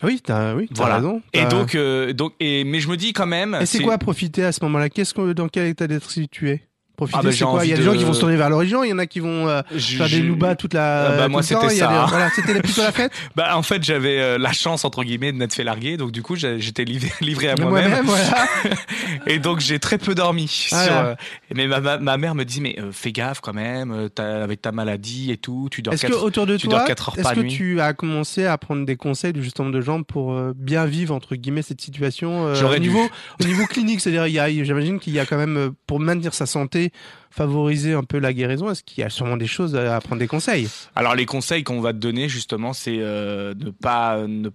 Oui, 0.02 0.20
t'as, 0.24 0.54
oui, 0.54 0.66
t'as 0.68 0.74
Voilà. 0.76 0.96
raison. 0.96 1.22
Et 1.32 1.40
T'as- 1.40 1.48
donc, 1.48 1.74
euh, 1.74 2.12
donc, 2.12 2.32
et 2.40 2.64
mais 2.64 2.80
je 2.80 2.88
me 2.88 2.96
dis 2.96 3.12
quand 3.12 3.26
même. 3.26 3.56
Et 3.60 3.66
c'est 3.66 3.82
quoi 3.82 3.98
profiter 3.98 4.44
à 4.44 4.52
ce 4.52 4.62
moment-là? 4.64 4.88
Qu'est-ce 4.88 5.12
que, 5.14 5.32
dans 5.32 5.48
quel 5.48 5.66
état 5.66 5.86
d'esprit 5.86 6.28
tu 6.28 6.48
es? 6.50 6.62
Profiter, 7.00 7.18
Ah 7.18 7.22
bah, 7.24 7.32
c'est 7.32 7.44
quoi 7.44 7.64
Il 7.64 7.70
y 7.70 7.72
a 7.72 7.76
des 7.76 7.82
gens 7.82 7.92
de- 7.92 7.96
qui 7.96 8.04
vont 8.04 8.12
se 8.12 8.20
tourner 8.20 8.36
vers 8.36 8.50
l'origine, 8.50 8.78
il 8.84 8.90
y 8.90 8.92
en 8.92 8.98
a 8.98 9.06
qui 9.06 9.20
vont 9.20 9.48
euh, 9.48 9.62
je, 9.74 9.96
faire 9.96 10.08
des 10.08 10.20
loubas 10.20 10.54
toute 10.54 10.74
la. 10.74 11.06
Ah 11.06 11.16
bah, 11.16 11.28
moi, 11.28 11.42
tout 11.42 11.54
temps, 11.54 11.62
c'était 11.62 11.76
ça, 11.76 11.86
des- 11.88 11.94
hein. 11.94 12.06
Voilà, 12.08 12.28
c'était 12.34 12.60
plutôt 12.60 12.82
la 12.82 12.92
fête. 12.92 13.12
Bah, 13.36 13.56
en 13.56 13.62
fait, 13.62 13.82
j'avais 13.82 14.18
euh, 14.20 14.36
la 14.38 14.52
chance 14.52 14.84
entre 14.84 15.02
guillemets 15.02 15.32
de 15.32 15.38
m'être 15.38 15.54
fait 15.54 15.64
larguer, 15.64 15.96
donc 15.96 16.12
du 16.12 16.22
coup, 16.22 16.36
j'étais 16.36 16.84
livré, 16.84 17.10
livré 17.22 17.48
à 17.48 17.56
moi-même. 17.56 18.04
Moi-même, 18.04 18.04
voilà. 18.06 18.46
Et 19.26 19.38
donc 19.38 19.60
j'ai 19.60 19.78
très 19.78 19.96
peu 19.98 20.14
dormi. 20.14 20.66
Voilà. 20.70 20.84
Sur, 20.84 20.94
euh, 20.96 21.14
mais 21.54 21.66
ma, 21.66 21.80
ma, 21.80 21.98
ma 21.98 22.16
mère 22.18 22.34
me 22.34 22.44
dit 22.44 22.60
mais 22.60 22.76
euh, 22.78 22.90
fais 22.92 23.12
gaffe 23.12 23.40
quand 23.40 23.54
même, 23.54 23.92
euh, 23.92 24.42
avec 24.44 24.60
ta 24.62 24.72
maladie 24.72 25.30
et 25.30 25.36
tout, 25.36 25.68
tu 25.70 25.82
dors 25.82 25.94
Est-ce 25.94 26.06
que 26.06 26.12
autour 26.12 26.46
de 26.46 26.56
tu 26.56 26.68
toi, 26.68 26.84
est-ce 26.88 27.34
que 27.34 27.40
nuit. 27.40 27.50
tu 27.50 27.80
as 27.80 27.92
commencé 27.94 28.44
à 28.46 28.58
prendre 28.58 28.84
des 28.84 28.96
conseils 28.96 29.32
justement 29.36 29.70
de 29.70 29.80
gens 29.80 30.02
pour 30.02 30.32
euh, 30.34 30.52
bien 30.56 30.84
vivre 30.86 31.14
entre 31.14 31.34
guillemets 31.36 31.62
cette 31.62 31.80
situation 31.80 32.44
au 32.52 32.78
niveau 32.78 33.00
au 33.40 33.44
niveau 33.44 33.64
clinique, 33.66 34.00
c'est-à-dire 34.00 34.26
j'imagine 34.64 34.98
qu'il 34.98 35.12
y 35.14 35.18
a 35.18 35.26
quand 35.26 35.36
même 35.38 35.70
pour 35.86 36.00
maintenir 36.00 36.34
sa 36.34 36.46
santé, 36.46 36.89
favoriser 37.30 37.92
un 37.94 38.02
peu 38.04 38.18
la 38.18 38.32
guérison. 38.32 38.70
Est-ce 38.70 38.82
qu'il 38.82 39.02
y 39.02 39.04
a 39.04 39.10
sûrement 39.10 39.36
des 39.36 39.46
choses 39.46 39.76
à 39.76 39.96
à 39.96 40.00
prendre 40.00 40.18
des 40.20 40.26
conseils? 40.28 40.68
Alors 40.96 41.14
les 41.14 41.26
conseils 41.26 41.64
qu'on 41.64 41.80
va 41.80 41.92
te 41.92 41.98
donner 41.98 42.28
justement, 42.28 42.72
c'est 42.72 42.98
euh, 42.98 43.54
ne 43.58 43.70
pas 43.70 44.26
ne 44.26 44.50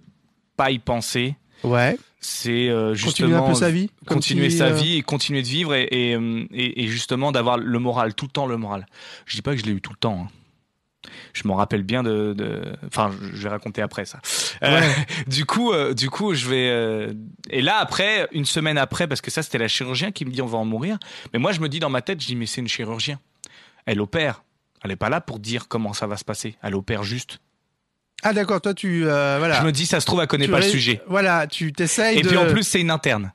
pas 0.56 0.70
y 0.70 0.78
penser. 0.78 1.36
Ouais. 1.64 1.96
C'est 2.20 2.68
euh, 2.68 2.88
Continuer 2.90 2.96
justement 3.30 3.46
un 3.46 3.48
peu 3.50 3.54
sa 3.54 3.70
vie. 3.70 3.90
continuer 4.06 4.50
si, 4.50 4.58
sa 4.58 4.66
euh, 4.66 4.72
vie 4.72 4.96
et 4.96 5.02
continuer 5.02 5.42
de 5.42 5.46
vivre 5.46 5.74
et, 5.74 5.86
et, 5.90 6.14
euh, 6.16 6.44
et- 6.52 6.82
et 6.84 6.86
justement 6.88 7.30
d'avoir 7.30 7.56
le 7.58 7.78
moral 7.78 8.14
tout 8.14 8.24
le 8.26 8.30
temps 8.32 8.46
le 8.46 8.56
moral. 8.56 8.86
Je 9.26 9.36
dis 9.36 9.42
pas 9.42 9.52
que 9.54 9.60
je 9.60 9.66
l'ai 9.66 9.72
eu 9.72 9.80
tout 9.80 9.92
le 9.92 9.98
temps. 9.98 10.26
hein. 10.26 10.28
Je 11.32 11.46
m'en 11.48 11.54
rappelle 11.54 11.82
bien 11.82 12.02
de, 12.02 12.32
de- 12.34 12.72
enfin, 12.86 13.10
je 13.32 13.42
vais 13.42 13.48
raconter 13.48 13.82
après 13.82 14.04
ça. 14.04 14.20
Euh, 14.62 14.80
du 15.26 15.44
coup, 15.44 15.72
euh, 15.72 15.94
du 15.94 16.10
coup, 16.10 16.34
je 16.34 16.48
vais 16.48 16.68
euh, 16.70 17.12
et 17.50 17.62
là 17.62 17.76
après, 17.78 18.28
une 18.32 18.44
semaine 18.44 18.78
après, 18.78 19.06
parce 19.06 19.20
que 19.20 19.30
ça 19.30 19.42
c'était 19.42 19.58
la 19.58 19.68
chirurgien 19.68 20.12
qui 20.12 20.24
me 20.24 20.30
dit 20.30 20.42
on 20.42 20.46
va 20.46 20.58
en 20.58 20.64
mourir. 20.64 20.98
Mais 21.32 21.38
moi 21.38 21.52
je 21.52 21.60
me 21.60 21.68
dis 21.68 21.78
dans 21.80 21.90
ma 21.90 22.02
tête, 22.02 22.20
je 22.20 22.26
dis 22.26 22.36
mais 22.36 22.46
c'est 22.46 22.60
une 22.60 22.68
chirurgien. 22.68 23.18
Elle 23.86 24.00
opère. 24.00 24.42
Elle 24.84 24.90
est 24.90 24.96
pas 24.96 25.08
là 25.08 25.20
pour 25.20 25.38
dire 25.38 25.68
comment 25.68 25.92
ça 25.92 26.06
va 26.06 26.16
se 26.16 26.24
passer. 26.24 26.56
Elle 26.62 26.74
opère 26.74 27.02
juste. 27.02 27.38
Ah 28.22 28.32
d'accord, 28.32 28.60
toi 28.60 28.74
tu 28.74 29.02
voilà. 29.02 29.60
Je 29.60 29.66
me 29.66 29.72
dis 29.72 29.86
ça 29.86 30.00
se 30.00 30.06
trouve 30.06 30.20
elle 30.20 30.26
connaît 30.26 30.46
Tu 30.46 30.50
pas 30.50 30.58
le 30.60 30.64
sujet. 30.64 31.02
Voilà, 31.06 31.46
tu 31.46 31.72
t'essayes 31.72 32.18
Et 32.18 32.22
de. 32.22 32.28
puis 32.28 32.36
en 32.36 32.46
plus 32.46 32.62
c'est 32.62 32.80
une 32.80 32.90
interne. 32.90 33.32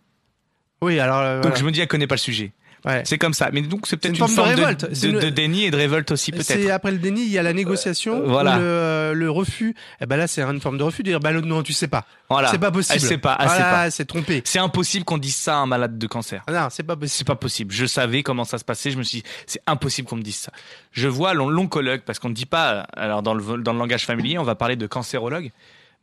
Oui, 0.81 0.99
alors. 0.99 1.41
Donc 1.41 1.55
je 1.57 1.63
me 1.63 1.71
dis 1.71 1.79
elle 1.81 1.87
connaît 1.87 2.07
pas 2.07 2.15
le 2.15 2.19
sujet. 2.19 2.51
Ouais. 2.83 3.03
C'est 3.05 3.17
comme 3.19 3.33
ça. 3.33 3.49
Mais 3.53 3.61
donc 3.61 3.85
c'est 3.85 3.95
peut-être 3.97 4.17
une 4.17 4.23
une, 4.23 4.27
forme 4.27 4.31
de 4.31 4.35
forme 4.35 4.49
de, 4.55 4.55
révolte. 4.55 4.89
de- 4.89 4.95
C'est 4.95 5.09
une- 5.09 5.19
de 5.19 5.29
déni 5.29 5.65
et 5.65 5.71
de 5.71 5.75
révolte 5.77 6.09
aussi 6.11 6.31
peut-être. 6.31 6.45
C'est 6.47 6.71
après 6.71 6.91
le 6.91 6.97
déni, 6.97 7.21
il 7.21 7.29
y 7.31 7.37
a 7.37 7.43
la 7.43 7.53
négociation, 7.53 8.21
Euh, 8.23 8.27
voilà. 8.27 8.57
le, 8.57 8.63
euh, 8.63 9.13
le 9.13 9.29
refus. 9.29 9.75
Et 10.01 10.05
ben 10.07 10.17
là, 10.17 10.27
c'est 10.27 10.41
une 10.41 10.59
forme 10.59 10.77
de 10.79 10.83
refus 10.83 11.03
de 11.03 11.09
dire 11.09 11.19
bah 11.19 11.31
non, 11.31 11.61
tu 11.61 11.73
sais 11.73 11.87
pas, 11.87 12.05
Voilà. 12.29 12.47
c'est 12.49 12.57
pas 12.57 12.71
possible. 12.71 12.95
Elle 12.95 13.01
sait 13.07 13.17
pas. 13.19 13.37
Elle 13.39 13.49
sait 13.49 13.57
pas. 13.59 13.91
c'est 13.91 14.05
trompé. 14.05 14.41
C'est 14.45 14.57
impossible 14.59 15.05
qu'on 15.05 15.19
dise 15.19 15.35
ça 15.35 15.55
à 15.55 15.57
un 15.59 15.67
malade 15.67 15.99
de 15.99 16.07
cancer. 16.07 16.43
Ah 16.47 16.51
non, 16.53 16.67
c'est 16.71 16.81
pas 16.83 16.93
C'est 16.93 16.99
possible. 16.99 17.27
pas 17.27 17.35
possible. 17.35 17.71
Je 17.73 17.85
savais 17.85 18.23
comment 18.23 18.45
ça 18.45 18.57
se 18.57 18.63
passait. 18.65 18.89
Je 18.89 18.97
me 18.97 19.03
suis 19.03 19.19
dit, 19.21 19.27
c'est 19.45 19.61
impossible 19.67 20.07
qu'on 20.07 20.15
me 20.15 20.23
dise 20.23 20.37
ça. 20.37 20.51
Je 20.91 21.07
vois 21.07 21.33
l'on- 21.35 21.49
l'oncologue, 21.49 22.01
parce 22.05 22.17
qu'on 22.17 22.29
ne 22.29 22.33
dit 22.33 22.47
pas, 22.47 22.87
alors 22.97 23.21
dans 23.21 23.33
le, 23.35 23.57
dans 23.61 23.73
le 23.73 23.79
langage 23.79 24.05
familier, 24.07 24.39
on 24.39 24.43
va 24.43 24.55
parler 24.55 24.75
de 24.75 24.87
cancérologue. 24.87 25.51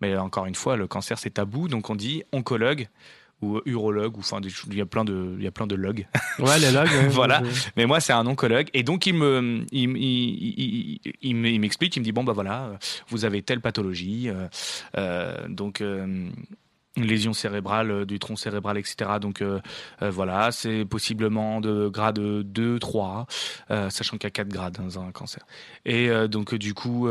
Mais 0.00 0.16
encore 0.16 0.46
une 0.46 0.54
fois, 0.54 0.76
le 0.76 0.86
cancer, 0.86 1.18
c'est 1.18 1.30
tabou. 1.30 1.66
Donc 1.66 1.90
on 1.90 1.96
dit 1.96 2.22
oncologue 2.30 2.86
ou 3.40 3.60
urologue, 3.66 4.16
ou 4.16 4.20
enfin, 4.20 4.40
il 4.70 4.76
y 4.76 4.80
a 4.80 4.86
plein 4.86 5.04
de, 5.04 5.34
il 5.38 5.44
y 5.44 5.46
a 5.46 5.50
plein 5.52 5.66
de 5.66 5.74
logs. 5.76 6.06
Ouais, 6.38 6.58
les 6.58 6.70
logs. 6.72 6.88
ouais, 6.88 7.08
Voilà. 7.08 7.42
Mais 7.76 7.86
moi, 7.86 8.00
c'est 8.00 8.12
un 8.12 8.26
oncologue. 8.26 8.68
Et 8.74 8.82
donc, 8.82 9.06
il 9.06 9.14
me, 9.14 9.64
il, 9.70 9.90
il, 9.90 9.96
il, 9.96 11.00
il- 11.04 11.12
il 11.22 11.36
me- 11.36 11.48
il 11.48 11.60
m'explique, 11.60 11.94
il 11.96 12.00
me 12.00 12.04
dit, 12.04 12.12
bon, 12.12 12.24
bah 12.24 12.32
voilà, 12.32 12.64
euh, 12.64 12.76
vous 13.08 13.24
avez 13.24 13.42
telle 13.42 13.60
pathologie. 13.60 14.28
euh, 14.28 14.48
euh, 14.96 15.46
donc, 15.48 15.80
euh, 15.80 16.28
lésion 16.96 17.32
cérébrale 17.32 17.90
euh, 17.92 18.04
du 18.04 18.18
tronc 18.18 18.34
cérébral, 18.34 18.76
etc. 18.76 18.96
Donc, 19.20 19.40
euh, 19.40 19.60
euh, 20.02 20.10
voilà, 20.10 20.50
c'est 20.50 20.84
possiblement 20.84 21.60
de 21.60 21.86
grade 21.88 22.18
2, 22.18 22.78
3, 22.80 23.26
euh, 23.70 23.88
sachant 23.88 24.16
qu'il 24.16 24.24
y 24.26 24.26
a 24.26 24.30
4 24.32 24.48
grades 24.48 24.78
dans 24.78 24.98
un 25.00 25.12
cancer. 25.12 25.46
Et 25.84 26.08
euh, 26.10 26.26
donc, 26.26 26.54
euh, 26.54 26.58
du 26.58 26.74
coup... 26.74 27.08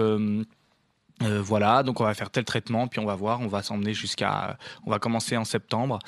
euh, 1.22 1.26
euh, 1.26 1.42
voilà, 1.42 1.84
donc 1.84 2.00
on 2.02 2.04
va 2.04 2.14
faire 2.14 2.30
tel 2.30 2.46
traitement, 2.46 2.88
puis 2.88 3.00
on 3.00 3.06
va 3.06 3.16
voir, 3.16 3.42
on 3.42 3.48
va 3.48 3.64
s'emmener 3.64 3.94
jusqu'à, 3.94 4.58
on 4.86 4.92
va 4.92 5.00
commencer 5.00 5.36
en 5.38 5.46
septembre, 5.46 6.00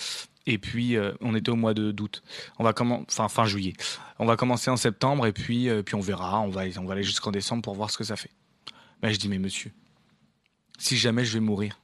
et 0.46 0.58
puis 0.58 0.96
euh, 0.96 1.14
on 1.22 1.36
était 1.36 1.50
au 1.50 1.56
mois 1.56 1.74
de 1.74 1.92
d'août, 1.92 2.22
on 2.58 2.64
va 2.64 2.74
enfin 2.80 3.28
fin 3.28 3.46
juillet, 3.46 3.74
on 4.20 4.26
va 4.26 4.36
commencer 4.36 4.70
en 4.70 4.78
septembre, 4.78 5.26
et 5.26 5.34
puis 5.34 5.70
euh, 5.70 5.84
puis 5.84 5.96
on 5.96 6.00
verra, 6.00 6.42
on 6.42 6.50
va 6.50 6.64
on 6.78 6.86
va 6.86 6.94
aller 6.94 7.04
jusqu'en 7.04 7.32
décembre 7.32 7.62
pour 7.62 7.76
voir 7.76 7.90
ce 7.90 7.98
que 7.98 8.04
ça 8.04 8.16
fait. 8.16 8.32
Mais 9.02 9.14
je 9.14 9.20
dis 9.20 9.30
mais 9.30 9.40
monsieur, 9.40 9.72
si 10.78 10.98
jamais 10.98 11.26
je 11.26 11.34
vais 11.34 11.40
mourir, 11.40 11.80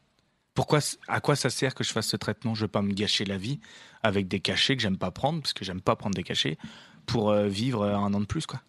pourquoi, 0.53 0.79
à 1.07 1.19
quoi 1.19 1.35
ça 1.35 1.49
sert 1.49 1.75
que 1.75 1.83
je 1.83 1.91
fasse 1.91 2.07
ce 2.07 2.15
traitement? 2.17 2.55
Je 2.55 2.61
veux 2.61 2.69
pas 2.69 2.81
me 2.81 2.93
gâcher 2.93 3.25
la 3.25 3.38
vie 3.38 3.59
avec 4.03 4.27
des 4.27 4.39
cachets 4.39 4.75
que 4.75 4.81
j'aime 4.81 4.97
pas 4.97 5.11
prendre, 5.11 5.41
parce 5.41 5.53
que 5.53 5.65
j'aime 5.65 5.81
pas 5.81 5.95
prendre 5.95 6.15
des 6.15 6.23
cachets 6.23 6.57
pour 7.05 7.29
euh, 7.29 7.47
vivre 7.47 7.81
euh, 7.81 7.95
un 7.95 8.13
an 8.13 8.21
de 8.21 8.25
plus 8.25 8.45
quoi. 8.45 8.61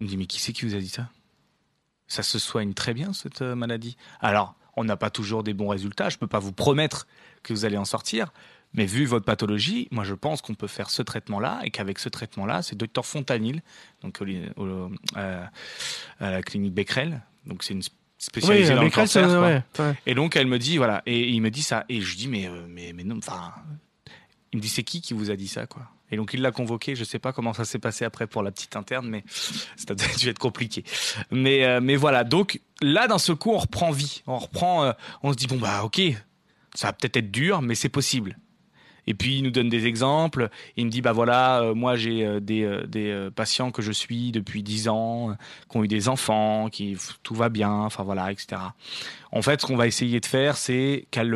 Il 0.00 0.04
me 0.04 0.08
dit 0.08 0.16
mais 0.16 0.26
qui 0.26 0.40
c'est 0.40 0.52
qui 0.52 0.64
vous 0.64 0.74
a 0.74 0.78
dit 0.78 0.88
ça? 0.88 1.08
Ça 2.10 2.22
se 2.22 2.38
soigne 2.38 2.74
très 2.74 2.92
bien 2.92 3.12
cette 3.14 3.40
euh, 3.40 3.54
maladie. 3.54 3.96
Alors 4.20 4.54
on 4.76 4.84
n'a 4.84 4.96
pas 4.96 5.10
toujours 5.10 5.42
des 5.44 5.54
bons 5.54 5.68
résultats. 5.68 6.08
Je 6.10 6.18
peux 6.18 6.26
pas 6.26 6.38
vous 6.40 6.52
promettre 6.52 7.06
que 7.42 7.52
vous 7.54 7.64
allez 7.64 7.76
en 7.78 7.84
sortir, 7.86 8.32
Mais 8.72 8.86
vu 8.86 9.04
votre 9.04 9.24
pathologie, 9.24 9.88
moi 9.90 10.04
je 10.04 10.14
pense 10.14 10.42
qu'on 10.42 10.54
peut 10.54 10.68
faire 10.68 10.90
ce 10.90 11.02
traitement-là 11.02 11.60
et 11.64 11.70
qu'avec 11.70 11.98
ce 11.98 12.08
traitement-là, 12.08 12.62
c'est 12.62 12.76
docteur 12.76 13.04
Fontanil, 13.06 13.62
donc 14.02 14.20
au- 14.20 14.62
au- 14.62 14.90
euh, 15.16 15.44
à 16.20 16.30
la 16.30 16.42
clinique 16.42 16.72
Becquerel, 16.74 17.20
donc 17.46 17.62
c'est 17.64 17.74
une 17.74 17.82
spécialisée 18.18 18.74
dans 18.76 18.82
le 18.82 18.90
cancer. 19.06 19.28
ouais, 19.42 19.62
ouais. 19.90 19.94
Et 20.06 20.14
donc 20.14 20.36
elle 20.36 20.46
me 20.46 20.58
dit 20.58 20.76
voilà, 20.76 21.02
et 21.06 21.28
il 21.30 21.40
me 21.42 21.50
dit 21.50 21.62
ça, 21.64 21.84
et 21.88 22.00
je 22.00 22.16
dis 22.16 22.28
mais 22.28 22.46
euh, 22.46 22.66
mais 22.68 22.92
mais 22.94 23.02
non, 23.04 23.18
enfin, 23.18 23.52
il 24.52 24.58
me 24.58 24.62
dit 24.62 24.68
c'est 24.68 24.84
qui 24.84 25.00
qui 25.00 25.14
vous 25.14 25.30
a 25.32 25.36
dit 25.36 25.48
ça 25.48 25.66
quoi? 25.66 25.88
Et 26.10 26.16
donc 26.16 26.34
il 26.34 26.42
l'a 26.42 26.52
convoqué, 26.52 26.96
je 26.96 27.04
sais 27.04 27.18
pas 27.18 27.32
comment 27.32 27.52
ça 27.52 27.64
s'est 27.64 27.78
passé 27.78 28.04
après 28.04 28.26
pour 28.26 28.42
la 28.42 28.50
petite 28.50 28.76
interne, 28.76 29.08
mais 29.08 29.24
ça 29.76 29.86
a 29.90 29.94
dû 30.18 30.28
être 30.28 30.38
compliqué. 30.38 30.84
Mais 31.30 31.64
euh, 31.64 31.80
mais 31.80 31.96
voilà, 31.96 32.24
donc 32.24 32.60
là 32.82 33.06
d'un 33.06 33.18
seul 33.18 33.36
coup 33.36 33.50
on 33.50 33.58
reprend 33.58 33.90
vie, 33.90 34.22
on 34.26 34.38
reprend, 34.38 34.84
euh, 34.84 34.92
on 35.22 35.32
se 35.32 35.36
dit 35.36 35.46
bon 35.46 35.58
bah 35.58 35.84
ok, 35.84 36.00
ça 36.74 36.88
va 36.88 36.92
peut-être 36.92 37.16
être 37.16 37.30
dur, 37.30 37.62
mais 37.62 37.74
c'est 37.74 37.88
possible. 37.88 38.36
Et 39.06 39.14
puis 39.14 39.38
il 39.38 39.42
nous 39.42 39.50
donne 39.50 39.70
des 39.70 39.86
exemples. 39.86 40.50
Il 40.76 40.86
me 40.86 40.90
dit 40.90 41.00
bah 41.00 41.12
voilà, 41.12 41.62
euh, 41.62 41.74
moi 41.74 41.96
j'ai 41.96 42.40
des, 42.40 42.80
des 42.86 43.28
patients 43.34 43.70
que 43.70 43.82
je 43.82 43.92
suis 43.92 44.30
depuis 44.30 44.62
10 44.62 44.88
ans, 44.88 45.36
qui 45.68 45.76
ont 45.76 45.84
eu 45.84 45.88
des 45.88 46.08
enfants, 46.08 46.68
qui 46.68 46.96
tout 47.22 47.34
va 47.34 47.48
bien, 47.48 47.72
enfin 47.72 48.04
voilà, 48.04 48.30
etc. 48.30 48.60
En 49.32 49.42
fait, 49.42 49.62
ce 49.62 49.66
qu'on 49.66 49.76
va 49.76 49.86
essayer 49.86 50.20
de 50.20 50.26
faire, 50.26 50.56
c'est 50.56 51.06
qu'elle 51.10 51.34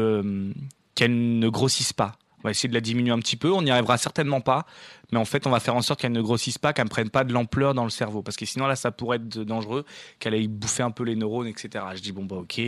qu'elle 0.94 1.38
ne 1.38 1.48
grossisse 1.48 1.92
pas. 1.92 2.16
On 2.44 2.48
va 2.48 2.50
essayer 2.50 2.68
de 2.68 2.74
la 2.74 2.82
diminuer 2.82 3.10
un 3.10 3.18
petit 3.18 3.36
peu. 3.36 3.50
On 3.50 3.62
n'y 3.62 3.70
arrivera 3.70 3.96
certainement 3.96 4.42
pas, 4.42 4.66
mais 5.12 5.18
en 5.18 5.24
fait, 5.24 5.46
on 5.46 5.50
va 5.50 5.60
faire 5.60 5.74
en 5.74 5.80
sorte 5.80 6.00
qu'elle 6.00 6.12
ne 6.12 6.20
grossisse 6.20 6.58
pas, 6.58 6.74
qu'elle 6.74 6.84
ne 6.84 6.90
prenne 6.90 7.08
pas 7.08 7.24
de 7.24 7.32
l'ampleur 7.32 7.72
dans 7.72 7.84
le 7.84 7.90
cerveau, 7.90 8.22
parce 8.22 8.36
que 8.36 8.44
sinon 8.44 8.66
là, 8.66 8.76
ça 8.76 8.90
pourrait 8.90 9.16
être 9.16 9.38
dangereux, 9.38 9.86
qu'elle 10.18 10.34
aille 10.34 10.48
bouffer 10.48 10.82
un 10.82 10.90
peu 10.90 11.04
les 11.04 11.16
neurones, 11.16 11.46
etc. 11.46 11.84
Je 11.94 12.00
dis 12.00 12.12
bon 12.12 12.26
bah 12.26 12.36
ok, 12.36 12.60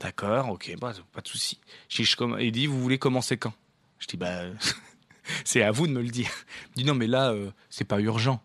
d'accord, 0.00 0.50
ok, 0.50 0.74
bah, 0.80 0.92
pas 1.12 1.20
de 1.20 1.28
souci. 1.28 1.60
Il 2.40 2.52
dit 2.52 2.66
vous 2.66 2.80
voulez 2.80 2.98
commencer 2.98 3.36
quand? 3.36 3.52
Je 4.00 4.08
dis 4.08 4.16
bah 4.16 4.42
c'est 5.44 5.62
à 5.62 5.70
vous 5.70 5.86
de 5.86 5.92
me 5.92 6.02
le 6.02 6.08
dire. 6.08 6.30
Il 6.74 6.82
dit 6.82 6.84
non 6.84 6.94
mais 6.94 7.06
là 7.06 7.30
euh, 7.30 7.50
c'est 7.70 7.84
pas 7.84 8.00
urgent. 8.00 8.42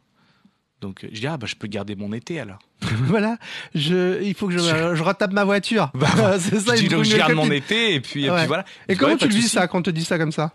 Donc 0.81 1.03
euh, 1.03 1.09
je 1.11 1.19
dis 1.19 1.27
ah 1.27 1.37
bah 1.37 1.45
je 1.47 1.55
peux 1.55 1.67
garder 1.67 1.95
mon 1.95 2.13
été 2.13 2.39
alors. 2.39 2.59
voilà, 2.81 3.37
je, 3.75 4.21
il 4.23 4.33
faut 4.33 4.47
que 4.47 4.53
je, 4.53 4.59
je 4.95 5.03
retape 5.03 5.33
ma 5.33 5.43
voiture. 5.43 5.91
Bah, 5.93 6.07
c'est 6.39 6.59
ça, 6.59 6.75
je 6.75 6.81
dis 6.83 6.87
donc 6.87 7.03
je 7.03 7.17
garde 7.17 7.33
mon 7.33 7.51
été 7.51 7.95
et 7.95 7.99
puis, 8.01 8.25
et 8.25 8.29
Ouais. 8.31 8.37
puis 8.39 8.47
voilà. 8.47 8.65
Et 8.87 8.95
comment 8.95 9.17
tu 9.17 9.27
le 9.27 9.33
vis 9.33 9.49
ça 9.49 9.67
quand 9.67 9.79
on 9.79 9.81
te 9.83 9.89
dit 9.89 10.03
ça 10.05 10.17
comme 10.17 10.31
ça? 10.31 10.53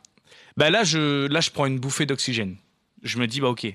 Bah 0.56 0.70
là 0.70 0.84
je 0.84 1.26
là 1.26 1.40
je 1.40 1.50
prends 1.50 1.66
une 1.66 1.78
bouffée 1.78 2.06
d'oxygène. 2.06 2.56
Je 3.02 3.18
me 3.18 3.26
dis 3.26 3.40
bah 3.40 3.48
ok 3.48 3.66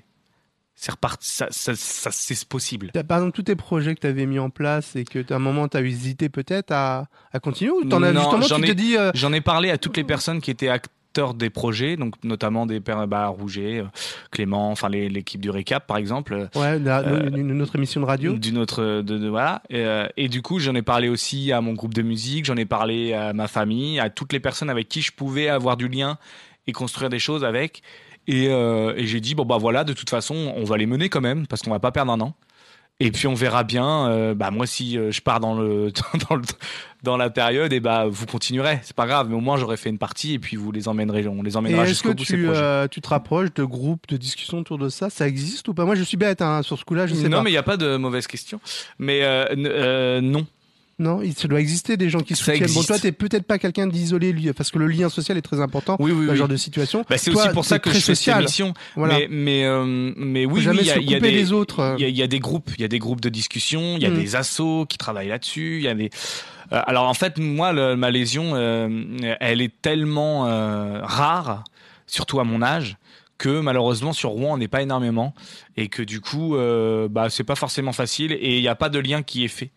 c'est 0.81 0.91
reparti 0.91 1.27
ça, 1.29 1.47
ça, 1.51 1.75
ça 1.75 2.09
c'est 2.09 2.45
possible. 2.45 2.89
T'as- 2.93 3.03
Par 3.03 3.17
exemple, 3.17 3.35
tous 3.35 3.43
tes 3.43 3.57
projets 3.57 3.93
que 3.95 3.99
tu 3.99 4.07
avais 4.07 4.25
mis 4.25 4.39
en 4.39 4.49
place 4.49 4.95
et 4.95 5.03
que 5.03 5.19
à 5.31 5.35
un 5.35 5.39
moment 5.39 5.67
tu 5.67 5.75
as 5.75 5.81
hésité 5.81 6.29
peut-être 6.29 6.71
à, 6.71 7.07
à 7.33 7.39
continuer 7.41 7.71
ou 7.71 7.83
t'en 7.83 8.01
as 8.01 8.13
Non, 8.13 8.21
justement 8.21 8.47
j'en 8.47 8.55
tu 8.59 8.63
ai- 8.63 8.67
te 8.69 8.71
dis 8.71 8.95
euh, 8.97 9.11
J'en 9.13 9.33
ai 9.33 9.41
parlé 9.41 9.71
à 9.71 9.77
toutes 9.77 9.97
les 9.97 10.05
personnes 10.05 10.39
qui 10.39 10.51
étaient 10.51 10.69
des 11.37 11.49
projets, 11.49 11.97
donc 11.97 12.13
notamment 12.23 12.65
des 12.65 12.79
pères 12.79 13.05
bah, 13.07 13.27
Rouget, 13.27 13.79
euh, 13.79 13.85
Clément, 14.31 14.71
enfin 14.71 14.87
l'équipe 14.89 15.41
du 15.41 15.49
récap 15.49 15.85
par 15.85 15.97
exemple. 15.97 16.47
ouais, 16.55 16.79
la- 16.79 16.99
euh, 16.99 17.29
une, 17.35 17.61
autre 17.61 17.75
émission 17.75 17.99
de 17.99 18.05
radio. 18.05 18.33
d'une 18.33 18.57
autre 18.57 19.01
de, 19.01 19.17
de- 19.17 19.27
voilà. 19.27 19.61
Et, 19.69 19.79
euh, 19.79 20.07
et 20.17 20.29
du 20.29 20.41
coup 20.41 20.59
j'en 20.59 20.75
ai 20.75 20.81
parlé 20.81 21.09
aussi 21.09 21.51
à 21.51 21.59
mon 21.61 21.73
groupe 21.73 21.93
de 21.93 22.01
musique 22.03 22.45
j'en 22.45 22.55
ai 22.55 22.65
parlé 22.65 23.13
à 23.13 23.33
ma 23.33 23.47
famille 23.47 23.99
à 23.99 24.09
toutes 24.09 24.31
les 24.33 24.39
personnes 24.39 24.69
avec 24.69 24.87
qui 24.87 25.01
je 25.01 25.11
pouvais 25.11 25.49
avoir 25.49 25.75
du 25.77 25.87
lien 25.89 26.17
et 26.67 26.71
construire 26.71 27.09
des 27.09 27.19
choses 27.19 27.43
avec. 27.43 27.81
Et, 28.27 28.47
euh, 28.49 28.93
et 28.95 29.05
j'ai 29.07 29.19
dit 29.19 29.33
bon 29.35 29.43
bah 29.45 29.57
voilà 29.57 29.83
de 29.83 29.93
toute 29.93 30.09
façon 30.09 30.53
on 30.55 30.63
va 30.63 30.77
les 30.77 30.85
mener 30.85 31.09
quand 31.09 31.21
même 31.21 31.47
parce 31.47 31.61
qu'on 31.63 31.71
va 31.71 31.79
pas 31.79 31.91
perdre 31.91 32.11
un 32.11 32.21
an 32.21 32.33
et 32.99 33.11
puis 33.11 33.27
on 33.27 33.33
verra 33.33 33.63
bien 33.63 34.07
euh, 34.07 34.33
bah 34.33 34.51
moi 34.51 34.67
si 34.67 34.97
euh, 34.97 35.11
je 35.11 35.21
pars 35.21 35.39
dans 35.39 35.55
le 35.55 35.91
dans 36.29 36.35
le 36.35 36.41
dans 37.01 37.15
la 37.15 37.29
période 37.29 37.71
et 37.71 37.79
bah 37.79 38.07
vous 38.09 38.25
continuerez. 38.25 38.79
C'est 38.83 38.95
pas 38.95 39.07
grave 39.07 39.29
mais 39.29 39.35
au 39.35 39.39
moins 39.39 39.57
j'aurais 39.57 39.77
fait 39.77 39.89
une 39.89 39.97
partie 39.97 40.33
et 40.33 40.39
puis 40.39 40.57
vous 40.57 40.71
les 40.71 40.87
emmènerez 40.87 41.27
on 41.27 41.41
les 41.41 41.55
emmènera 41.55 41.83
est-ce 41.83 41.89
jusqu'au 41.89 42.09
que 42.09 42.17
bout 42.17 42.25
ces 42.25 42.35
tu, 42.35 42.45
projets 42.45 42.61
euh, 42.61 42.87
tu 42.89 42.99
te 42.99 43.07
rapproches 43.07 43.53
de 43.53 43.63
groupes 43.63 44.07
de 44.09 44.17
discussion 44.17 44.59
autour 44.59 44.77
de 44.77 44.89
ça? 44.89 45.09
Ça 45.09 45.27
existe 45.27 45.67
ou 45.69 45.73
pas? 45.73 45.85
Moi, 45.85 45.95
je 45.95 46.03
suis 46.03 46.17
bête 46.17 46.41
hein, 46.41 46.61
sur 46.61 46.77
ce 46.77 46.83
coup-là, 46.83 47.07
je 47.07 47.13
sais 47.15 47.29
non 47.29 47.37
pas. 47.37 47.43
mais 47.43 47.51
il 47.51 47.53
y 47.53 47.57
a 47.57 47.63
pas 47.63 47.77
de 47.77 47.95
mauvaise 47.95 48.27
question 48.27 48.59
mais 48.97 49.21
euh, 49.23 50.19
non 50.21 50.45
Non, 50.99 51.21
il 51.21 51.33
ça 51.33 51.47
doit 51.47 51.61
exister 51.61 51.95
des 51.97 52.09
gens 52.09 52.19
qui 52.19 52.35
Ça 52.35 52.43
soutiennent. 52.43 52.59
Bon, 52.59 52.65
existe. 52.65 52.87
toi, 52.87 52.99
t'es 52.99 53.11
peut-être 53.13 53.45
pas 53.45 53.57
quelqu'un 53.57 53.87
d'isolé, 53.87 54.33
parce 54.53 54.69
que 54.69 54.77
le 54.79 54.87
lien 54.87 55.07
social 55.09 55.37
est 55.37 55.41
très 55.41 55.61
important 55.61 55.95
oui 55.99 56.11
oui 56.11 56.25
dans 56.25 56.27
ce 56.27 56.31
oui 56.33 56.37
genre 56.37 56.47
de 56.49 56.57
situation. 56.57 57.05
Bah, 57.09 57.17
c'est 57.17 57.31
aussi 57.33 57.49
pour 57.53 57.63
ça 57.65 57.79
que 57.79 57.89
je 57.91 57.99
fais 57.99 58.15
cette 58.15 58.35
émission. 58.37 58.73
Voilà. 58.95 59.19
Mais, 59.19 59.27
mais, 59.29 59.63
euh, 59.65 59.85
mais 60.17 60.45
oui, 60.45 60.61
il 60.61 60.85
y 60.85 60.91
a, 60.91 60.97
y 60.97 61.05
des, 61.05 61.19
des 61.19 61.51
autres. 61.53 61.95
Il 61.97 62.01
y, 62.01 62.05
a, 62.05 62.09
il 62.09 62.17
y 62.17 62.21
a 62.21 62.27
des 62.27 62.39
groupes, 62.39 62.69
il 62.77 62.81
y 62.81 62.85
a 62.85 62.89
des 62.89 62.99
groupes 62.99 63.21
de 63.21 63.29
discussion, 63.29 63.95
il 63.97 64.03
y 64.03 64.05
a 64.05 64.09
Mm. 64.09 64.15
des 64.19 64.35
assos 64.35 64.85
qui 64.87 64.97
travaillent 64.97 65.29
là-dessus. 65.29 65.77
Il 65.77 65.83
y 65.83 65.87
a 65.87 65.93
des. 65.95 66.09
Euh, 66.73 66.81
alors 66.85 67.05
en 67.07 67.13
fait, 67.13 67.37
moi, 67.39 67.71
le- 67.71 67.95
ma 67.95 68.11
lésion, 68.11 68.51
euh, 68.55 68.89
elle 69.39 69.61
est 69.61 69.73
tellement 69.81 70.47
euh, 70.47 70.99
rare, 71.01 71.63
surtout 72.07 72.39
à 72.41 72.43
mon 72.43 72.61
âge, 72.61 72.97
que 73.37 73.61
malheureusement 73.61 74.11
sur 74.11 74.31
Rouen 74.31 74.53
on 74.55 74.57
n'est 74.57 74.67
pas 74.67 74.81
énormément 74.81 75.33
et 75.77 75.87
que 75.87 76.01
du 76.03 76.19
coup, 76.19 76.57
euh, 76.57 77.07
bah 77.09 77.29
c'est 77.29 77.45
pas 77.45 77.55
forcément 77.55 77.93
facile 77.93 78.33
et 78.33 78.57
il 78.57 78.61
n'y 78.61 78.67
a 78.67 78.75
pas 78.75 78.89
de 78.89 78.99
lien 78.99 79.23
qui 79.23 79.45
est 79.45 79.47
fait 79.47 79.71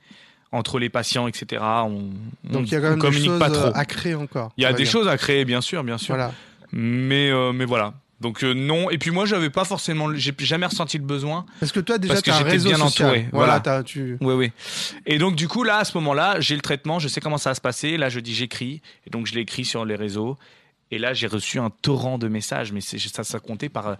entre 0.53 0.79
les 0.79 0.89
patients, 0.91 1.27
etc. 1.27 1.61
On, 1.63 2.11
on- 2.49 2.53
Donc, 2.53 2.67
il 2.67 2.73
y 2.73 2.77
a 2.77 2.81
quand 2.81 2.91
même 2.91 3.11
des 3.13 3.25
choses 3.25 3.39
pas 3.39 3.51
trop. 3.51 3.67
euh, 3.67 3.73
à 3.75 3.85
créer 3.85 4.15
encore. 4.15 4.53
Il 4.57 4.63
y 4.63 4.67
a 4.67 4.73
des 4.73 4.83
dire. 4.85 4.93
choses 4.93 5.09
à 5.09 5.17
créer, 5.17 5.45
bien 5.45 5.61
sûr, 5.61 5.83
bien 5.83 5.99
sûr. 5.99 6.15
Voilà. 6.15 6.33
Mais, 6.73 7.31
euh, 7.31 7.53
mais 7.53 7.65
voilà. 7.65 7.95
Donc 8.21 8.45
euh, 8.45 8.53
non. 8.55 8.89
Et 8.91 8.99
puis 8.99 9.11
moi, 9.11 9.27
j'avais 9.27 9.51
pas 9.51 9.65
forcément, 9.65 10.15
j'ai 10.15 10.33
jamais 10.39 10.67
ressenti 10.67 10.97
le 10.97 11.03
besoin. 11.05 11.45
Parce 11.59 11.73
que 11.73 11.81
toi, 11.81 11.99
déjà, 11.99 12.15
Parce 12.15 12.23
que 12.23 12.33
j'étais 12.33 12.65
bien 12.65 12.77
social. 12.77 13.09
entouré, 13.09 13.29
Voilà, 13.33 13.61
tu. 13.85 14.17
Oui, 14.21 14.35
oui. 14.35 14.53
Et 15.07 15.19
donc 15.19 15.35
du 15.35 15.49
coup 15.49 15.65
là, 15.65 15.79
à 15.79 15.85
ce 15.85 15.97
moment-là, 15.99 16.39
j'ai 16.39 16.55
le 16.55 16.61
traitement, 16.61 17.01
je 17.01 17.09
sais 17.09 17.21
comment 17.21 17.37
ça 17.39 17.51
va 17.51 17.55
se 17.55 17.61
passer. 17.61 17.97
Là, 17.97 18.11
je 18.11 18.21
dis 18.21 18.33
j'écris, 18.33 18.81
et 19.07 19.11
donc 19.11 19.27
je 19.27 19.35
l'écris 19.35 19.65
sur 19.65 19.85
les 19.85 19.97
réseaux. 19.97 20.39
Et 20.93 20.99
là, 20.99 21.15
j'ai 21.15 21.27
reçu 21.27 21.59
un 21.59 21.71
torrent 21.71 22.17
de 22.17 22.29
messages, 22.29 22.71
mais 22.71 22.81
c'est 22.81 22.99
ça, 23.01 23.25
ça 23.25 23.41
comptait 23.41 23.69
par 23.71 23.97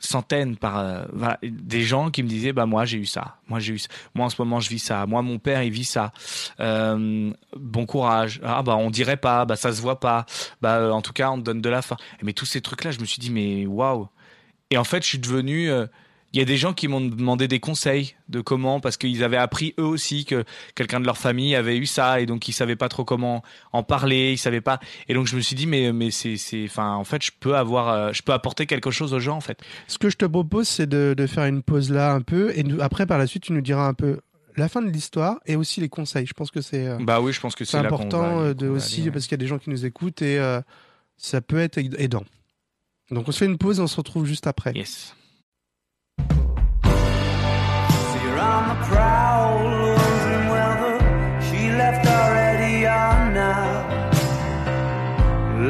centaines, 0.00 0.56
par 0.56 0.78
euh, 0.78 1.04
des 1.42 1.82
gens 1.82 2.10
qui 2.10 2.22
me 2.22 2.28
disaient 2.28 2.52
bah 2.52 2.66
moi 2.66 2.84
j'ai 2.84 2.98
eu 2.98 3.06
ça, 3.06 3.36
moi 3.48 3.58
j'ai 3.58 3.74
eu, 3.74 3.78
ça. 3.78 3.88
moi 4.14 4.26
en 4.26 4.30
ce 4.30 4.40
moment 4.40 4.60
je 4.60 4.68
vis 4.68 4.78
ça, 4.78 5.06
moi 5.06 5.22
mon 5.22 5.38
père 5.38 5.62
il 5.62 5.70
vit 5.70 5.84
ça. 5.84 6.12
Euh, 6.60 7.32
bon 7.56 7.86
courage. 7.86 8.40
Ah 8.44 8.62
bah 8.62 8.76
on 8.76 8.90
dirait 8.90 9.16
pas, 9.16 9.44
bah 9.44 9.56
ça 9.56 9.72
se 9.72 9.80
voit 9.80 10.00
pas. 10.00 10.26
Bah 10.62 10.76
euh, 10.76 10.90
en 10.90 11.02
tout 11.02 11.12
cas 11.12 11.30
on 11.30 11.38
te 11.38 11.42
donne 11.42 11.60
de 11.60 11.68
la 11.68 11.82
fin. 11.82 11.96
Mais 12.22 12.32
tous 12.32 12.46
ces 12.46 12.60
trucs 12.60 12.84
là, 12.84 12.90
je 12.90 13.00
me 13.00 13.04
suis 13.04 13.18
dit 13.18 13.30
mais 13.30 13.66
waouh. 13.66 14.08
Et 14.70 14.76
en 14.76 14.84
fait, 14.84 15.02
je 15.02 15.08
suis 15.08 15.18
devenu. 15.18 15.70
Il 16.34 16.38
y 16.38 16.42
a 16.42 16.44
des 16.44 16.58
gens 16.58 16.74
qui 16.74 16.88
m'ont 16.88 17.00
demandé 17.00 17.48
des 17.48 17.58
conseils 17.58 18.14
de 18.28 18.42
comment, 18.42 18.80
parce 18.80 18.98
qu'ils 18.98 19.24
avaient 19.24 19.38
appris 19.38 19.72
eux 19.78 19.84
aussi 19.84 20.26
que 20.26 20.44
quelqu'un 20.74 21.00
de 21.00 21.06
leur 21.06 21.16
famille 21.16 21.54
avait 21.54 21.78
eu 21.78 21.86
ça, 21.86 22.20
et 22.20 22.26
donc 22.26 22.48
ils 22.48 22.52
savaient 22.52 22.76
pas 22.76 22.90
trop 22.90 23.04
comment 23.04 23.42
en 23.72 23.82
parler, 23.82 24.32
ils 24.32 24.38
savaient 24.38 24.60
pas. 24.60 24.78
Et 25.08 25.14
donc 25.14 25.26
je 25.26 25.34
me 25.36 25.40
suis 25.40 25.56
dit, 25.56 25.66
mais 25.66 25.90
mais 25.92 26.10
c'est 26.10 26.36
c'est, 26.36 26.64
enfin 26.66 26.94
en 26.96 27.04
fait, 27.04 27.22
je 27.24 27.30
peux 27.40 27.56
avoir, 27.56 27.88
euh, 27.88 28.12
je 28.12 28.20
peux 28.22 28.34
apporter 28.34 28.66
quelque 28.66 28.90
chose 28.90 29.14
aux 29.14 29.20
gens 29.20 29.36
en 29.36 29.40
fait. 29.40 29.58
Ce 29.86 29.96
que 29.96 30.10
je 30.10 30.16
te 30.18 30.26
propose, 30.26 30.68
c'est 30.68 30.86
de, 30.86 31.14
de 31.16 31.26
faire 31.26 31.46
une 31.46 31.62
pause 31.62 31.90
là 31.90 32.12
un 32.12 32.20
peu, 32.20 32.52
et 32.54 32.62
nous- 32.62 32.82
après, 32.82 33.06
par 33.06 33.16
la 33.16 33.26
suite, 33.26 33.44
tu 33.44 33.52
nous 33.54 33.62
diras 33.62 33.86
un 33.86 33.94
peu 33.94 34.20
la 34.56 34.68
fin 34.68 34.82
de 34.82 34.90
l'histoire 34.90 35.38
et 35.46 35.56
aussi 35.56 35.80
les 35.80 35.88
conseils. 35.88 36.26
Je 36.26 36.34
pense 36.34 36.50
que 36.50 36.60
c'est 36.60 36.86
euh, 36.88 36.98
Bah 37.00 37.22
oui, 37.22 37.32
je 37.32 37.40
pense 37.40 37.54
que 37.54 37.64
c'est 37.64 37.78
important 37.78 38.20
va 38.34 38.38
euh, 38.48 38.54
de 38.54 38.66
va 38.66 38.72
aussi, 38.74 39.00
aller, 39.02 39.12
parce 39.12 39.24
qu'il 39.24 39.32
y 39.32 39.34
a 39.40 39.44
des 39.44 39.46
gens 39.46 39.58
qui 39.58 39.70
nous 39.70 39.86
écoutent 39.86 40.20
et 40.20 40.38
euh, 40.38 40.60
ça 41.16 41.40
peut 41.40 41.58
être 41.58 41.78
aid- 41.78 41.96
aidant. 41.98 42.24
Donc 43.10 43.26
on 43.28 43.32
se 43.32 43.38
fait 43.38 43.46
une 43.46 43.56
pause 43.56 43.78
et 43.78 43.82
on 43.82 43.86
se 43.86 43.96
retrouve 43.96 44.26
juste 44.26 44.46
après. 44.46 44.72
Yes. 44.74 45.14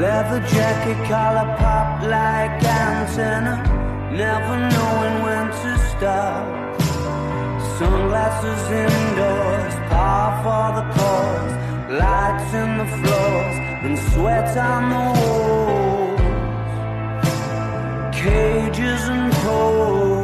Leather 0.00 0.40
jacket, 0.46 0.98
collar 1.08 1.56
pop 1.56 2.02
like 2.02 2.62
antenna, 2.62 3.56
never 4.12 4.56
knowing 4.72 5.16
when 5.24 5.46
to 5.48 5.78
stop. 5.90 6.80
Sunglasses 7.78 8.62
indoors, 8.70 9.74
par 9.90 10.28
for 10.44 10.66
the 10.78 10.84
cause, 10.98 11.54
lights 11.90 12.50
in 12.62 12.70
the 12.78 12.88
floors, 12.98 13.56
and 13.86 13.98
sweat 14.12 14.56
on 14.56 14.82
the 14.94 15.04
walls. 15.20 16.20
Cages 18.14 19.02
and 19.08 19.32
poles. 19.32 20.17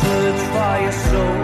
Search 0.00 0.40
for 0.54 0.74
your 0.84 0.96
soul 1.08 1.42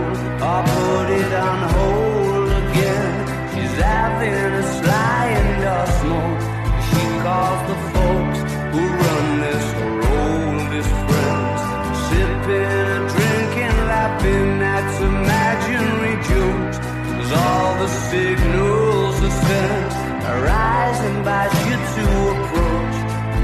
or 0.48 0.61
put 0.74 1.09
it 1.20 1.33
on 1.46 1.61
hold 1.74 2.48
again. 2.62 3.14
She's 3.53 3.77
having 3.90 4.53
a 4.62 4.64
sly 4.79 5.22
indoor 5.40 5.87
smoke. 6.01 6.40
She 6.88 7.05
calls 7.24 7.62
the 7.70 7.79
folks 7.94 8.40
who 8.72 8.83
run 9.03 9.27
this 9.44 9.66
her 9.79 9.94
oldest 10.22 10.94
friends. 11.07 11.61
Sipping 12.07 12.87
a 12.96 13.01
drink 13.12 13.53
and 13.66 13.79
laughing 13.92 14.53
at 14.77 14.87
imaginary 15.11 16.16
jokes. 16.31 16.77
Cause 17.17 17.33
all 17.44 17.71
the 17.83 17.90
signals 18.10 19.17
are 19.29 19.37
sent. 19.46 19.92
Arise 20.33 21.00
invite 21.12 21.54
you 21.69 21.77
to 21.96 22.06
approach. 22.35 22.96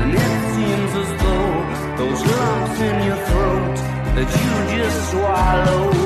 And 0.02 0.10
it 0.24 0.40
seems 0.54 0.92
as 1.02 1.10
though 1.22 1.56
those 2.00 2.20
lumps 2.32 2.80
in 2.80 2.96
your 3.08 3.13
you 4.84 6.03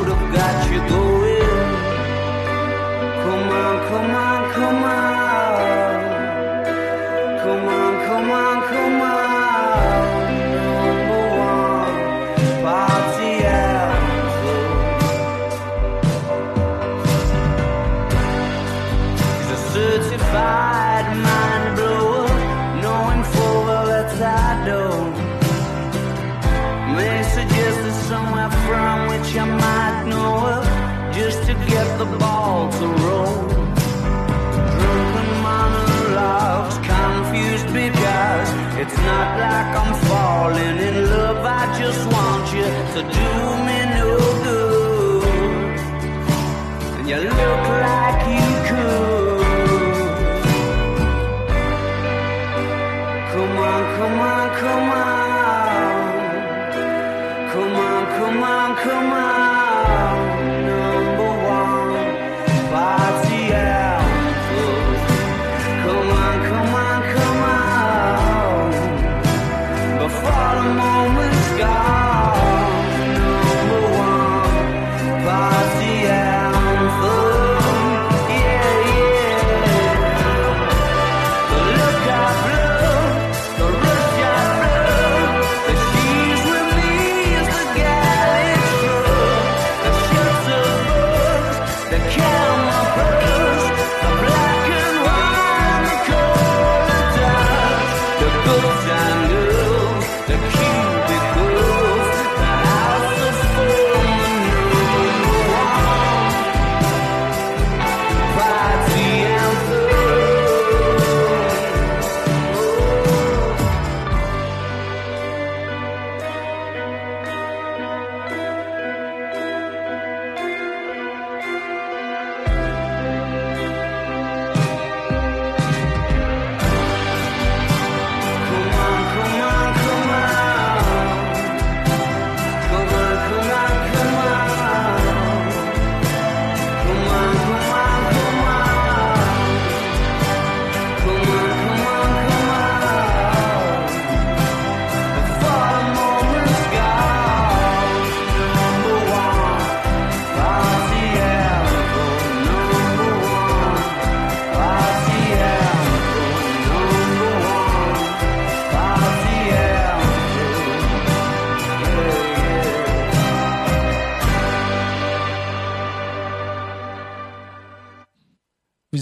It's 38.80 38.96
not 38.96 39.28
like 39.40 39.74
I'm 39.80 39.92
falling 40.06 40.78
in 40.78 41.10
love. 41.10 41.44
I 41.44 41.66
just 41.80 42.06
want 42.12 42.46
you 42.54 42.62
to 42.94 43.00
do 43.18 43.28
me 43.66 43.78
no 43.98 44.08
good. 44.44 45.78
And 46.96 47.08
you 47.08 47.16
look 47.16 47.67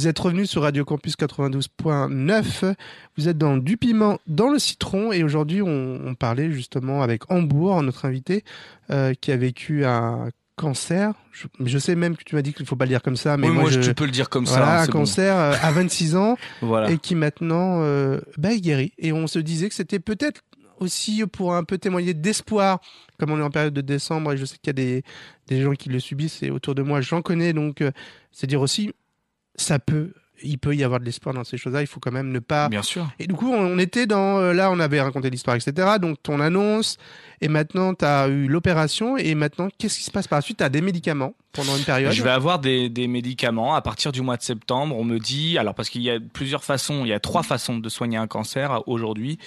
Vous 0.07 0.11
êtes 0.11 0.19
revenu 0.21 0.47
sur 0.47 0.63
Radio 0.63 0.85
Campus 0.85 1.17
92.9. 1.17 2.75
Vous 3.17 3.29
êtes 3.29 3.39
dans 3.39 3.57
du 3.57 3.77
piment 3.77 4.21
dans 4.29 4.51
le 4.51 4.61
citron 4.61 5.11
et 5.11 5.25
aujourd'hui 5.25 5.63
on, 5.63 6.01
on 6.07 6.15
parlait 6.15 6.53
justement 6.53 7.03
avec 7.03 7.29
Hambourg, 7.29 7.83
notre 7.83 8.05
invité, 8.05 8.45
euh, 8.91 9.15
qui 9.21 9.33
a 9.33 9.37
vécu 9.37 9.85
un 9.85 10.29
cancer. 10.55 11.13
Je, 11.59 11.79
sais 11.79 11.97
même 11.97 12.17
que 12.17 12.23
tu 12.23 12.37
m'as 12.37 12.43
dit 12.43 12.53
qu'il 12.53 12.67
faut 12.67 12.77
pas 12.77 12.85
le 12.85 12.91
dire 12.91 13.03
comme 13.03 13.17
ça, 13.17 13.37
mais 13.37 13.49
oui, 13.49 13.55
moi, 13.55 13.63
moi, 13.65 13.73
je, 13.73 13.81
tu 13.81 13.95
peux 13.95 14.05
le 14.05 14.13
dire 14.13 14.29
comme 14.29 14.45
voilà, 14.45 14.65
ça. 14.65 14.75
un 14.77 14.85
c'est 14.85 14.93
bon. 14.93 14.99
cancer 15.01 15.37
euh, 15.37 15.55
à 15.61 15.73
26 15.73 16.15
ans 16.15 16.37
Voilà. 16.63 16.89
et 16.93 16.99
qui 16.99 17.17
maintenant 17.17 17.81
euh, 17.83 18.21
bah, 18.39 18.53
est 18.53 18.61
guéri. 18.61 18.93
Et 18.99 19.13
on 19.13 19.27
se 19.27 19.41
disait 19.41 19.69
que 19.69 19.75
c'était 19.75 19.99
peut-être 19.99 20.43
aussi 20.79 21.25
pour 21.27 21.57
un 21.57 21.65
peu 21.65 21.79
témoigner 21.79 22.15
d'espoir, 22.15 22.79
comme 23.19 23.33
on 23.33 23.41
est 23.41 23.43
en 23.43 23.51
période 23.51 23.75
de 23.75 23.81
décembre 23.81 24.35
et 24.35 24.37
je 24.37 24.45
sais 24.45 24.57
qu'il 24.59 24.69
y 24.69 24.71
a 24.71 24.73
des, 24.75 25.03
des 25.49 25.63
gens 25.63 25.73
qui 25.73 25.89
le 25.89 25.99
subissent 25.99 26.45
et 26.45 26.53
autour 26.53 26.77
de 26.77 26.83
moi 26.83 27.01
j'en 27.01 27.23
connais, 27.23 27.53
donc 27.53 27.81
euh, 27.81 27.91
c'est 28.31 28.47
dire 28.47 28.61
aussi 28.61 28.93
ça 29.57 29.79
peut, 29.79 30.13
il 30.43 30.59
peut 30.59 30.75
y 30.75 30.85
avoir 30.85 31.01
de 31.01 31.05
l'espoir 31.05 31.35
dans 31.35 31.45
ces 31.45 31.57
choses-là. 31.57 31.81
Il 31.81 31.87
faut 31.87 32.01
quand 32.01 32.13
même 32.13 32.31
ne 32.31 32.39
pas. 32.39 32.69
Bien 32.69 32.83
sûr. 32.83 33.09
Et 33.19 33.27
du 33.27 33.35
coup, 33.35 33.53
on 33.53 33.79
était 33.79 34.07
dans 34.07 34.39
euh, 34.39 34.53
là, 34.53 34.71
on 34.71 34.79
avait 34.79 35.01
raconté 35.01 35.31
l'histoire, 35.31 35.57
etc. 35.57 35.97
Donc 36.01 36.23
ton 36.23 36.41
annonce 36.41 36.99
et 37.41 37.49
maintenant 37.49 37.95
tu 37.95 38.05
as 38.05 38.29
eu 38.29 38.47
l'opération 38.47 39.17
et 39.17 39.35
maintenant 39.35 39.69
qu'est-ce 39.79 39.99
qui 39.99 40.05
se 40.05 40.11
passe 40.11 40.29
par 40.29 40.39
la 40.39 40.43
suite? 40.43 40.59
Tu 40.59 40.65
as 40.65 40.69
des 40.69 40.81
médicaments 40.81 41.35
pendant 41.53 41.77
une 41.77 41.85
période? 41.85 42.13
Je 42.13 42.23
vais 42.23 42.31
avoir 42.31 42.59
des, 42.59 42.89
des 42.89 43.09
médicaments 43.09 43.75
à 43.75 43.83
partir 43.83 44.13
du 44.13 44.23
mois 44.23 44.37
de 44.37 44.43
septembre. 44.43 44.97
On 44.97 45.05
me 45.05 45.19
dit, 45.19 45.59
alors 45.59 45.75
parce 45.75 45.89
qu'il 45.89 46.03
y 46.03 46.11
a 46.11 46.19
plusieurs 46.21 46.65
façons, 46.65 47.05
il 47.05 47.09
y 47.09 47.15
a 47.15 47.21
trois 47.21 47.43
façons 47.43 47.79
de 47.79 47.89
soigner 47.89 48.19
un 48.19 48.27
cancer 48.27 48.83
aujourd'hui. 48.87 49.39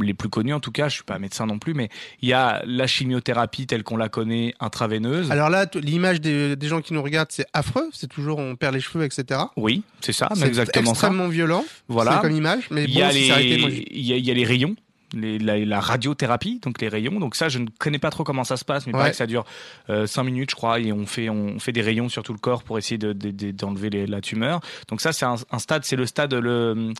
Les 0.00 0.12
plus 0.14 0.28
connues 0.28 0.52
en 0.52 0.60
tout 0.60 0.70
cas, 0.72 0.88
je 0.88 0.94
suis 0.96 1.02
pas 1.04 1.18
médecin 1.18 1.46
non 1.46 1.58
plus, 1.58 1.72
mais 1.74 1.88
il 2.20 2.28
y 2.28 2.32
a 2.34 2.62
la 2.66 2.86
chimiothérapie 2.86 3.66
telle 3.66 3.82
qu'on 3.84 3.96
la 3.96 4.08
connaît 4.08 4.54
intraveineuse. 4.60 5.30
Alors 5.30 5.48
là, 5.48 5.66
l'image 5.74 6.20
des, 6.20 6.56
des 6.56 6.68
gens 6.68 6.82
qui 6.82 6.92
nous 6.92 7.02
regardent, 7.02 7.32
c'est 7.32 7.46
affreux. 7.54 7.88
C'est 7.92 8.06
toujours 8.08 8.38
on 8.38 8.54
perd 8.56 8.74
les 8.74 8.80
cheveux, 8.80 9.04
etc. 9.04 9.40
oui, 9.56 9.82
c'est 10.00 10.12
ça, 10.12 10.28
c'est 10.34 10.46
exactement 10.46 10.94
ça. 10.94 11.06
extrêmement 11.08 11.28
violent. 11.28 11.64
Voilà. 11.88 12.16
C'est 12.16 12.20
comme 12.28 12.36
image, 12.36 12.68
mais 12.70 12.84
Il 12.84 12.92
bon, 12.94 13.00
y, 13.00 13.02
a 13.02 13.12
les, 13.12 13.26
c'est 13.26 13.30
arrêté, 13.32 13.58
moi, 13.58 13.70
j'ai- 13.70 13.86
il 13.98 14.04
y 14.04 14.12
a, 14.12 14.16
il 14.16 14.26
y 14.26 14.30
a 14.30 14.34
les 14.34 14.44
rayons. 14.44 14.76
Les, 15.14 15.38
la, 15.38 15.56
la 15.58 15.80
radiothérapie, 15.80 16.60
donc 16.62 16.82
les 16.82 16.88
rayons. 16.88 17.18
Donc 17.18 17.34
ça, 17.34 17.48
je 17.48 17.58
ne 17.58 17.66
connais 17.78 17.98
pas 17.98 18.10
trop 18.10 18.24
comment 18.24 18.44
ça 18.44 18.58
se 18.58 18.64
passe, 18.66 18.86
mais 18.86 18.94
Ouais. 18.94 19.08
que 19.08 19.16
ça 19.16 19.26
dure 19.26 19.46
5 19.88 20.22
minutes, 20.22 20.50
je 20.50 20.54
crois, 20.54 20.80
et 20.80 20.92
on 20.92 21.06
fait 21.06 21.30
on 21.30 21.58
fait 21.58 21.72
des 21.72 21.80
rayons 21.80 22.10
sur 22.10 22.22
tout 22.22 22.34
le 22.34 22.38
corps 22.38 22.62
pour 22.62 22.76
essayer 22.76 22.98
de- 22.98 23.14
de- 23.14 23.30
de- 23.30 23.50
d'enlever 23.52 23.88
les- 23.88 24.06
la 24.06 24.20
tumeur. 24.20 24.60
Donc 24.88 25.00
ça, 25.00 25.12
c'est 25.14 25.24
un, 25.24 25.36
un 25.50 25.58
stade, 25.58 25.84
c'est 25.84 25.96
le 25.96 26.04
stade 26.04 26.34
le 26.34 26.50
euh, 26.50 26.92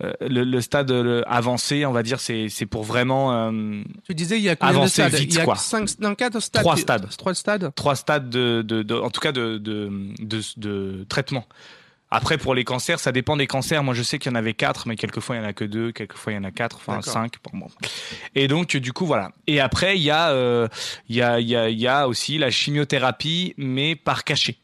le, 0.00 0.42
le 0.44 0.60
stade 0.60 0.90
le 0.90 1.22
avancé, 1.30 1.86
on 1.86 1.92
va 1.92 2.02
dire, 2.02 2.18
c'est 2.18 2.48
c'est 2.48 2.66
pour 2.66 2.82
vraiment 2.82 3.32
euh, 3.50 3.82
Tu 4.08 4.14
disais, 4.14 4.36
il 4.38 4.42
y 4.42 4.48
a 4.48 4.56
combien 4.56 4.72
de 4.72 4.78
Avancer 4.78 5.02
stades? 5.08 5.14
vite, 5.14 5.32
Il 5.34 5.36
y 5.36 5.40
a 5.40 5.44
quoi. 5.44 5.56
cinq, 5.56 5.88
non, 6.00 6.14
quatre 6.14 6.40
stades. 6.40 6.62
Trois 6.62 6.76
stades. 6.76 7.08
Trois 7.16 7.34
stades? 7.34 7.72
trois 7.76 7.94
stades 7.94 8.28
de, 8.30 8.62
de, 8.62 8.82
de- 8.82 8.94
en 8.96 9.10
tout 9.10 9.20
cas 9.20 9.30
de, 9.32 9.58
de, 9.58 11.04
traitement. 11.08 11.46
Après, 12.14 12.36
pour 12.36 12.54
les 12.54 12.64
cancers, 12.64 13.00
ça 13.00 13.10
dépend 13.10 13.38
des 13.38 13.46
cancers. 13.46 13.82
Moi, 13.82 13.94
je 13.94 14.02
sais 14.02 14.18
qu'il 14.18 14.30
y 14.30 14.34
en 14.34 14.38
avait 14.38 14.52
quatre, 14.52 14.86
mais 14.86 14.96
quelquefois, 14.96 15.36
il 15.36 15.38
y 15.40 15.42
en 15.42 15.48
a 15.48 15.54
que 15.54 15.64
deux, 15.64 15.92
quelquefois, 15.92 16.32
il 16.32 16.36
y 16.36 16.38
en 16.38 16.44
a 16.44 16.50
quatre, 16.50 16.76
enfin 16.76 16.96
D'accord. 16.96 17.12
cinq. 17.12 17.36
Bon. 17.54 17.68
Et 18.34 18.48
donc, 18.48 18.76
du 18.76 18.92
coup, 18.92 19.06
voilà. 19.06 19.30
Et 19.46 19.60
après, 19.60 19.96
il 19.96 20.02
y 20.02 20.10
a, 20.10 20.28
euh, 20.30 20.68
il 21.08 21.16
y 21.16 21.22
a, 21.22 21.40
il 21.40 21.48
y 21.48 21.56
a, 21.56 21.70
il 21.70 21.80
y 21.80 21.86
a 21.88 22.06
aussi 22.08 22.36
la 22.36 22.50
chimiothérapie, 22.50 23.54
mais 23.56 23.96
par 23.96 24.24
cachet. 24.24 24.56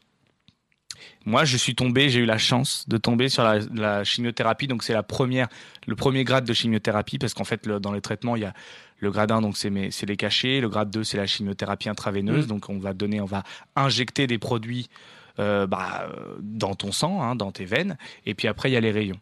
Moi, 1.29 1.45
je 1.45 1.57
suis 1.57 1.75
tombé, 1.75 2.09
j'ai 2.09 2.21
eu 2.21 2.25
la 2.25 2.39
chance 2.39 2.85
de 2.89 2.97
tomber 2.97 3.29
sur 3.29 3.43
la, 3.43 3.59
la 3.75 4.03
chimiothérapie. 4.03 4.67
Donc, 4.67 4.81
c'est 4.83 4.93
la 4.93 5.03
première, 5.03 5.47
le 5.85 5.95
premier 5.95 6.23
grade 6.23 6.43
de 6.43 6.53
chimiothérapie, 6.53 7.19
parce 7.19 7.35
qu'en 7.35 7.43
fait, 7.43 7.67
le- 7.67 7.79
dans 7.79 7.91
les 7.91 8.01
traitements, 8.01 8.35
il 8.35 8.41
y 8.41 8.45
a 8.45 8.53
le 8.97 9.11
grade 9.11 9.31
1, 9.31 9.41
donc 9.41 9.55
c'est 9.55 9.69
les 9.69 10.17
cachets. 10.17 10.59
Le 10.59 10.69
grade 10.69 10.89
2, 10.89 11.03
c'est 11.03 11.17
la 11.17 11.27
chimiothérapie 11.27 11.87
intraveineuse. 11.87 12.45
Mm. 12.45 12.49
Donc, 12.49 12.69
on 12.69 12.79
va 12.79 12.93
donner, 12.93 13.21
on 13.21 13.25
va 13.25 13.43
injecter 13.75 14.25
des 14.25 14.39
produits 14.39 14.89
euh, 15.37 15.67
bah, 15.67 16.09
dans 16.41 16.73
ton 16.73 16.91
sang, 16.91 17.21
hein, 17.21 17.35
dans 17.35 17.51
tes 17.51 17.65
veines. 17.65 17.95
Et 18.25 18.33
puis 18.33 18.47
après, 18.47 18.71
il 18.71 18.73
y 18.73 18.77
a 18.77 18.81
les 18.81 18.91
rayons. 18.91 19.19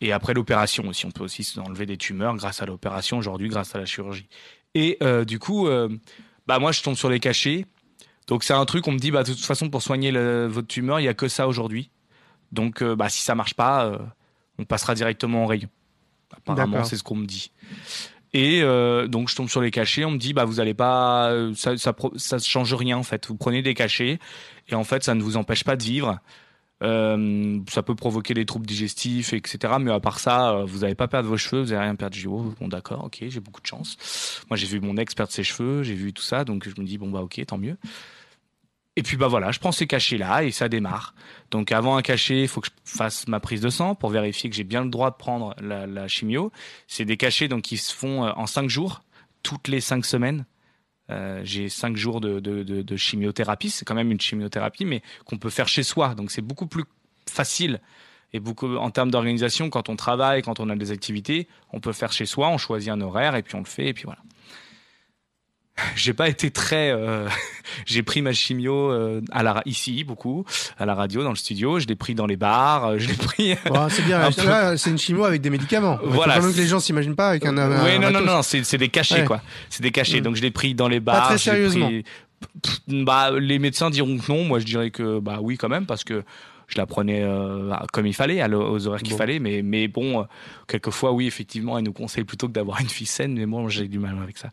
Et 0.00 0.12
après 0.12 0.34
l'opération 0.34 0.86
aussi, 0.88 1.06
on 1.06 1.12
peut 1.12 1.22
aussi 1.22 1.48
enlever 1.64 1.86
des 1.86 1.96
tumeurs 1.96 2.34
grâce 2.36 2.60
à 2.62 2.66
l'opération 2.66 3.16
aujourd'hui, 3.16 3.48
grâce 3.48 3.74
à 3.74 3.78
la 3.78 3.86
chirurgie. 3.86 4.26
Et 4.74 4.98
euh, 5.02 5.24
du 5.24 5.38
coup, 5.38 5.68
euh, 5.68 5.88
bah 6.48 6.58
moi, 6.58 6.72
je 6.72 6.82
tombe 6.82 6.96
sur 6.96 7.08
les 7.08 7.20
cachets. 7.20 7.64
Donc 8.26 8.42
c'est 8.44 8.54
un 8.54 8.64
truc, 8.64 8.86
on 8.88 8.92
me 8.92 8.98
dit, 8.98 9.10
bah 9.10 9.22
de 9.22 9.32
toute 9.32 9.44
façon, 9.44 9.68
pour 9.68 9.82
soigner 9.82 10.10
le- 10.10 10.46
votre 10.46 10.68
tumeur, 10.68 11.00
il 11.00 11.04
y 11.04 11.08
a 11.08 11.14
que 11.14 11.28
ça 11.28 11.46
aujourd'hui. 11.48 11.90
Donc, 12.52 12.82
euh, 12.82 12.94
bah 12.96 13.08
si 13.08 13.20
ça 13.22 13.34
marche 13.34 13.54
pas, 13.54 13.84
euh, 13.86 13.98
on 14.58 14.64
passera 14.64 14.94
directement 14.94 15.42
en 15.44 15.46
rayon. 15.46 15.68
Apparemment, 16.36 16.78
c'est 16.84 16.96
ce 16.96 17.02
qu'on 17.02 17.16
me 17.16 17.26
dit. 17.26 17.50
Et 18.32 18.62
euh, 18.62 19.06
donc 19.06 19.28
je 19.28 19.36
tombe 19.36 19.48
sur 19.48 19.60
les 19.60 19.70
cachets, 19.70 20.04
on 20.04 20.10
me 20.10 20.18
dit 20.18 20.32
bah 20.32 20.44
vous 20.44 20.58
allez 20.58 20.74
pas, 20.74 21.32
ça, 21.54 21.76
ça 21.76 21.92
pro- 21.92 22.12
ça 22.16 22.38
change 22.40 22.74
rien 22.74 22.96
en 22.96 23.04
fait. 23.04 23.28
Vous 23.28 23.36
prenez 23.36 23.62
des 23.62 23.74
cachets 23.74 24.18
et 24.68 24.74
en 24.74 24.82
fait 24.82 25.04
ça 25.04 25.14
ne 25.14 25.22
vous 25.22 25.36
empêche 25.36 25.62
pas 25.62 25.76
de 25.76 25.84
vivre. 25.84 26.18
Euh, 26.82 27.60
ça 27.70 27.82
peut 27.82 27.94
provoquer 27.94 28.34
des 28.34 28.44
troubles 28.44 28.66
digestifs, 28.66 29.32
etc. 29.32 29.74
Mais 29.80 29.92
à 29.92 30.00
part 30.00 30.18
ça, 30.18 30.50
euh, 30.50 30.64
vous 30.64 30.80
n'allez 30.80 30.94
pas 30.94 31.08
perdre 31.08 31.28
vos 31.28 31.36
cheveux, 31.36 31.62
vous 31.62 31.70
n'allez 31.70 31.84
rien 31.84 31.94
perdre. 31.94 32.16
Dis, 32.16 32.26
oh, 32.26 32.54
bon, 32.60 32.68
d'accord, 32.68 33.04
ok, 33.04 33.24
j'ai 33.28 33.40
beaucoup 33.40 33.60
de 33.60 33.66
chance. 33.66 34.42
Moi, 34.50 34.56
j'ai 34.56 34.66
vu 34.66 34.80
mon 34.80 34.96
ex 34.96 35.14
perdre 35.14 35.32
ses 35.32 35.44
cheveux, 35.44 35.82
j'ai 35.82 35.94
vu 35.94 36.12
tout 36.12 36.22
ça, 36.22 36.44
donc 36.44 36.68
je 36.68 36.80
me 36.80 36.86
dis, 36.86 36.98
bon, 36.98 37.10
bah, 37.10 37.20
ok, 37.20 37.40
tant 37.46 37.58
mieux. 37.58 37.76
Et 38.96 39.02
puis 39.02 39.16
bah 39.16 39.26
voilà, 39.26 39.50
je 39.50 39.58
prends 39.58 39.72
ces 39.72 39.86
cachets 39.88 40.18
là 40.18 40.44
et 40.44 40.52
ça 40.52 40.68
démarre. 40.68 41.14
Donc 41.50 41.72
avant 41.72 41.96
un 41.96 42.02
cachet, 42.02 42.42
il 42.42 42.48
faut 42.48 42.60
que 42.60 42.68
je 42.68 42.92
fasse 42.92 43.26
ma 43.26 43.40
prise 43.40 43.60
de 43.60 43.68
sang 43.68 43.96
pour 43.96 44.10
vérifier 44.10 44.50
que 44.50 44.56
j'ai 44.56 44.64
bien 44.64 44.84
le 44.84 44.90
droit 44.90 45.10
de 45.10 45.16
prendre 45.16 45.54
la, 45.60 46.06
chimio. 46.06 46.52
C'est 46.86 47.04
des 47.04 47.16
cachets 47.16 47.48
donc 47.48 47.62
qui 47.62 47.76
se 47.76 47.92
font 47.92 48.24
euh, 48.24 48.30
en 48.36 48.46
cinq 48.46 48.70
jours, 48.70 49.02
toutes 49.42 49.66
les 49.66 49.80
cinq 49.80 50.04
semaines. 50.04 50.44
Euh, 51.10 51.40
j'ai 51.44 51.68
cinq 51.68 51.96
jours 51.96 52.20
de, 52.20 52.40
de, 52.40 52.62
de, 52.62 52.82
de 52.82 52.96
chimiothérapie. 52.96 53.70
C'est 53.70 53.84
quand 53.84 53.94
même 53.94 54.10
une 54.10 54.20
chimiothérapie, 54.20 54.84
mais 54.84 55.02
qu'on 55.24 55.38
peut 55.38 55.50
faire 55.50 55.68
chez 55.68 55.82
soi. 55.82 56.14
Donc 56.14 56.30
c'est 56.30 56.42
beaucoup 56.42 56.66
plus 56.66 56.84
facile 57.28 57.80
et 58.32 58.40
beaucoup 58.40 58.76
en 58.76 58.90
termes 58.90 59.10
d'organisation 59.10 59.70
quand 59.70 59.88
on 59.88 59.96
travaille, 59.96 60.42
quand 60.42 60.60
on 60.60 60.68
a 60.68 60.76
des 60.76 60.90
activités, 60.90 61.46
on 61.72 61.80
peut 61.80 61.92
faire 61.92 62.12
chez 62.12 62.26
soi. 62.26 62.48
On 62.48 62.58
choisit 62.58 62.90
un 62.90 63.00
horaire 63.00 63.36
et 63.36 63.42
puis 63.42 63.54
on 63.54 63.60
le 63.60 63.66
fait 63.66 63.88
et 63.88 63.94
puis 63.94 64.04
voilà 64.04 64.20
j'ai 65.96 66.12
pas 66.14 66.28
été 66.28 66.50
très 66.50 66.90
euh, 66.92 67.26
j'ai 67.86 68.02
pris 68.02 68.22
ma 68.22 68.32
chimio 68.32 68.90
euh, 68.92 69.20
à 69.32 69.42
la 69.42 69.60
ici 69.66 70.04
beaucoup 70.04 70.44
à 70.78 70.86
la 70.86 70.94
radio 70.94 71.22
dans 71.24 71.30
le 71.30 71.36
studio 71.36 71.80
je 71.80 71.86
l'ai 71.86 71.96
pris 71.96 72.14
dans 72.14 72.26
les 72.26 72.36
bars 72.36 72.84
euh, 72.86 72.98
je 72.98 73.08
l'ai 73.08 73.14
pris 73.14 73.54
Bon, 73.66 73.88
c'est 73.88 74.02
bien. 74.02 74.20
Un 74.22 74.76
c'est 74.76 74.90
une 74.90 74.98
chimio 74.98 75.24
avec 75.24 75.40
des 75.40 75.50
médicaments. 75.50 75.98
Voilà. 76.04 76.36
quand 76.36 76.42
même 76.42 76.52
que 76.52 76.58
les 76.58 76.66
gens 76.68 76.78
s'imaginent 76.80 77.16
pas 77.16 77.30
avec 77.30 77.44
un. 77.46 77.56
un- 77.58 77.84
oui 77.84 77.98
non 77.98 78.10
non 78.10 78.20
non 78.20 78.42
c'est 78.42 78.76
des 78.78 78.88
cachets 78.88 79.20
Ouais. 79.20 79.24
quoi 79.24 79.42
c'est 79.68 79.82
des 79.82 79.90
cachets 79.90 80.20
Mm. 80.20 80.24
donc 80.24 80.36
je 80.36 80.42
l'ai 80.42 80.50
pris 80.52 80.74
dans 80.74 80.86
les 80.88 81.00
bars 81.00 81.24
très 81.28 81.38
je 81.38 81.50
l'ai 81.50 81.56
sérieusement. 81.56 81.86
pris- 81.88 82.04
Pff, 82.62 82.80
bah 82.88 83.30
les 83.32 83.58
médecins 83.58 83.88
diront 83.90 84.18
que 84.18 84.30
non 84.30 84.44
moi 84.44 84.58
je 84.60 84.64
dirais 84.66 84.90
que 84.90 85.18
bah 85.18 85.38
oui 85.40 85.56
quand 85.56 85.68
même 85.70 85.86
parce 85.86 86.04
que 86.04 86.22
je 86.68 86.78
la 86.78 86.86
prenais 86.86 87.22
euh, 87.22 87.72
comme 87.92 88.06
il 88.06 88.14
fallait 88.14 88.42
aux 88.54 88.86
horaires 88.86 89.02
qu'il 89.02 89.12
Bon. 89.12 89.18
fallait 89.18 89.38
mais 89.38 89.62
mais 89.62 89.88
bon 89.88 90.20
euh, 90.20 90.24
quelquefois 90.66 91.12
oui 91.12 91.26
effectivement 91.26 91.78
ils 91.78 91.84
nous 91.84 91.92
conseillent 91.92 92.24
plutôt 92.24 92.48
que 92.48 92.52
d'avoir 92.52 92.80
une 92.80 92.88
fille 92.88 93.06
saine 93.06 93.34
mais 93.34 93.46
moi 93.46 93.68
j'ai 93.68 93.88
du 93.88 93.98
mal 93.98 94.16
avec 94.22 94.38
ça 94.38 94.50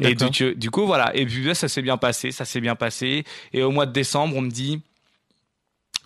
et 0.00 0.14
du, 0.14 0.70
coup, 0.70 0.86
voilà. 0.86 1.14
Et 1.16 1.26
puis 1.26 1.54
ça 1.54 1.68
s'est 1.68 1.82
bien 1.82 1.96
passé, 1.96 2.32
ça 2.32 2.44
s'est 2.44 2.60
bien 2.60 2.74
passé. 2.74 3.24
Et 3.52 3.62
au 3.62 3.70
mois 3.70 3.86
de 3.86 3.92
décembre, 3.92 4.36
on 4.36 4.40
me 4.42 4.50
dit, 4.50 4.80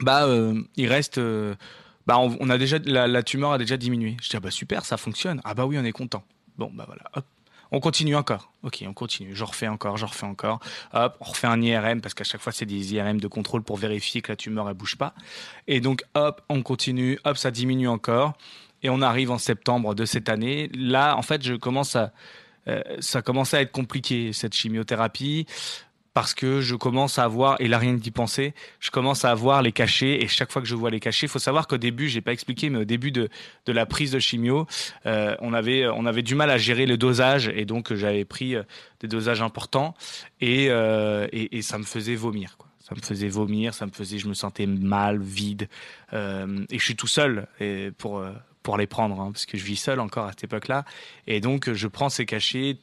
bah, 0.01 0.27
euh, 0.27 0.61
il 0.77 0.89
reste, 0.89 1.19
euh, 1.19 1.55
bah, 2.07 2.19
on, 2.19 2.37
on 2.41 2.51
a 2.51 2.59
déjà, 2.59 2.79
la, 2.85 3.07
la 3.07 3.23
tumeur 3.23 3.53
a 3.53 3.59
déjà 3.59 3.77
diminué. 3.77 4.17
Je 4.23 4.29
dis, 4.29 4.37
ah 4.37 4.41
bah 4.41 4.51
super, 4.51 4.85
ça 4.85 4.97
fonctionne. 4.97 5.41
Ah 5.45 5.55
bah 5.55 5.67
oui, 5.67 5.77
on 5.79 5.85
est 5.85 5.93
content. 5.93 6.25
Bon, 6.59 6.71
bah 6.75 6.85
voilà, 6.87 7.03
hop. 7.15 7.25
On 7.73 7.81
continue 7.81 8.17
encore. 8.17 8.53
Ok, 8.63 8.85
on 8.87 8.93
continue. 8.93 9.35
Je 9.35 9.45
refais 9.45 9.69
encore, 9.69 9.97
je 9.97 10.07
refais 10.07 10.27
encore. 10.27 10.61
Hop, 10.93 11.17
on 11.21 11.25
refait 11.25 11.47
un 11.47 11.61
IRM 11.61 12.01
parce 12.01 12.15
qu'à 12.15 12.25
chaque 12.25 12.41
fois 12.41 12.53
c'est 12.53 12.67
des 12.67 12.95
IRM 12.95 13.21
de 13.21 13.29
contrôle 13.29 13.63
pour 13.63 13.77
vérifier 13.77 14.23
que 14.23 14.33
la 14.33 14.37
tumeur 14.37 14.69
elle 14.69 14.75
bouge 14.75 14.97
pas. 14.97 15.15
Et 15.67 15.81
donc 15.81 16.05
hop, 16.15 16.43
on 16.49 16.63
continue. 16.63 17.19
Hop, 17.25 17.37
ça 17.37 17.51
diminue 17.51 17.89
encore. 17.89 18.35
Et 18.83 18.91
on 18.91 19.01
arrive 19.03 19.31
en 19.31 19.39
septembre 19.39 19.95
de 19.95 20.05
cette 20.05 20.29
année. 20.29 20.71
Là, 20.75 21.17
en 21.17 21.23
fait, 21.23 21.43
je 21.43 21.55
commence 21.55 21.97
à, 21.97 22.13
euh, 22.69 22.83
ça 23.01 23.23
commence 23.23 23.55
à 23.55 23.61
être 23.61 23.73
compliqué 23.73 24.33
cette 24.33 24.55
chimiothérapie 24.55 25.47
parce 26.17 26.33
que 26.33 26.63
je 26.63 26.75
commence 26.77 27.19
à 27.19 27.25
avoir 27.25 27.61
et 27.61 27.69
là 27.69 27.77
rien 27.77 27.93
d'y 27.93 28.11
penser 28.11 28.55
je 28.81 28.91
commence 28.91 29.27
à 29.27 29.31
avoir 29.31 29.61
les 29.61 29.71
cachets 29.71 30.23
et 30.23 30.29
chaque 30.29 30.51
fois 30.51 30.63
que 30.63 30.67
je 30.67 30.75
vois 30.75 30.89
les 30.89 30.99
cachets 30.99 31.27
il 31.27 31.29
faut 31.29 31.39
savoir 31.39 31.69
qu'au 31.69 31.77
début 31.77 32.09
j'ai 32.09 32.23
pas 32.23 32.33
expliqué 32.33 32.71
mais 32.71 32.79
au 32.79 32.85
début 32.87 33.13
de, 33.13 33.29
de 33.67 33.73
la 33.73 33.85
prise 33.85 34.13
de 34.13 34.19
chimio 34.19 34.67
euh, 35.05 35.37
on 35.41 35.53
avait 35.53 35.87
on 35.87 36.07
avait 36.07 36.23
du 36.23 36.35
mal 36.35 36.49
à 36.49 36.57
gérer 36.57 36.87
le 36.87 36.97
dosage 36.97 37.53
et 37.55 37.67
donc 37.67 37.93
euh, 37.93 37.97
j'avais 37.97 38.25
pris 38.25 38.55
euh, 38.55 38.63
des 39.01 39.09
dosages 39.09 39.43
importants 39.43 39.93
et, 40.41 40.69
et 40.69 41.61
ça 41.61 41.77
me 41.77 41.85
faisait 41.85 42.15
vomir 42.15 42.57
ça 42.79 42.95
me 42.95 43.03
faisait 43.03 43.29
vomir 43.29 43.75
ça 43.75 43.85
me 43.85 43.93
faisait 43.93 44.17
je 44.19 44.29
me 44.29 44.33
sentais 44.33 44.65
mal 44.65 45.21
vide 45.21 45.69
et 46.15 46.79
je 46.79 46.83
suis 46.83 46.97
tout 46.97 47.07
seul 47.07 47.47
pour 47.99 48.25
pour 48.63 48.79
les 48.79 48.87
prendre 48.87 49.21
hein, 49.21 49.33
parce 49.33 49.45
que 49.45 49.59
je 49.59 49.65
vis 49.65 49.77
seul 49.77 50.01
encore 50.01 50.25
à 50.25 50.31
cette 50.31 50.45
époque 50.45 50.69
là 50.69 50.87
et 51.27 51.43
donc 51.43 51.71
je 51.71 51.89
prends 51.89 52.09
ces 52.09 52.25
cachets 52.25 52.79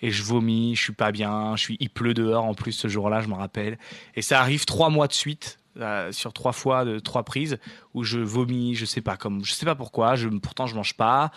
et 0.00 0.10
je 0.10 0.22
vomis, 0.22 0.74
je 0.76 0.82
suis 0.82 0.92
pas 0.92 1.12
bien, 1.12 1.56
je 1.56 1.62
suis, 1.62 1.76
il 1.80 1.90
pleut 1.90 2.14
dehors 2.14 2.44
en 2.44 2.54
plus 2.54 2.72
ce 2.72 2.88
jour-là, 2.88 3.20
je 3.20 3.28
me 3.28 3.34
rappelle. 3.34 3.78
Et 4.14 4.22
ça 4.22 4.40
arrive 4.40 4.64
trois 4.64 4.90
mois 4.90 5.06
de 5.08 5.12
suite, 5.12 5.58
euh, 5.78 6.10
sur 6.12 6.32
trois 6.32 6.52
fois 6.52 6.84
de 6.84 6.98
trois 6.98 7.24
prises, 7.24 7.58
où 7.94 8.02
je 8.04 8.18
vomis, 8.18 8.74
je 8.74 8.84
sais 8.84 9.00
pas 9.02 9.16
comme, 9.16 9.44
je 9.44 9.52
sais 9.52 9.66
pas 9.66 9.74
pourquoi, 9.74 10.14
je, 10.16 10.28
pourtant 10.28 10.66
je 10.66 10.74
mange 10.74 10.94
pas. 10.94 11.30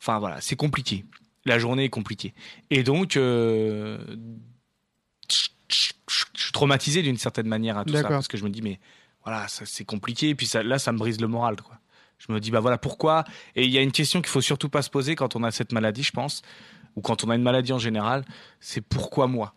Enfin 0.00 0.18
voilà, 0.18 0.40
c'est 0.40 0.56
compliqué. 0.56 1.04
La 1.46 1.58
journée 1.58 1.84
est 1.84 1.88
compliquée. 1.90 2.34
Et 2.70 2.82
donc, 2.82 3.16
euh, 3.16 3.98
je 5.30 5.48
je- 5.68 5.92
je- 6.08 6.24
je 6.36 6.42
suis 6.42 6.52
traumatisé 6.52 7.02
d'une 7.02 7.16
certaine 7.16 7.46
manière 7.46 7.78
à 7.78 7.84
tout 7.84 7.92
ça, 8.02 8.08
parce 8.16 8.28
que 8.28 8.36
je 8.36 8.44
me 8.44 8.50
dis 8.50 8.60
mais 8.62 8.80
voilà, 9.24 9.46
c'est 9.48 9.84
compliqué. 9.84 10.30
Et 10.30 10.34
puis 10.34 10.46
ça, 10.46 10.62
là, 10.62 10.78
ça 10.78 10.90
me 10.92 10.98
brise 10.98 11.20
le 11.20 11.28
moral, 11.28 11.56
quoi. 11.62 11.76
Je 12.18 12.32
me 12.32 12.40
dis 12.40 12.50
bah 12.50 12.60
voilà 12.60 12.76
pourquoi. 12.76 13.24
Et 13.56 13.64
il 13.64 13.70
y 13.70 13.78
a 13.78 13.80
une 13.82 13.92
question 13.92 14.20
qu'il 14.20 14.28
faut 14.30 14.40
surtout 14.42 14.68
pas 14.68 14.82
se 14.82 14.90
poser 14.90 15.14
quand 15.14 15.36
on 15.36 15.42
a 15.44 15.50
cette 15.50 15.72
maladie, 15.72 16.02
je 16.02 16.10
pense 16.12 16.42
ou 16.96 17.00
quand 17.00 17.24
on 17.24 17.30
a 17.30 17.34
une 17.36 17.42
maladie 17.42 17.72
en 17.72 17.78
général, 17.78 18.24
c'est 18.60 18.80
pourquoi 18.80 19.26
moi? 19.26 19.54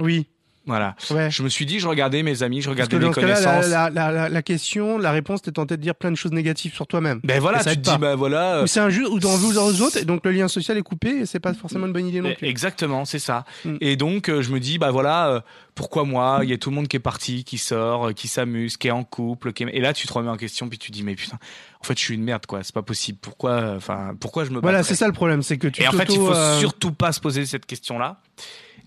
Oui. 0.00 0.26
Voilà. 0.64 0.94
Ouais. 1.10 1.28
Je 1.28 1.42
me 1.42 1.48
suis 1.48 1.66
dit, 1.66 1.80
je 1.80 1.88
regardais 1.88 2.22
mes 2.22 2.44
amis, 2.44 2.62
je 2.62 2.70
regardais 2.70 2.96
mes 2.96 3.10
connaissances. 3.10 3.66
la, 3.68 3.90
la, 3.90 4.12
la, 4.12 4.28
la 4.28 4.42
question, 4.42 4.96
la 4.96 5.10
réponse, 5.10 5.42
t'es 5.42 5.50
tenté 5.50 5.76
de 5.76 5.82
dire 5.82 5.96
plein 5.96 6.12
de 6.12 6.16
choses 6.16 6.30
négatives 6.30 6.72
sur 6.72 6.86
toi-même. 6.86 7.18
Ben 7.24 7.40
voilà, 7.40 7.58
Et 7.58 7.62
ça 7.64 7.70
tu 7.74 7.82
te 7.82 7.90
dis, 7.90 7.98
bah 7.98 8.14
voilà. 8.14 8.58
euh, 8.58 8.62
Ou 8.62 8.66
c'est 8.68 8.78
injuste, 8.78 9.10
ou 9.10 9.18
dans 9.18 9.36
vous 9.36 9.58
aux 9.58 9.80
autres, 9.82 9.96
et 9.96 10.04
donc 10.04 10.24
le 10.24 10.30
lien 10.30 10.46
social 10.46 10.78
est 10.78 10.82
coupé, 10.82 11.08
et 11.22 11.26
c'est 11.26 11.40
pas 11.40 11.52
forcément 11.52 11.86
une 11.88 11.92
bonne 11.92 12.06
idée 12.06 12.20
non 12.20 12.28
Eh, 12.30 12.36
plus. 12.36 12.46
Exactement, 12.46 13.04
c'est 13.04 13.18
ça. 13.18 13.44
Mm. 13.64 13.74
Et 13.80 13.96
donc, 13.96 14.28
euh, 14.28 14.40
je 14.40 14.52
me 14.52 14.60
dis, 14.60 14.78
bah 14.78 14.92
voilà, 14.92 15.28
euh, 15.30 15.40
pourquoi 15.74 16.04
moi? 16.04 16.38
Il 16.44 16.50
y 16.50 16.52
a 16.52 16.58
tout 16.58 16.70
le 16.70 16.76
monde 16.76 16.86
qui 16.86 16.94
est 16.96 17.00
parti, 17.00 17.42
qui 17.42 17.58
sort, 17.58 18.06
euh, 18.10 18.12
qui 18.12 18.28
s'amuse, 18.28 18.76
qui 18.76 18.86
est 18.86 18.92
en 18.92 19.02
couple. 19.02 19.52
Qui 19.52 19.64
est- 19.64 19.70
Et 19.76 19.80
là, 19.80 19.92
tu 19.92 20.06
te 20.06 20.12
remets 20.12 20.30
en 20.30 20.36
question, 20.36 20.68
puis 20.68 20.78
tu 20.78 20.92
dis, 20.92 21.02
mais 21.02 21.16
putain, 21.16 21.38
en 21.82 21.86
fait, 21.86 21.98
je 21.98 22.04
suis 22.04 22.14
une 22.14 22.22
merde, 22.22 22.46
quoi. 22.46 22.62
C'est 22.62 22.74
pas 22.74 22.82
possible. 22.82 23.18
Pourquoi, 23.20 23.74
enfin, 23.76 24.14
pourquoi 24.20 24.44
je 24.44 24.50
me 24.50 24.60
Voilà, 24.60 24.84
c'est 24.84 24.94
ça 24.94 25.08
le 25.08 25.12
problème, 25.12 25.42
c'est 25.42 25.58
que 25.58 25.66
tu 25.66 25.82
Et 25.82 25.88
en 25.88 25.92
fait, 25.92 26.08
il 26.10 26.16
faut 26.16 26.32
euh, 26.32 26.58
surtout 26.60 26.92
pas 26.92 27.12
se 27.12 27.20
poser 27.20 27.44
cette 27.44 27.66
question-là. 27.66 28.20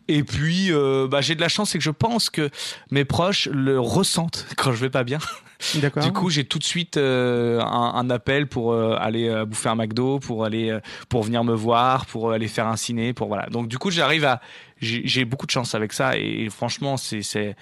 Et 0.08 0.24
puis, 0.24 0.72
euh, 0.72 1.08
bah, 1.10 1.22
j'ai 1.22 1.36
de 1.36 1.41
la 1.41 1.50
chance, 1.50 1.72
c'est 1.72 1.78
que 1.78 1.84
je 1.84 1.91
pense 1.91 2.30
que 2.30 2.50
mes 2.91 3.06
proches 3.06 3.50
le 3.52 3.80
ressentent 3.80 4.48
quand 4.58 4.72
je 4.72 4.78
vais 4.78 4.89
pas 4.89 5.04
bien. 5.04 5.20
D'accord. 5.76 6.04
Du 6.04 6.12
coup, 6.12 6.30
j'ai 6.30 6.46
tout 6.46 6.60
de 6.60 6.64
suite 6.64 6.98
euh, 6.98 7.60
un, 7.62 7.93
un 7.96 8.10
appel 8.10 8.48
pour 8.48 8.72
euh, 8.72 8.96
aller 9.00 9.43
bouffer 9.46 9.70
un 9.70 9.76
McDo, 9.76 10.20
pour 10.20 10.46
aller, 10.46 10.78
pour 11.10 11.24
venir 11.24 11.43
me 11.43 11.54
voir, 11.54 12.06
pour 12.06 12.32
aller 12.32 12.48
faire 12.48 12.68
un 12.68 12.78
ciné, 12.78 13.14
pour 13.14 13.28
voilà. 13.28 13.48
Donc 13.48 13.68
du 13.68 13.78
coup, 13.78 13.89
j'arrive 13.89 14.26
à, 14.26 14.41
j'ai 14.80 15.26
beaucoup 15.26 15.46
de 15.46 15.52
chance 15.52 15.74
avec 15.76 15.91
ça 15.91 16.18
et, 16.18 16.50
franchement, 16.50 16.98
c'est, 16.98 17.22
c'est, 17.22 17.56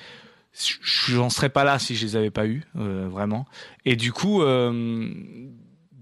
j'en 0.82 1.30
serais 1.30 1.50
pas 1.50 1.64
là 1.64 1.80
si 1.80 1.96
je 1.96 2.06
les 2.06 2.16
avais 2.16 2.32
pas 2.32 2.46
eu, 2.46 2.64
euh, 2.78 3.08
vraiment. 3.10 3.46
Et 3.86 3.96
du 3.96 4.12
coup, 4.12 4.42
euh, 4.42 5.12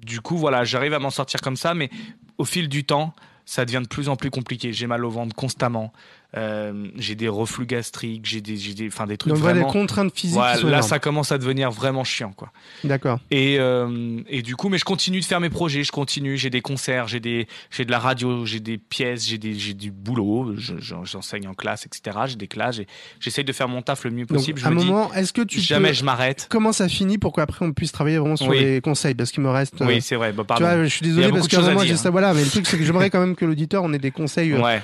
du 0.05 0.21
coup, 0.21 0.37
voilà, 0.37 0.63
j'arrive 0.63 0.93
à 0.93 0.99
m'en 0.99 1.09
sortir 1.09 1.41
comme 1.41 1.55
ça, 1.55 1.73
mais 1.73 1.89
au 2.37 2.45
fil 2.45 2.67
du 2.67 2.83
temps, 2.83 3.13
ça 3.45 3.65
devient 3.65 3.81
de 3.81 3.87
plus 3.87 4.09
en 4.09 4.15
plus 4.15 4.29
compliqué. 4.29 4.73
J'ai 4.73 4.87
mal 4.87 5.05
au 5.05 5.09
ventre 5.09 5.35
constamment. 5.35 5.93
Euh, 6.37 6.87
j'ai 6.95 7.15
des 7.15 7.27
reflux 7.27 7.65
gastriques, 7.65 8.25
j'ai 8.25 8.39
des, 8.39 8.55
j'ai 8.55 8.73
des, 8.73 8.87
enfin 8.87 9.05
des 9.05 9.17
trucs 9.17 9.33
donc 9.33 9.41
voilà, 9.41 9.55
des 9.55 9.59
vraiment. 9.65 9.73
contraintes 9.73 10.13
physiques 10.17 10.39
là, 10.39 10.57
énormes. 10.57 10.81
ça 10.81 10.97
commence 10.97 11.33
à 11.33 11.37
devenir 11.37 11.71
vraiment 11.71 12.05
chiant, 12.05 12.31
quoi. 12.31 12.53
D'accord. 12.85 13.19
Et, 13.31 13.57
euh, 13.59 14.21
et 14.29 14.41
du 14.41 14.55
coup, 14.55 14.69
mais 14.69 14.77
je 14.77 14.85
continue 14.85 15.19
de 15.19 15.25
faire 15.25 15.41
mes 15.41 15.49
projets, 15.49 15.83
je 15.83 15.91
continue, 15.91 16.37
j'ai 16.37 16.49
des 16.49 16.61
concerts, 16.61 17.09
j'ai 17.09 17.19
des, 17.19 17.47
j'ai 17.69 17.83
de 17.83 17.91
la 17.91 17.99
radio, 17.99 18.45
j'ai 18.45 18.61
des 18.61 18.77
pièces, 18.77 19.27
j'ai 19.27 19.37
des, 19.37 19.53
j'ai 19.55 19.73
du 19.73 19.91
boulot, 19.91 20.53
je- 20.55 20.75
je- 20.79 20.95
j'enseigne 21.03 21.49
en 21.49 21.53
classe, 21.53 21.85
etc. 21.85 22.17
J'ai 22.27 22.35
des 22.37 22.47
classes, 22.47 22.79
j'essaye 23.19 23.43
de 23.43 23.51
faire 23.51 23.67
mon 23.67 23.81
taf 23.81 24.05
le 24.05 24.11
mieux 24.11 24.25
Donc, 24.25 24.37
possible. 24.37 24.61
à 24.63 24.67
un 24.67 24.71
me 24.71 24.75
moment, 24.75 25.13
est-ce 25.13 25.33
que 25.33 25.41
tu 25.41 25.59
jamais 25.59 25.89
peux... 25.89 25.95
je 25.95 26.05
m'arrête. 26.05 26.47
Comment 26.49 26.71
ça 26.71 26.87
finit 26.87 27.17
pour 27.17 27.33
qu'après 27.33 27.65
on 27.65 27.73
puisse 27.73 27.91
travailler 27.91 28.19
vraiment 28.19 28.37
sur 28.37 28.47
Oui. 28.47 28.59
les 28.59 28.79
conseils? 28.79 29.15
Parce 29.15 29.31
qu'il 29.31 29.43
me 29.43 29.49
reste. 29.49 29.81
euh, 29.81 29.85
Oui, 29.85 30.01
c'est 30.01 30.15
vrai. 30.15 30.31
Bah, 30.31 30.43
tu 30.43 30.47
pardon. 30.47 30.63
vois, 30.65 30.83
je 30.85 30.89
suis 30.89 31.03
désolé 31.03 31.29
parce 31.29 31.49
j'ai 31.85 31.97
ça. 31.97 32.09
Voilà, 32.09 32.33
mais 32.33 32.43
le 32.43 32.49
truc, 32.49 32.65
c'est 32.67 32.77
que 32.77 32.83
j'aimerais 32.85 33.09
quand 33.09 33.19
même 33.19 33.35
que 33.35 33.43
l'auditeur, 33.43 33.83
on 33.83 33.91
ait 33.91 33.99
des 33.99 34.11
conseils 34.11 34.53
euh, 34.53 34.61
Ouais. 34.61 34.81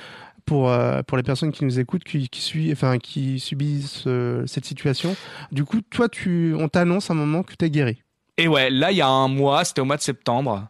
Pour 0.47 0.71
euh, 0.71 1.03
pour 1.03 1.17
les 1.17 1.23
personnes 1.23 1.51
qui 1.51 1.63
nous 1.63 1.79
écoutent, 1.79 2.03
qui 2.03 2.27
qui, 2.29 2.41
suivent, 2.41 2.71
enfin, 2.71 2.97
qui 2.97 3.39
subissent 3.39 4.05
euh, 4.07 4.47
cette 4.47 4.65
situation. 4.65 5.15
Du 5.51 5.63
coup, 5.63 5.81
toi, 5.81 6.09
tu, 6.09 6.55
on 6.57 6.67
t'annonce 6.69 7.11
à 7.11 7.13
un 7.13 7.17
moment 7.17 7.43
que 7.43 7.53
t'es 7.53 7.69
guéri. 7.69 8.01
Et 8.37 8.47
ouais, 8.47 8.71
là, 8.71 8.91
il 8.91 8.97
y 8.97 9.01
a 9.01 9.07
un 9.07 9.27
mois, 9.27 9.63
c'était 9.65 9.81
au 9.81 9.85
mois 9.85 9.97
de 9.97 10.01
septembre. 10.01 10.67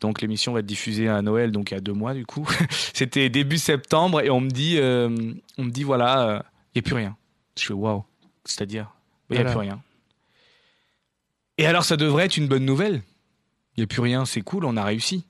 Donc 0.00 0.22
l'émission 0.22 0.52
va 0.54 0.60
être 0.60 0.66
diffusée 0.66 1.08
à 1.08 1.20
Noël, 1.20 1.50
donc 1.50 1.70
il 1.70 1.74
y 1.74 1.76
a 1.76 1.80
deux 1.80 1.92
mois 1.92 2.14
du 2.14 2.24
coup. 2.24 2.48
c'était 2.94 3.28
début 3.28 3.58
septembre 3.58 4.22
et 4.22 4.30
on 4.30 4.40
me 4.40 4.48
dit, 4.48 4.78
euh, 4.78 5.10
on 5.58 5.64
me 5.64 5.70
dit 5.70 5.82
voilà, 5.82 6.44
il 6.74 6.78
y 6.78 6.80
a 6.80 6.82
plus 6.82 6.94
rien. 6.94 7.16
Je 7.58 7.66
fais 7.66 7.74
waouh, 7.74 8.04
c'est-à-dire, 8.46 8.94
il 9.28 9.36
y 9.36 9.38
a 9.38 9.42
Voilà. 9.42 9.50
plus 9.50 9.60
rien. 9.68 9.82
Et 11.58 11.66
alors 11.66 11.84
ça 11.84 11.98
devrait 11.98 12.24
être 12.24 12.38
une 12.38 12.48
bonne 12.48 12.64
nouvelle. 12.64 13.02
Il 13.76 13.80
y 13.80 13.82
a 13.84 13.86
plus 13.86 14.00
rien, 14.00 14.24
c'est 14.24 14.40
cool, 14.40 14.64
on 14.64 14.76
a 14.76 14.84
réussi. 14.84 15.26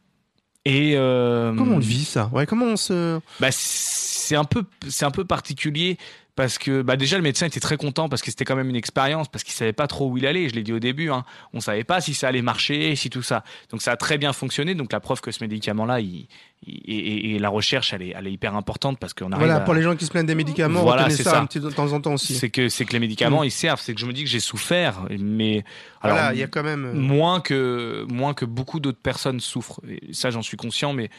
Et 0.64 0.92
euh, 0.96 1.54
Comment 1.56 1.74
on 1.74 1.78
le 1.78 1.84
vit 1.84 2.04
ça? 2.04 2.30
Ouais, 2.32 2.46
comment 2.46 2.66
on 2.66 2.76
se. 2.76 3.18
bah, 3.40 3.48
c'est 3.50 4.36
un 4.36 4.44
peu 4.44 4.64
c'est 4.88 5.04
un 5.04 5.10
peu 5.10 5.24
particulier 5.24 5.96
parce 6.42 6.58
que 6.58 6.82
bah 6.82 6.96
déjà 6.96 7.16
le 7.16 7.22
médecin 7.22 7.46
était 7.46 7.60
très 7.60 7.76
content 7.76 8.08
parce 8.08 8.22
que 8.22 8.30
c'était 8.30 8.44
quand 8.46 8.56
même 8.56 8.70
une 8.70 8.76
expérience 8.76 9.28
parce 9.28 9.44
qu'il 9.44 9.52
savait 9.52 9.72
pas 9.74 9.86
trop 9.86 10.08
où 10.08 10.16
il 10.16 10.26
allait 10.26 10.48
je 10.48 10.54
l'ai 10.54 10.62
dit 10.62 10.72
au 10.72 10.78
début 10.78 11.10
hein. 11.10 11.24
on 11.52 11.60
savait 11.60 11.84
pas 11.84 12.00
si 12.00 12.14
ça 12.14 12.28
allait 12.28 12.40
marcher 12.42 12.96
si 12.96 13.10
tout 13.10 13.22
ça 13.22 13.44
donc 13.70 13.82
ça 13.82 13.92
a 13.92 13.96
très 13.96 14.16
bien 14.16 14.32
fonctionné 14.32 14.74
donc 14.74 14.92
la 14.92 15.00
preuve 15.00 15.20
que 15.20 15.30
ce 15.32 15.42
médicament 15.44 15.84
là 15.84 16.00
il, 16.00 16.26
il- 16.66 16.80
et, 16.86 17.34
et- 17.34 17.38
la 17.38 17.48
recherche 17.48 17.92
elle 17.92 18.02
est, 18.02 18.14
elle 18.16 18.26
est 18.26 18.32
hyper 18.32 18.54
importante 18.56 18.98
parce 18.98 19.12
qu'on 19.14 19.32
arrive 19.32 19.38
Voilà, 19.46 19.56
à- 19.56 19.60
pour 19.60 19.74
les 19.74 19.82
gens 19.82 19.94
qui 19.96 20.04
se 20.06 20.10
plaignent 20.10 20.26
des 20.26 20.34
médicaments, 20.34 20.82
Voilà, 20.82 21.08
c'est 21.10 21.22
ça, 21.22 21.30
ça. 21.32 21.40
un 21.40 21.46
petit 21.46 21.60
de 21.60 21.68
temps 21.70 21.92
en 21.92 22.00
temps 22.00 22.14
aussi. 22.14 22.34
c'est 22.34 22.50
que 22.50 22.68
c'est 22.68 22.84
que 22.86 22.92
les 22.92 23.00
médicaments 23.00 23.42
ils 23.44 23.50
servent 23.50 23.80
c'est 23.80 23.94
que 23.94 24.00
je 24.00 24.06
me 24.06 24.12
dis 24.12 24.24
que 24.24 24.30
j'ai 24.30 24.40
souffert 24.40 25.00
mais 25.18 25.64
alors 26.00 26.16
Voilà, 26.16 26.32
il 26.34 26.38
y 26.38 26.42
a 26.42 26.46
quand 26.46 26.62
même. 26.62 26.86
euh, 26.86 26.92
moins 26.94 27.40
que 27.40 28.06
moins 28.08 28.32
que 28.34 28.44
beaucoup 28.46 28.80
d'autres 28.80 29.00
personnes 29.02 29.40
souffrent 29.40 29.80
et 29.88 30.12
ça 30.12 30.30
j'en 30.30 30.42
suis 30.42 30.56
conscient 30.56 30.92
mais 30.94 31.10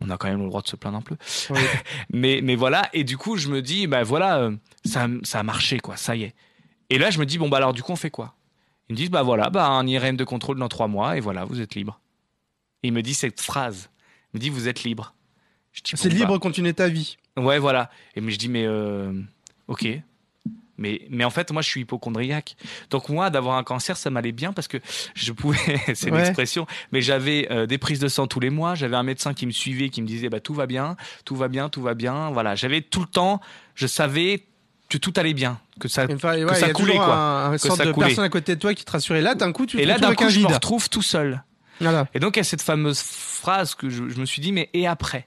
On 0.00 0.10
a 0.10 0.16
quand 0.16 0.28
même 0.28 0.42
le 0.42 0.48
droit 0.48 0.62
de 0.62 0.68
se 0.68 0.76
plaindre 0.76 0.98
un 0.98 1.02
peu. 1.02 1.16
Oui. 1.50 1.60
mais, 2.10 2.40
mais 2.42 2.56
voilà, 2.56 2.88
et 2.92 3.04
du 3.04 3.16
coup, 3.16 3.36
je 3.36 3.48
me 3.48 3.60
dis, 3.60 3.86
bah 3.86 4.02
voilà, 4.02 4.38
euh, 4.38 4.56
ça, 4.84 5.06
ça 5.22 5.40
a 5.40 5.42
marché, 5.42 5.78
quoi, 5.78 5.96
ça 5.96 6.16
y 6.16 6.22
est. 6.22 6.34
Et 6.88 6.98
là, 6.98 7.10
je 7.10 7.18
me 7.18 7.26
dis, 7.26 7.38
bon, 7.38 7.48
bah 7.48 7.58
alors, 7.58 7.72
du 7.72 7.82
coup, 7.82 7.92
on 7.92 7.96
fait 7.96 8.10
quoi? 8.10 8.34
Ils 8.88 8.92
me 8.92 8.96
disent, 8.96 9.10
bah 9.10 9.22
voilà, 9.22 9.50
bah 9.50 9.66
un 9.68 9.86
IRM 9.86 10.16
de 10.16 10.24
contrôle 10.24 10.58
dans 10.58 10.68
trois 10.68 10.88
mois, 10.88 11.16
et 11.16 11.20
voilà, 11.20 11.44
vous 11.44 11.60
êtes 11.60 11.74
libre. 11.74 12.00
Et 12.82 12.88
il 12.88 12.92
me 12.92 13.02
dit 13.02 13.14
cette 13.14 13.40
phrase. 13.40 13.90
Il 14.32 14.38
me 14.38 14.40
dit, 14.40 14.50
vous 14.50 14.68
êtes 14.68 14.82
libre. 14.82 15.14
C'est 15.72 16.08
libre 16.08 16.32
bah, 16.34 16.38
continuer 16.40 16.74
ta 16.74 16.88
vie. 16.88 17.16
Ouais, 17.36 17.58
voilà. 17.58 17.90
Et 18.16 18.20
mais 18.20 18.32
je 18.32 18.38
dis, 18.38 18.48
mais 18.48 18.64
euh, 18.66 19.12
ok. 19.68 19.86
Mais, 20.80 21.02
mais 21.10 21.22
en 21.24 21.30
fait, 21.30 21.52
moi, 21.52 21.62
je 21.62 21.68
suis 21.68 21.82
hypochondriaque. 21.82 22.56
Donc, 22.90 23.08
moi, 23.08 23.30
d'avoir 23.30 23.56
un 23.56 23.62
cancer, 23.62 23.96
ça 23.96 24.10
m'allait 24.10 24.32
bien 24.32 24.52
parce 24.52 24.66
que 24.66 24.78
je 25.14 25.30
pouvais, 25.32 25.58
c'est 25.94 26.10
Ouais. 26.10 26.18
l'expression, 26.18 26.66
mais 26.90 27.02
j'avais 27.02 27.46
euh, 27.52 27.66
des 27.66 27.78
prises 27.78 28.00
de 28.00 28.08
sang 28.08 28.26
tous 28.26 28.40
les 28.40 28.50
mois. 28.50 28.74
J'avais 28.74 28.96
un 28.96 29.02
médecin 29.04 29.34
qui 29.34 29.46
me 29.46 29.52
suivait, 29.52 29.90
qui 29.90 30.02
me 30.02 30.06
disait, 30.08 30.28
bah, 30.28 30.40
tout 30.40 30.54
va 30.54 30.66
bien, 30.66 30.96
tout 31.24 31.36
va 31.36 31.46
bien, 31.48 31.68
tout 31.68 31.82
va 31.82 31.94
bien. 31.94 32.30
Voilà. 32.30 32.54
J'avais 32.56 32.80
tout 32.80 33.00
le 33.00 33.06
temps, 33.06 33.40
je 33.76 33.86
savais 33.86 34.44
que 34.88 34.98
tout 34.98 35.12
allait 35.16 35.34
bien, 35.34 35.60
que 35.78 35.86
ça. 35.86 36.06
Enfin, 36.10 36.34
ouais, 36.36 36.46
que 36.46 36.54
ça 36.56 36.70
coulait, 36.72 36.96
quoi. 36.96 37.14
Un, 37.14 37.46
un 37.50 37.52
Que 37.52 37.58
sorte 37.58 37.76
ça 37.78 37.84
de 37.84 37.92
coulait. 37.92 38.06
personne 38.08 38.24
à 38.24 38.28
côté 38.28 38.56
de 38.56 38.60
toi 38.60 38.74
qui 38.74 38.84
te 38.84 38.90
rassurait. 38.90 39.20
Là, 39.20 39.36
d'un 39.36 39.52
coup, 39.52 39.66
tu 39.66 39.76
te 39.76 39.82
Et 39.82 39.84
là, 39.84 39.94
retrouves 39.94 40.02
d'un 40.02 40.08
avec 40.08 40.22
un 40.22 40.24
coup, 40.26 40.30
je 40.32 40.38
me 40.40 40.46
vide. 40.46 40.54
retrouve 40.54 40.88
tout 40.88 41.02
seul. 41.02 41.44
Voilà. 41.80 42.06
Et 42.12 42.18
donc, 42.18 42.36
il 42.36 42.38
y 42.38 42.40
a 42.40 42.44
cette 42.44 42.62
fameuse 42.62 43.00
phrase 43.00 43.74
que 43.74 43.88
je, 43.88 44.08
je 44.08 44.18
me 44.18 44.24
suis 44.26 44.42
dit, 44.42 44.50
mais 44.52 44.68
et 44.74 44.86
après? 44.86 45.26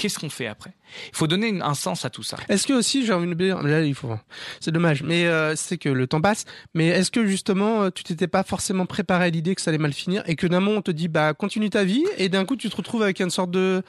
Qu'est-ce 0.00 0.18
qu'on 0.18 0.30
fait 0.30 0.46
après? 0.46 0.72
Il 1.12 1.16
faut 1.16 1.26
donner 1.26 1.60
un 1.60 1.74
sens 1.74 2.06
à 2.06 2.10
tout 2.10 2.22
ça. 2.22 2.38
Est-ce 2.48 2.66
que 2.66 2.72
aussi, 2.72 3.04
j'ai 3.04 3.12
envie 3.12 3.28
de 3.28 3.34
dire, 3.34 3.62
là, 3.62 3.82
il 3.82 3.94
faut, 3.94 4.14
c'est 4.58 4.70
dommage, 4.70 5.02
mais 5.02 5.26
euh, 5.26 5.54
c'est 5.56 5.76
que 5.76 5.90
le 5.90 6.06
temps 6.06 6.22
passe. 6.22 6.46
Mais 6.72 6.86
est-ce 6.86 7.10
que 7.10 7.26
justement, 7.26 7.82
euh, 7.82 7.90
tu 7.90 8.02
t'étais 8.02 8.26
pas 8.26 8.42
forcément 8.42 8.86
préparé 8.86 9.26
à 9.26 9.28
l'idée 9.28 9.54
que 9.54 9.60
ça 9.60 9.68
allait 9.68 9.76
mal 9.76 9.92
finir 9.92 10.22
et 10.24 10.36
que 10.36 10.46
d'un 10.46 10.60
moment 10.60 10.78
on 10.78 10.80
te 10.80 10.90
dit, 10.90 11.08
bah, 11.08 11.34
continue 11.34 11.68
ta 11.68 11.84
vie, 11.84 12.06
et 12.16 12.30
d'un 12.30 12.46
coup 12.46 12.56
tu 12.56 12.70
te 12.70 12.76
retrouves 12.76 13.02
avec 13.02 13.20
une 13.20 13.28
sorte 13.28 13.50
de... 13.50 13.82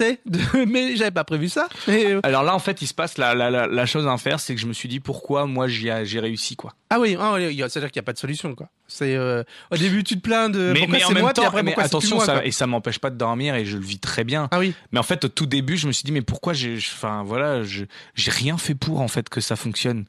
mais 0.68 0.96
j'avais 0.96 1.10
pas 1.10 1.24
prévu 1.24 1.48
ça. 1.48 1.68
Euh, 1.88 2.20
Alors 2.22 2.42
là, 2.42 2.54
en 2.54 2.58
fait, 2.58 2.82
il 2.82 2.86
se 2.86 2.94
passe 2.94 3.18
la, 3.18 3.34
la, 3.34 3.50
la, 3.50 3.66
la 3.66 3.86
chose 3.86 4.06
à 4.06 4.16
faire, 4.16 4.40
c'est 4.40 4.54
que 4.54 4.60
je 4.60 4.66
me 4.66 4.72
suis 4.72 4.88
dit 4.88 5.00
pourquoi 5.00 5.46
moi 5.46 5.68
j'ai 5.68 6.20
réussi 6.20 6.56
quoi? 6.56 6.74
Ah 6.90 6.98
oui, 6.98 7.16
ah, 7.18 7.34
oui, 7.34 7.56
c'est-à-dire 7.68 7.90
qu'il 7.90 8.00
n'y 8.00 8.04
a 8.04 8.06
pas 8.06 8.12
de 8.12 8.18
solution, 8.18 8.54
quoi. 8.54 8.68
C'est 8.88 9.14
euh, 9.14 9.44
au 9.70 9.76
début 9.76 10.02
tu 10.02 10.16
te 10.16 10.20
plains 10.20 10.50
de 10.50 10.72
mais 10.72 10.80
pourquoi 10.80 10.98
mais 10.98 11.04
en 11.04 11.08
c'est 11.08 11.14
même 11.14 11.22
moi, 11.22 11.32
puis 11.32 11.42
temps, 11.42 11.48
après 11.48 11.62
mais 11.62 11.70
pourquoi 11.70 11.84
attention, 11.84 12.16
moi, 12.16 12.26
ça, 12.26 12.44
et 12.44 12.50
ça 12.50 12.66
m'empêche 12.66 12.98
pas 12.98 13.10
de 13.10 13.16
dormir 13.16 13.54
et 13.54 13.64
je 13.64 13.76
le 13.76 13.84
vis 13.84 14.00
très 14.00 14.24
bien. 14.24 14.48
Ah 14.50 14.58
oui, 14.58 14.74
Mais 14.90 14.98
en 14.98 15.04
fait, 15.04 15.24
au 15.24 15.28
tout 15.28 15.46
début, 15.46 15.76
je 15.76 15.86
me 15.86 15.92
suis 15.92 16.02
dit 16.04 16.12
mais 16.12 16.22
pourquoi 16.22 16.52
j'ai, 16.52 16.76
enfin 16.76 17.22
voilà, 17.24 17.62
j'ai 17.62 17.86
rien 18.30 18.58
fait 18.58 18.74
pour 18.74 19.00
en 19.00 19.08
fait 19.08 19.28
que 19.28 19.40
ça 19.40 19.54
fonctionne. 19.56 20.06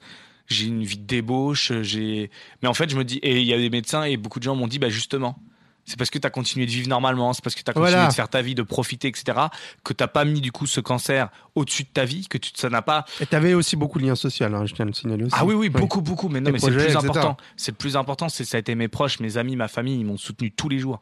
J'ai 0.47 0.65
une 0.65 0.83
vie 0.83 0.97
de 0.97 1.05
débauche, 1.05 1.71
j'ai. 1.81 2.29
Mais 2.61 2.67
en 2.67 2.73
fait, 2.73 2.89
je 2.89 2.97
me 2.97 3.03
dis 3.05 3.17
et 3.19 3.39
il 3.39 3.47
y 3.47 3.53
a 3.53 3.57
des 3.57 3.69
médecins 3.69 4.03
et 4.03 4.17
beaucoup 4.17 4.39
de 4.39 4.43
gens 4.43 4.55
m'ont 4.55 4.67
dit 4.67 4.79
bah 4.79 4.89
justement. 4.89 5.37
C'est 5.86 5.97
parce 5.97 6.09
que 6.11 6.19
tu 6.19 6.27
as 6.27 6.29
continué 6.29 6.65
de 6.65 6.71
vivre 6.71 6.88
normalement, 6.88 7.34
c'est 7.34 7.43
parce 7.43 7.55
que 7.55 7.61
tu 7.63 7.69
as 7.69 7.73
continué 7.73 7.91
Voilà. 7.91 8.07
de 8.07 8.13
faire 8.13 8.29
ta 8.29 8.41
vie, 8.41 8.53
de 8.55 8.61
profiter, 8.61 9.07
etc., 9.07 9.38
que 9.84 9.93
t'as 9.93 10.07
pas 10.07 10.25
mis 10.25 10.39
du 10.39 10.51
coup 10.51 10.67
ce 10.67 10.79
cancer 10.79 11.29
au-dessus 11.55 11.84
de 11.84 11.89
ta 11.89 12.05
vie, 12.05 12.27
que 12.27 12.38
tu, 12.38 12.51
ça 12.55 12.69
n'a 12.69 12.82
pas 12.82 13.03
et 13.19 13.25
t'avais 13.25 13.53
aussi 13.55 13.75
beaucoup 13.75 13.99
de 13.99 14.05
liens 14.05 14.15
sociaux, 14.15 14.45
hein, 14.45 14.65
je 14.65 14.73
tiens 14.73 14.86
à 14.86 14.88
le 14.88 14.93
signaler 14.93 15.23
aussi. 15.25 15.36
Ah 15.38 15.43
oui, 15.43 15.53
oui, 15.55 15.69
beaucoup, 15.69 16.01
beaucoup. 16.01 16.29
Mais 16.29 16.39
non, 16.39 16.51
mais 16.51 16.59
c'est 16.59 16.69
le 16.69 16.77
plus 16.77 16.95
important. 16.95 17.36
C'est 17.57 17.71
le 17.71 17.77
plus 17.77 17.97
important. 17.97 18.29
C'est 18.29 18.45
ça 18.45 18.57
a 18.57 18.59
été 18.59 18.75
mes 18.75 18.88
proches, 18.88 19.19
mes 19.19 19.38
amis, 19.38 19.55
ma 19.55 19.67
famille. 19.67 19.99
Ils 19.99 20.05
m'ont 20.05 20.17
soutenu 20.17 20.51
tous 20.51 20.69
les 20.69 20.79
jours. 20.79 20.99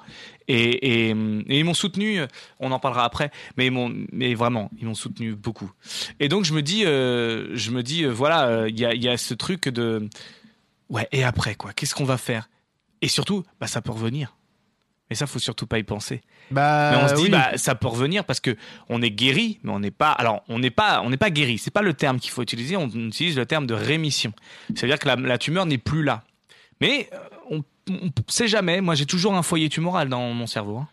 Et, 0.47 1.09
et, 1.09 1.09
et 1.09 1.59
ils 1.59 1.63
m'ont 1.63 1.73
soutenu. 1.73 2.21
On 2.59 2.71
en 2.71 2.80
parlera 2.80 3.03
après. 3.05 3.32
Mais 3.57 3.67
ils 3.67 3.71
m'ont, 3.71 3.93
mais 4.11 4.34
vraiment, 4.34 4.71
ils 4.80 4.88
m'ont 4.88 4.95
soutenu 4.95 5.36
beaucoup. 5.36 5.71
Et 6.19 6.30
donc 6.30 6.45
je 6.45 6.53
me 6.53 6.61
dis, 6.61 6.86
euh, 6.86 7.49
je 7.55 7.71
me 7.71 7.84
dis, 7.84 8.05
euh, 8.05 8.09
voilà, 8.11 8.47
euh, 8.47 8.69
il 8.69 8.80
y 8.80 8.86
a, 8.86 8.93
il 8.93 9.03
y 9.03 9.09
a 9.09 9.17
ce 9.17 9.34
truc 9.34 9.67
de, 9.69 10.09
ouais. 10.89 11.07
Et 11.11 11.23
après 11.23 11.55
quoi? 11.55 11.73
Qu'est-ce 11.73 11.93
qu'on 11.93 12.05
va 12.05 12.17
faire? 12.17 12.49
Et 13.01 13.07
surtout, 13.07 13.43
bah 13.59 13.67
ça 13.67 13.82
peut 13.82 13.91
revenir. 13.91 14.36
Mais 15.10 15.16
ça, 15.16 15.26
faut 15.28 15.39
surtout 15.39 15.66
pas 15.66 15.80
y 15.80 15.84
penser. 15.84 16.22
Bah, 16.51 16.91
Mais 16.91 17.03
on 17.03 17.07
se 17.07 17.16
dit, 17.16 17.24
oui. 17.24 17.30
bah, 17.30 17.51
ça 17.57 17.74
peut 17.76 17.88
revenir 17.88 18.24
parce 18.26 18.39
que 18.39 18.55
on 18.89 19.01
est 19.01 19.10
guéri, 19.10 19.60
mais 19.64 19.72
on 19.72 19.80
n'est 19.80 19.89
pas. 19.91 20.12
Alors, 20.12 20.43
on 20.49 20.60
n'est 20.60 20.70
pas, 20.70 21.01
on 21.03 21.10
n'est 21.10 21.18
pas 21.18 21.30
guéri. 21.32 21.57
C'est 21.57 21.72
pas 21.72 21.82
le 21.82 21.93
terme 21.93 22.20
qu'il 22.20 22.32
faut 22.32 22.41
utiliser. 22.43 22.76
On 22.78 22.88
utilise 22.88 23.36
le 23.38 23.45
terme 23.45 23.66
de 23.66 23.74
rémission. 23.74 24.34
C'est-à-dire 24.76 24.99
que 24.99 25.07
la, 25.07 25.16
la 25.16 25.38
tumeur 25.38 25.66
n'est 25.66 25.78
plus 25.80 26.03
là. 26.03 26.24
Mais 26.82 27.10
euh, 27.14 27.18
on, 27.49 27.64
on 27.91 28.10
sait 28.28 28.47
jamais. 28.47 28.82
Moi, 28.82 28.93
j'ai 28.95 29.05
toujours 29.07 29.34
un 29.36 29.41
foyer 29.43 29.68
tumoral 29.70 30.10
dans 30.10 30.32
mon 30.34 30.45
cerveau. 30.47 30.78
hein. 30.78 30.88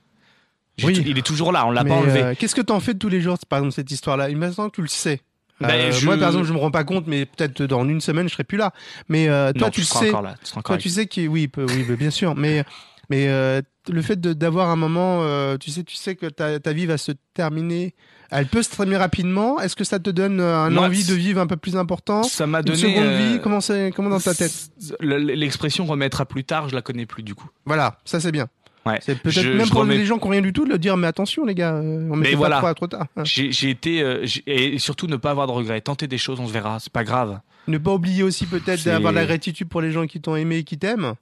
Oui. 0.82 1.02
il 1.06 1.16
est 1.18 1.26
toujours 1.26 1.52
là. 1.52 1.66
On 1.66 1.70
l'a 1.70 1.84
pas 1.84 1.94
enlevé. 1.94 2.22
euh, 2.22 2.34
Qu'est-ce 2.38 2.54
que 2.54 2.60
t'en 2.60 2.80
fais 2.80 2.92
de 2.94 2.98
tous 2.98 3.08
les 3.08 3.20
jours, 3.22 3.38
par 3.48 3.60
exemple, 3.60 3.74
cette 3.74 3.90
histoire-là? 3.90 4.28
Il 4.28 4.36
me 4.36 4.50
semble 4.52 4.70
que 4.70 4.76
tu 4.76 4.82
le 4.82 4.88
sais. 4.88 5.20
Ben, 5.58 5.70
Euh, 5.70 5.90
je- 5.92 6.04
Moi, 6.04 6.18
par 6.18 6.28
exemple, 6.28 6.44
je 6.46 6.52
me 6.52 6.58
rends 6.58 6.70
pas 6.70 6.84
compte, 6.84 7.06
mais 7.06 7.24
peut-être 7.24 7.62
dans 7.62 7.88
une 7.88 8.02
semaine, 8.02 8.28
je 8.28 8.32
serai 8.34 8.44
plus 8.44 8.58
là. 8.58 8.72
Mais 9.08 9.26
euh, 9.28 9.52
toi, 9.54 9.68
non, 9.68 9.70
tu 9.70 9.80
le 9.80 9.86
seras 9.86 10.00
sais. 10.00 10.08
encore 10.10 10.20
là. 10.20 10.34
Tu 10.42 10.46
seras 10.50 10.58
encore 10.60 10.76
Toi, 10.76 10.82
tu 10.82 10.90
sais 10.90 11.06
qui, 11.06 11.28
oui, 11.28 11.48
peu- 11.48 11.64
oui, 11.66 11.82
bah, 11.88 11.96
bien 11.96 12.10
sûr. 12.10 12.34
Mais, 12.34 12.62
mais 13.10 13.28
euh, 13.28 13.60
le 13.88 14.02
fait 14.02 14.20
d'avoir 14.20 14.70
un 14.70 14.76
moment, 14.76 15.20
euh, 15.22 15.56
tu 15.58 15.70
sais, 15.70 15.84
tu 15.84 15.94
sais 15.96 16.14
que 16.16 16.26
ta, 16.26 16.58
ta 16.60 16.72
vie 16.72 16.86
va 16.86 16.98
se 16.98 17.12
terminer. 17.34 17.94
Elle 18.30 18.46
peut 18.46 18.62
se 18.62 18.70
terminer 18.70 18.96
rapidement. 18.96 19.60
Est-ce 19.60 19.76
que 19.76 19.84
ça 19.84 19.98
te 20.00 20.10
donne 20.10 20.40
euh, 20.40 20.56
un 20.58 20.70
Moi, 20.70 20.86
envie 20.86 21.04
de 21.04 21.14
vivre 21.14 21.40
un 21.40 21.46
peu 21.46 21.56
plus 21.56 21.76
important? 21.76 22.24
Ça 22.24 22.46
m'a 22.46 22.58
Une 22.58 22.64
donné. 22.64 22.78
seconde 22.78 23.04
euh, 23.04 23.32
vie? 23.34 23.40
Comment 23.40 23.60
c'est 23.60 23.92
Comment 23.94 24.10
dans 24.10 24.18
ta 24.20 24.34
tête? 24.34 24.52
le- 25.00 25.18
L'expression 25.18 25.84
remettra 25.86 26.24
plus 26.26 26.42
tard, 26.44 26.68
je 26.68 26.74
la 26.74 26.82
connais 26.82 27.06
plus 27.06 27.22
du 27.22 27.34
coup. 27.36 27.48
Voilà, 27.64 27.98
ça 28.04 28.18
c'est 28.18 28.32
bien. 28.32 28.48
Ouais. 28.84 28.98
C'est 29.02 29.16
peut-être 29.20 29.44
même 29.44 29.66
je 29.66 29.70
pour 29.72 29.80
remets- 29.80 29.96
les 29.96 30.06
gens 30.06 30.18
qui 30.18 30.26
ont 30.26 30.30
rien 30.30 30.42
du 30.42 30.52
tout 30.52 30.64
de 30.64 30.70
leur 30.70 30.78
dire 30.78 30.96
mais 30.96 31.08
attention 31.08 31.44
les 31.44 31.56
gars, 31.56 31.74
on 31.74 32.14
met 32.16 32.30
pas 32.30 32.36
voilà. 32.36 32.58
trop, 32.58 32.72
trop 32.74 32.86
tard. 32.86 33.06
hein. 33.16 33.22
J'ai 33.24 33.70
été 33.70 34.00
euh, 34.02 34.24
et 34.46 34.78
surtout 34.78 35.06
ne 35.08 35.16
pas 35.16 35.30
avoir 35.32 35.46
de 35.48 35.52
regrets. 35.52 35.80
Tenter 35.80 36.06
des 36.06 36.18
choses, 36.18 36.38
on 36.40 36.46
se 36.46 36.52
verra. 36.52 36.78
C'est 36.80 36.92
pas 36.92 37.02
grave. 37.04 37.40
Ne 37.68 37.78
pas 37.78 37.92
oublier 37.92 38.22
aussi 38.22 38.46
peut-être 38.46 38.84
d'avoir 38.84 39.12
de 39.12 39.18
la 39.18 39.26
gratitude 39.26 39.68
pour 39.68 39.80
les 39.80 39.90
gens 39.90 40.06
qui 40.06 40.20
t'ont 40.20 40.36
aimé 40.36 40.58
et 40.58 40.64
qui 40.64 40.78
t'aiment. 40.78 41.14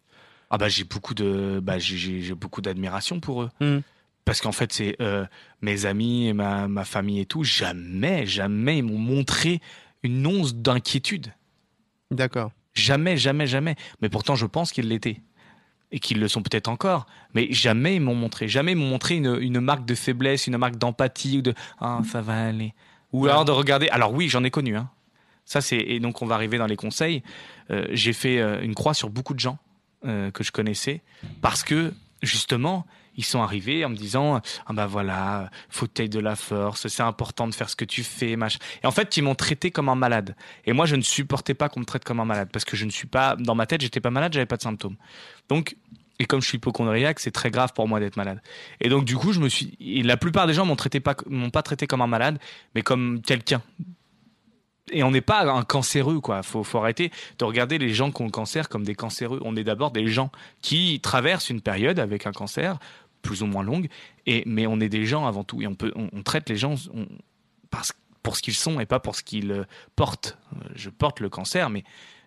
Ah 0.50 0.58
bah 0.58 0.68
j'ai 0.68 0.84
beaucoup 0.84 1.14
de 1.14 1.60
bah 1.62 1.78
j'ai- 1.78 2.34
beaucoup 2.34 2.60
d'admiration 2.60 3.20
pour 3.20 3.42
eux. 3.42 3.50
Hmm. 3.60 3.78
Parce 4.24 4.40
qu'en 4.40 4.52
fait 4.52 4.72
c'est 4.72 4.96
euh, 5.00 5.26
mes 5.62 5.84
amis 5.86 6.28
et 6.28 6.32
ma, 6.32 6.68
ma 6.68 6.84
famille 6.84 7.20
et 7.20 7.26
tout 7.26 7.44
jamais 7.44 8.24
jamais 8.26 8.78
ils 8.78 8.82
m'ont 8.82 8.98
montré 8.98 9.60
une 10.02 10.26
once 10.26 10.54
d'inquiétude. 10.54 11.32
D'accord. 12.10 12.52
Jamais 12.74 13.16
jamais 13.16 13.46
jamais. 13.46 13.76
Mais 14.00 14.08
pourtant 14.08 14.34
je 14.34 14.46
pense 14.46 14.70
qu'ils 14.72 14.88
l'étaient 14.88 15.20
et 15.92 15.98
qu'ils 16.00 16.18
le 16.20 16.28
sont 16.28 16.42
peut-être 16.42 16.68
encore. 16.68 17.06
Mais 17.34 17.48
jamais 17.52 17.96
ils 17.96 18.00
m'ont 18.00 18.14
montré 18.14 18.48
jamais 18.48 18.72
ils 18.72 18.76
m'ont 18.78 18.88
montré 18.88 19.16
une, 19.16 19.36
une 19.40 19.60
marque 19.60 19.84
de 19.86 19.94
faiblesse, 19.94 20.46
une 20.46 20.56
marque 20.56 20.76
d'empathie 20.76 21.38
ou 21.38 21.42
de 21.42 21.54
ah 21.80 22.00
ça 22.10 22.20
va 22.20 22.46
aller. 22.46 22.74
Ou 23.12 23.26
alors 23.26 23.44
de 23.44 23.52
regarder. 23.52 23.88
Alors 23.88 24.12
oui 24.12 24.28
j'en 24.28 24.44
ai 24.44 24.50
connu 24.50 24.76
hein. 24.76 24.88
Ça 25.44 25.60
c'est 25.60 25.76
et 25.78 26.00
donc 26.00 26.22
on 26.22 26.26
va 26.26 26.34
arriver 26.36 26.58
dans 26.58 26.66
les 26.66 26.76
conseils. 26.76 27.22
Euh, 27.70 27.86
j'ai 27.92 28.12
fait 28.12 28.40
euh, 28.40 28.62
une 28.62 28.74
croix 28.74 28.94
sur 28.94 29.10
beaucoup 29.10 29.34
de 29.34 29.40
gens 29.40 29.58
euh, 30.04 30.30
que 30.30 30.44
je 30.44 30.52
connaissais 30.52 31.02
parce 31.40 31.62
que 31.62 31.92
justement 32.22 32.86
ils 33.16 33.24
sont 33.24 33.42
arrivés 33.42 33.84
en 33.84 33.90
me 33.90 33.96
disant 33.96 34.40
ah 34.66 34.72
bah 34.72 34.86
voilà 34.86 35.50
faut 35.68 35.86
que 35.86 36.06
de 36.06 36.18
la 36.18 36.36
force 36.36 36.88
c'est 36.88 37.02
important 37.02 37.46
de 37.48 37.54
faire 37.54 37.70
ce 37.70 37.76
que 37.76 37.84
tu 37.84 38.02
fais 38.02 38.36
machin 38.36 38.58
et 38.82 38.86
en 38.86 38.90
fait 38.90 39.16
ils 39.16 39.22
m'ont 39.22 39.34
traité 39.34 39.70
comme 39.70 39.88
un 39.88 39.94
malade. 39.94 40.34
Et 40.64 40.72
moi 40.72 40.86
je 40.86 40.96
ne 40.96 41.02
supportais 41.02 41.54
pas 41.54 41.68
qu'on 41.68 41.80
me 41.80 41.84
traite 41.84 42.04
comme 42.04 42.20
un 42.20 42.24
malade 42.24 42.48
parce 42.52 42.64
que 42.64 42.76
je 42.76 42.84
ne 42.84 42.90
suis 42.90 43.06
pas 43.06 43.36
dans 43.36 43.54
ma 43.54 43.66
tête 43.66 43.80
j'étais 43.80 44.00
pas 44.00 44.10
malade 44.10 44.32
j'avais 44.32 44.46
pas 44.46 44.56
de 44.56 44.62
symptômes. 44.62 44.96
Donc 45.48 45.76
et 46.18 46.26
comme 46.26 46.40
je 46.40 46.48
suis 46.48 46.56
hypochondriaque 46.56 47.20
c'est 47.20 47.32
très 47.32 47.50
grave 47.50 47.72
pour 47.74 47.88
moi 47.88 48.00
d'être 48.00 48.16
malade. 48.16 48.40
Et 48.80 48.88
donc 48.88 49.04
du 49.04 49.16
coup 49.16 49.32
je 49.32 49.40
me 49.40 49.48
suis 49.48 49.76
et 49.80 50.02
la 50.02 50.16
plupart 50.16 50.46
des 50.46 50.54
gens 50.54 50.66
m'ont 50.66 50.76
traité 50.76 51.00
pas 51.00 51.16
m'ont 51.26 51.50
pas 51.50 51.62
traité 51.62 51.86
comme 51.86 52.02
un 52.02 52.06
malade 52.06 52.38
mais 52.74 52.82
comme 52.82 53.22
quelqu'un 53.22 53.62
et 54.90 55.02
on 55.02 55.10
n'est 55.10 55.20
pas 55.20 55.50
un 55.50 55.62
cancéreux, 55.62 56.20
quoi. 56.20 56.42
Faut, 56.42 56.62
faut 56.62 56.78
arrêter 56.78 57.10
de 57.38 57.44
regarder 57.44 57.78
les 57.78 57.90
gens 57.90 58.10
qui 58.10 58.22
ont 58.22 58.26
le 58.26 58.30
cancer 58.30 58.68
comme 58.68 58.84
des 58.84 58.94
cancéreux. 58.94 59.40
On 59.44 59.56
est 59.56 59.64
d'abord 59.64 59.90
des 59.90 60.06
gens 60.06 60.30
qui 60.60 61.00
traversent 61.00 61.50
une 61.50 61.62
période 61.62 61.98
avec 61.98 62.26
un 62.26 62.32
cancer, 62.32 62.78
plus 63.22 63.42
ou 63.42 63.46
moins 63.46 63.62
longue, 63.62 63.88
et, 64.26 64.42
mais 64.46 64.66
on 64.66 64.80
est 64.80 64.88
des 64.88 65.06
gens 65.06 65.26
avant 65.26 65.44
tout. 65.44 65.62
Et 65.62 65.66
on, 65.66 65.74
peut, 65.74 65.92
on, 65.96 66.22
traite 66.22 66.48
les 66.48 66.56
gens 66.56 66.74
parce, 67.70 67.94
pour 68.22 68.36
ce 68.36 68.42
qu'ils 68.42 68.54
sont 68.54 68.78
et 68.80 68.86
pas 68.86 69.00
pour 69.00 69.16
ce 69.16 69.22
qu'ils 69.22 69.66
portent. 69.96 70.38
Euh, 70.54 70.68
Je 70.74 70.90
porte 70.90 71.20
le 71.20 71.30
cancer, 71.30 71.70
mais 71.70 71.84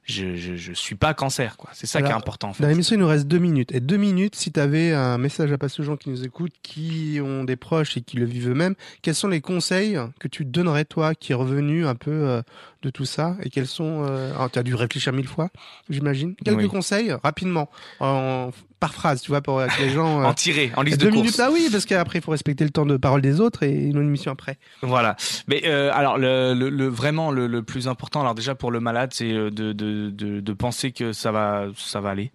je, 0.07 0.35
je, 0.35 0.55
je 0.55 0.71
suis 0.73 0.95
pas 0.95 1.13
cancer, 1.13 1.57
quoi. 1.57 1.69
C'est 1.73 1.85
ça 1.85 2.01
qui 2.01 2.09
est 2.09 2.13
important, 2.13 2.47
en 2.47 2.51
Dans 2.51 2.53
fait. 2.55 2.67
l'émission, 2.69 2.95
il 2.95 2.99
nous 2.99 3.07
reste 3.07 3.27
deux 3.27 3.39
minutes. 3.39 3.73
Et 3.75 3.81
deux 3.81 3.97
minutes, 3.97 4.35
si 4.35 4.51
tu 4.53 4.59
avais 4.59 4.93
un 4.93 5.17
message 5.17 5.51
à 5.51 5.57
passer 5.57 5.81
aux 5.81 5.85
gens 5.85 5.97
qui 5.97 6.09
nous 6.09 6.23
écoutent, 6.23 6.53
qui 6.63 7.19
ont 7.21 7.43
des 7.43 7.57
proches 7.57 7.97
et 7.97 8.01
qui 8.01 8.15
le 8.17 8.25
vivent 8.25 8.49
eux-mêmes, 8.51 8.75
quels 9.01 9.15
sont 9.15 9.27
les 9.27 9.41
conseils 9.41 9.97
que 10.19 10.27
tu 10.29 10.45
donnerais, 10.45 10.85
toi, 10.85 11.13
qui 11.13 11.33
est 11.33 11.35
revenu 11.35 11.85
un 11.85 11.95
peu 11.95 12.11
euh, 12.11 12.41
de 12.87 12.91
tout 12.91 13.05
ça 13.05 13.35
Et 13.43 13.49
quels 13.49 13.67
sont... 13.67 14.05
Euh... 14.07 14.33
tu 14.51 14.57
as 14.59 14.63
dû 14.63 14.73
réfléchir 14.75 15.13
mille 15.13 15.27
fois, 15.27 15.49
j'imagine. 15.89 16.35
Quelques 16.43 16.57
Oui. 16.59 16.67
conseils, 16.67 17.11
rapidement, 17.23 17.69
en... 17.99 18.49
par 18.79 18.93
phrase, 18.93 19.21
tu 19.21 19.29
vois, 19.31 19.41
pour 19.41 19.57
que 19.59 19.81
les 19.81 19.89
gens... 19.91 20.21
euh, 20.21 20.25
En 20.25 20.33
tiré, 20.33 20.71
en 20.75 20.81
liste 20.81 20.99
deux 20.99 21.07
de 21.07 21.11
course. 21.11 21.21
minutes, 21.23 21.39
ah 21.39 21.49
oui, 21.51 21.67
parce 21.71 21.85
qu'après, 21.85 22.19
il 22.19 22.21
faut 22.23 22.31
respecter 22.31 22.63
le 22.63 22.69
temps 22.71 22.85
de 22.85 22.97
parole 22.97 23.21
des 23.21 23.39
autres 23.39 23.63
et 23.63 23.71
une 23.71 23.97
émission 23.97 24.31
après. 24.31 24.57
Voilà. 24.81 25.15
Mais 25.47 25.61
euh, 25.65 25.91
alors, 25.93 26.17
le, 26.17 26.53
le, 26.53 26.69
le- 26.69 26.87
vraiment 26.87 27.31
le, 27.31 27.47
le 27.47 27.63
plus 27.63 27.87
important, 27.87 28.21
alors 28.21 28.35
déjà 28.35 28.55
pour 28.55 28.71
le 28.71 28.79
malade, 28.79 29.11
c'est 29.13 29.31
euh, 29.31 29.51
de, 29.51 29.73
de, 29.73 30.09
de, 30.09 30.39
de 30.39 30.53
penser 30.53 30.91
que 30.91 31.13
ça 31.13 31.31
va, 31.31 31.65
ça 31.75 32.01
va 32.01 32.09
aller. 32.09 32.31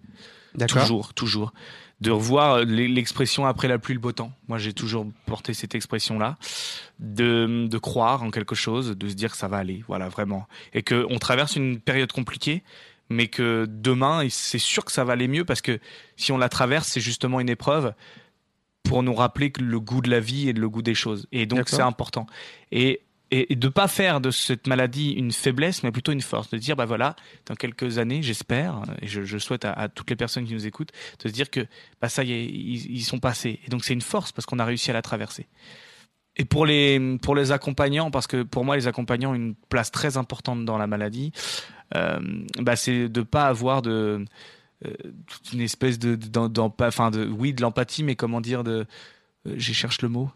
Toujours, 0.67 1.13
toujours. 1.15 1.51
De 2.03 2.11
revoir 2.11 2.47
euh, 2.55 2.63
l'e- 2.65 2.87
l'expression 2.97 3.45
après 3.45 3.67
la 3.67 3.77
pluie, 3.79 3.93
le 3.95 3.99
beau 3.99 4.11
temps. 4.11 4.31
Moi, 4.49 4.57
j'ai 4.57 4.73
toujours 4.73 5.05
porté 5.25 5.53
cette 5.53 5.73
expression-là. 5.75 6.37
De, 6.99 7.67
de 7.67 7.77
croire 7.79 8.23
en 8.23 8.31
quelque 8.31 8.55
chose, 8.55 8.85
de 8.97 9.07
se 9.09 9.15
dire 9.15 9.31
que 9.31 9.37
ça 9.37 9.47
va 9.47 9.57
aller. 9.57 9.83
Voilà, 9.87 10.09
vraiment. 10.09 10.47
Et 10.73 10.83
que 10.83 11.05
on 11.09 11.17
traverse 11.19 11.55
une 11.55 11.79
période 11.79 12.11
compliquée, 12.11 12.63
mais 13.09 13.27
que 13.27 13.65
demain, 13.69 14.27
c'est 14.29 14.59
sûr 14.73 14.83
que 14.85 14.91
ça 14.91 15.03
va 15.03 15.13
aller 15.13 15.27
mieux 15.27 15.45
parce 15.45 15.61
que 15.61 15.79
si 16.15 16.31
on 16.31 16.37
la 16.37 16.49
traverse, 16.49 16.87
c'est 16.87 17.01
justement 17.01 17.39
une 17.39 17.49
épreuve. 17.49 17.93
pour 18.83 19.01
nous 19.01 19.15
rappeler 19.15 19.49
que 19.51 19.61
le 19.63 19.79
goût 19.79 20.01
de 20.01 20.09
la 20.09 20.19
vie 20.19 20.49
et 20.49 20.53
le 20.53 20.69
goût 20.69 20.81
des 20.81 20.93
choses. 20.93 21.25
Et 21.31 21.45
donc 21.45 21.69
c'est 21.69 21.81
important. 21.87 22.27
Et 22.71 22.99
et, 23.33 23.55
de 23.55 23.67
pas 23.67 23.87
faire 23.87 24.21
de 24.21 24.29
cette 24.31 24.67
maladie 24.67 25.11
une 25.11 25.31
faiblesse, 25.31 25.83
mais 25.83 25.91
plutôt 25.91 26.11
une 26.11 26.21
force, 26.21 26.49
de 26.49 26.57
dire 26.57 26.75
bah 26.75 26.85
voilà, 26.85 27.15
dans 27.47 27.55
quelques 27.55 27.97
années, 27.97 28.21
j'espère, 28.21 28.83
et 29.01 29.07
je, 29.07 29.23
je 29.23 29.37
souhaite 29.37 29.65
à, 29.65 29.89
toutes 29.89 30.09
les 30.09 30.15
personnes 30.15 30.45
qui 30.45 30.53
nous 30.53 30.67
écoutent, 30.67 30.91
de 31.23 31.29
se 31.29 31.33
dire 31.33 31.49
que 31.49 31.65
bah 32.01 32.09
ça 32.09 32.23
y 32.23 32.31
est, 32.33 32.45
ils, 32.45 33.03
sont 33.03 33.19
passés. 33.19 33.59
Et 33.65 33.69
donc 33.69 33.83
c'est 33.83 33.93
une 33.93 34.01
force 34.01 34.31
parce 34.31 34.45
qu'on 34.45 34.59
a 34.59 34.65
réussi 34.65 34.91
à 34.91 34.93
la 34.93 35.01
traverser. 35.01 35.47
Et 36.35 36.45
pour 36.45 36.65
les 36.65 37.17
pour 37.21 37.35
les 37.35 37.51
accompagnants, 37.51 38.11
parce 38.11 38.27
que 38.27 38.43
pour 38.43 38.65
moi 38.65 38.75
les 38.75 38.87
accompagnants 38.87 39.31
ont 39.31 39.35
une 39.35 39.55
place 39.69 39.91
très 39.91 40.17
importante 40.17 40.65
dans 40.65 40.77
la 40.77 40.87
maladie, 40.87 41.31
euh, 41.95 42.19
bah 42.59 42.75
c'est 42.75 43.09
de 43.09 43.21
pas 43.21 43.45
avoir 43.45 43.81
de 43.81 44.25
euh, 44.85 44.93
toute 45.27 45.53
une 45.53 45.61
espèce 45.61 45.97
de, 45.99 46.15
d'en- 46.15 46.49
d'empa- 46.49 46.87
enfin 46.87 47.11
de 47.11 47.25
oui 47.25 47.53
de 47.53 47.61
l'empathie, 47.61 48.03
mais 48.03 48.15
comment 48.15 48.41
dire 48.41 48.63
de 48.63 48.85
euh, 49.47 49.53
j'y 49.57 49.73
cherche 49.73 50.01
le 50.01 50.09
mot. 50.09 50.29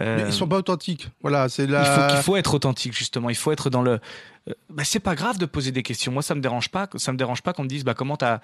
Euh, 0.00 0.16
Mais 0.16 0.28
ils 0.28 0.32
sont 0.32 0.48
pas 0.48 0.56
authentiques. 0.58 1.08
Voilà, 1.22 1.48
c'est 1.48 1.64
il 1.64 1.70
la. 1.70 1.84
faut, 1.84 2.16
il 2.16 2.22
faut 2.22 2.36
être 2.36 2.54
authentique 2.54 2.92
justement. 2.94 3.30
Il 3.30 3.36
faut 3.36 3.52
être 3.52 3.70
dans 3.70 3.82
le. 3.82 4.00
euh, 4.48 4.52
Bah, 4.70 4.82
c'est 4.84 4.98
pas 5.00 5.14
grave 5.14 5.38
de 5.38 5.46
poser 5.46 5.70
des 5.70 5.82
questions. 5.84 6.10
Moi, 6.10 6.22
ça 6.22 6.34
me 6.34 6.40
dérange 6.40 6.68
pas. 6.70 6.88
Ça 6.96 7.12
me 7.12 7.16
dérange 7.16 7.42
pas 7.42 7.52
qu'on 7.52 7.62
me 7.62 7.68
dise 7.68 7.84
bah 7.84 7.94
comment 7.94 8.16
t'as 8.16 8.40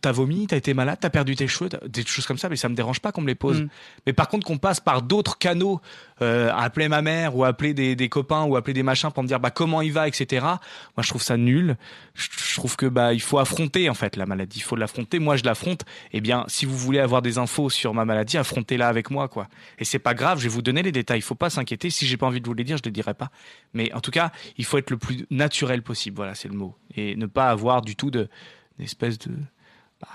t'as 0.00 0.12
vomi, 0.12 0.46
t'as 0.46 0.56
été 0.56 0.74
malade, 0.74 0.98
t'as 1.00 1.10
perdu 1.10 1.36
tes 1.36 1.48
cheveux, 1.48 1.70
des 1.86 2.04
choses 2.04 2.26
comme 2.26 2.38
ça. 2.38 2.48
Mais 2.48 2.56
ça 2.56 2.68
me 2.68 2.74
dérange 2.74 3.00
pas 3.00 3.12
qu'on 3.12 3.22
me 3.22 3.26
les 3.26 3.34
pose. 3.34 3.62
Mm. 3.62 3.68
Mais 4.06 4.12
par 4.12 4.28
contre 4.28 4.46
qu'on 4.46 4.58
passe 4.58 4.80
par 4.80 5.02
d'autres 5.02 5.38
canaux, 5.38 5.80
euh, 6.22 6.50
à 6.50 6.62
appeler 6.62 6.88
ma 6.88 7.02
mère 7.02 7.36
ou 7.36 7.44
appeler 7.44 7.74
des, 7.74 7.96
des 7.96 8.08
copains 8.08 8.44
ou 8.44 8.56
appeler 8.56 8.74
des 8.74 8.82
machins 8.82 9.10
pour 9.10 9.22
me 9.22 9.28
dire 9.28 9.40
bah 9.40 9.50
comment 9.50 9.82
il 9.82 9.92
va, 9.92 10.06
etc. 10.06 10.44
Moi, 10.44 11.02
je 11.02 11.08
trouve 11.08 11.22
ça 11.22 11.36
nul. 11.36 11.76
Je, 12.14 12.28
je 12.36 12.54
trouve 12.54 12.76
que 12.76 12.86
bah 12.86 13.12
il 13.12 13.20
faut 13.20 13.38
affronter 13.38 13.88
en 13.88 13.94
fait 13.94 14.16
la 14.16 14.26
maladie. 14.26 14.58
Il 14.58 14.62
faut 14.62 14.76
l'affronter. 14.76 15.18
Moi, 15.18 15.36
je 15.36 15.44
l'affronte. 15.44 15.84
Eh 16.12 16.20
bien, 16.20 16.44
si 16.48 16.66
vous 16.66 16.76
voulez 16.76 17.00
avoir 17.00 17.22
des 17.22 17.38
infos 17.38 17.70
sur 17.70 17.94
ma 17.94 18.04
maladie, 18.04 18.38
affrontez-la 18.38 18.88
avec 18.88 19.10
moi, 19.10 19.28
quoi. 19.28 19.48
Et 19.78 19.84
c'est 19.84 19.98
pas 19.98 20.14
grave. 20.14 20.38
Je 20.38 20.44
vais 20.44 20.50
vous 20.50 20.62
donner 20.62 20.82
les 20.82 20.92
détails. 20.92 21.18
Il 21.18 21.22
faut 21.22 21.34
pas 21.34 21.50
s'inquiéter. 21.50 21.90
Si 21.90 22.06
j'ai 22.06 22.16
pas 22.16 22.26
envie 22.26 22.40
de 22.40 22.46
vous 22.46 22.54
les 22.54 22.64
dire, 22.64 22.76
je 22.76 22.82
les 22.84 22.90
dirai 22.90 23.14
pas. 23.14 23.30
Mais 23.72 23.92
en 23.92 24.00
tout 24.00 24.10
cas, 24.10 24.30
il 24.56 24.64
faut 24.64 24.78
être 24.78 24.90
le 24.90 24.98
plus 24.98 25.26
naturel 25.30 25.82
possible. 25.82 26.16
Voilà, 26.16 26.34
c'est 26.34 26.48
le 26.48 26.54
mot. 26.54 26.76
Et 26.96 27.16
ne 27.16 27.26
pas 27.26 27.50
avoir 27.50 27.82
du 27.82 27.96
tout 27.96 28.10
de 28.10 28.28
d'espèce 28.78 29.18
de 29.18 29.30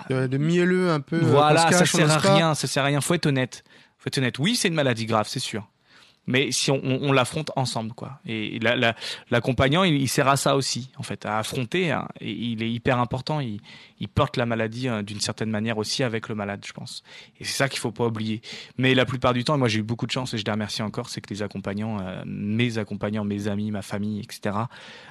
de, 0.10 0.28
de 0.28 0.38
mielleux 0.38 0.92
un 0.92 1.00
peu. 1.00 1.18
euh, 1.18 1.20
voilà, 1.26 1.72
ça 1.72 1.86
sert 1.86 2.10
à 2.12 2.18
rien, 2.18 2.56
ça 2.56 2.68
sert 2.68 2.84
à 2.84 2.88
rien. 2.88 3.02
Faut 3.02 3.14
être 3.14 3.26
honnête. 3.26 3.64
Faut 3.98 4.08
être 4.08 4.18
honnête. 4.18 4.40
Oui, 4.40 4.56
c'est 4.56 4.68
une 4.68 4.74
maladie 4.76 5.06
grave, 5.06 5.28
c'est 5.30 5.40
sûr. 5.40 5.68
Mais 6.28 6.52
si 6.52 6.70
on, 6.70 6.80
on, 6.84 7.10
on 7.10 7.12
l'affronte 7.12 7.50
ensemble, 7.56 7.94
quoi. 7.94 8.20
Et 8.26 8.60
la- 8.60 8.76
la- 8.76 8.96
l'accompagnant, 9.32 9.84
il, 9.84 9.96
il 9.96 10.08
sert 10.08 10.28
à 10.28 10.38
ça 10.38 10.56
aussi, 10.56 10.92
en 10.98 11.04
fait, 11.04 11.26
à 11.26 11.40
affronter. 11.40 11.90
hein. 11.92 12.08
Et 12.22 12.32
il 12.32 12.62
est 12.62 12.72
hyper 12.72 13.00
important. 13.00 13.40
Il, 13.40 13.60
il 14.00 14.08
porte 14.08 14.38
la 14.38 14.46
maladie 14.46 14.88
euh, 14.88 15.02
d'une 15.02 15.20
certaine 15.22 15.50
manière 15.50 15.78
aussi 15.80 16.04
avec 16.04 16.30
le 16.30 16.36
malade, 16.36 16.64
je 16.68 16.72
pense. 16.72 17.04
Et 17.40 17.46
c'est 17.46 17.58
ça 17.58 17.68
qu'il 17.68 17.80
faut 17.80 17.92
pas 17.92 18.06
oublier. 18.06 18.42
Mais 18.78 18.94
la 18.94 19.06
plupart 19.06 19.34
du 19.34 19.44
temps, 19.44 19.56
et 19.56 19.58
moi 19.58 19.68
j'ai 19.70 19.80
eu 19.80 19.84
beaucoup 19.84 20.06
de 20.06 20.12
chance 20.12 20.34
et 20.34 20.38
je 20.38 20.46
les 20.46 20.52
remercie 20.52 20.84
encore, 20.84 21.10
c'est 21.10 21.20
que 21.22 21.34
les 21.34 21.42
accompagnants, 21.42 22.00
euh, 22.00 22.22
mes 22.26 22.78
accompagnants, 22.78 23.24
mes 23.26 23.48
amis, 23.48 23.72
ma 23.72 23.82
famille, 23.82 24.20
etc. 24.22 24.56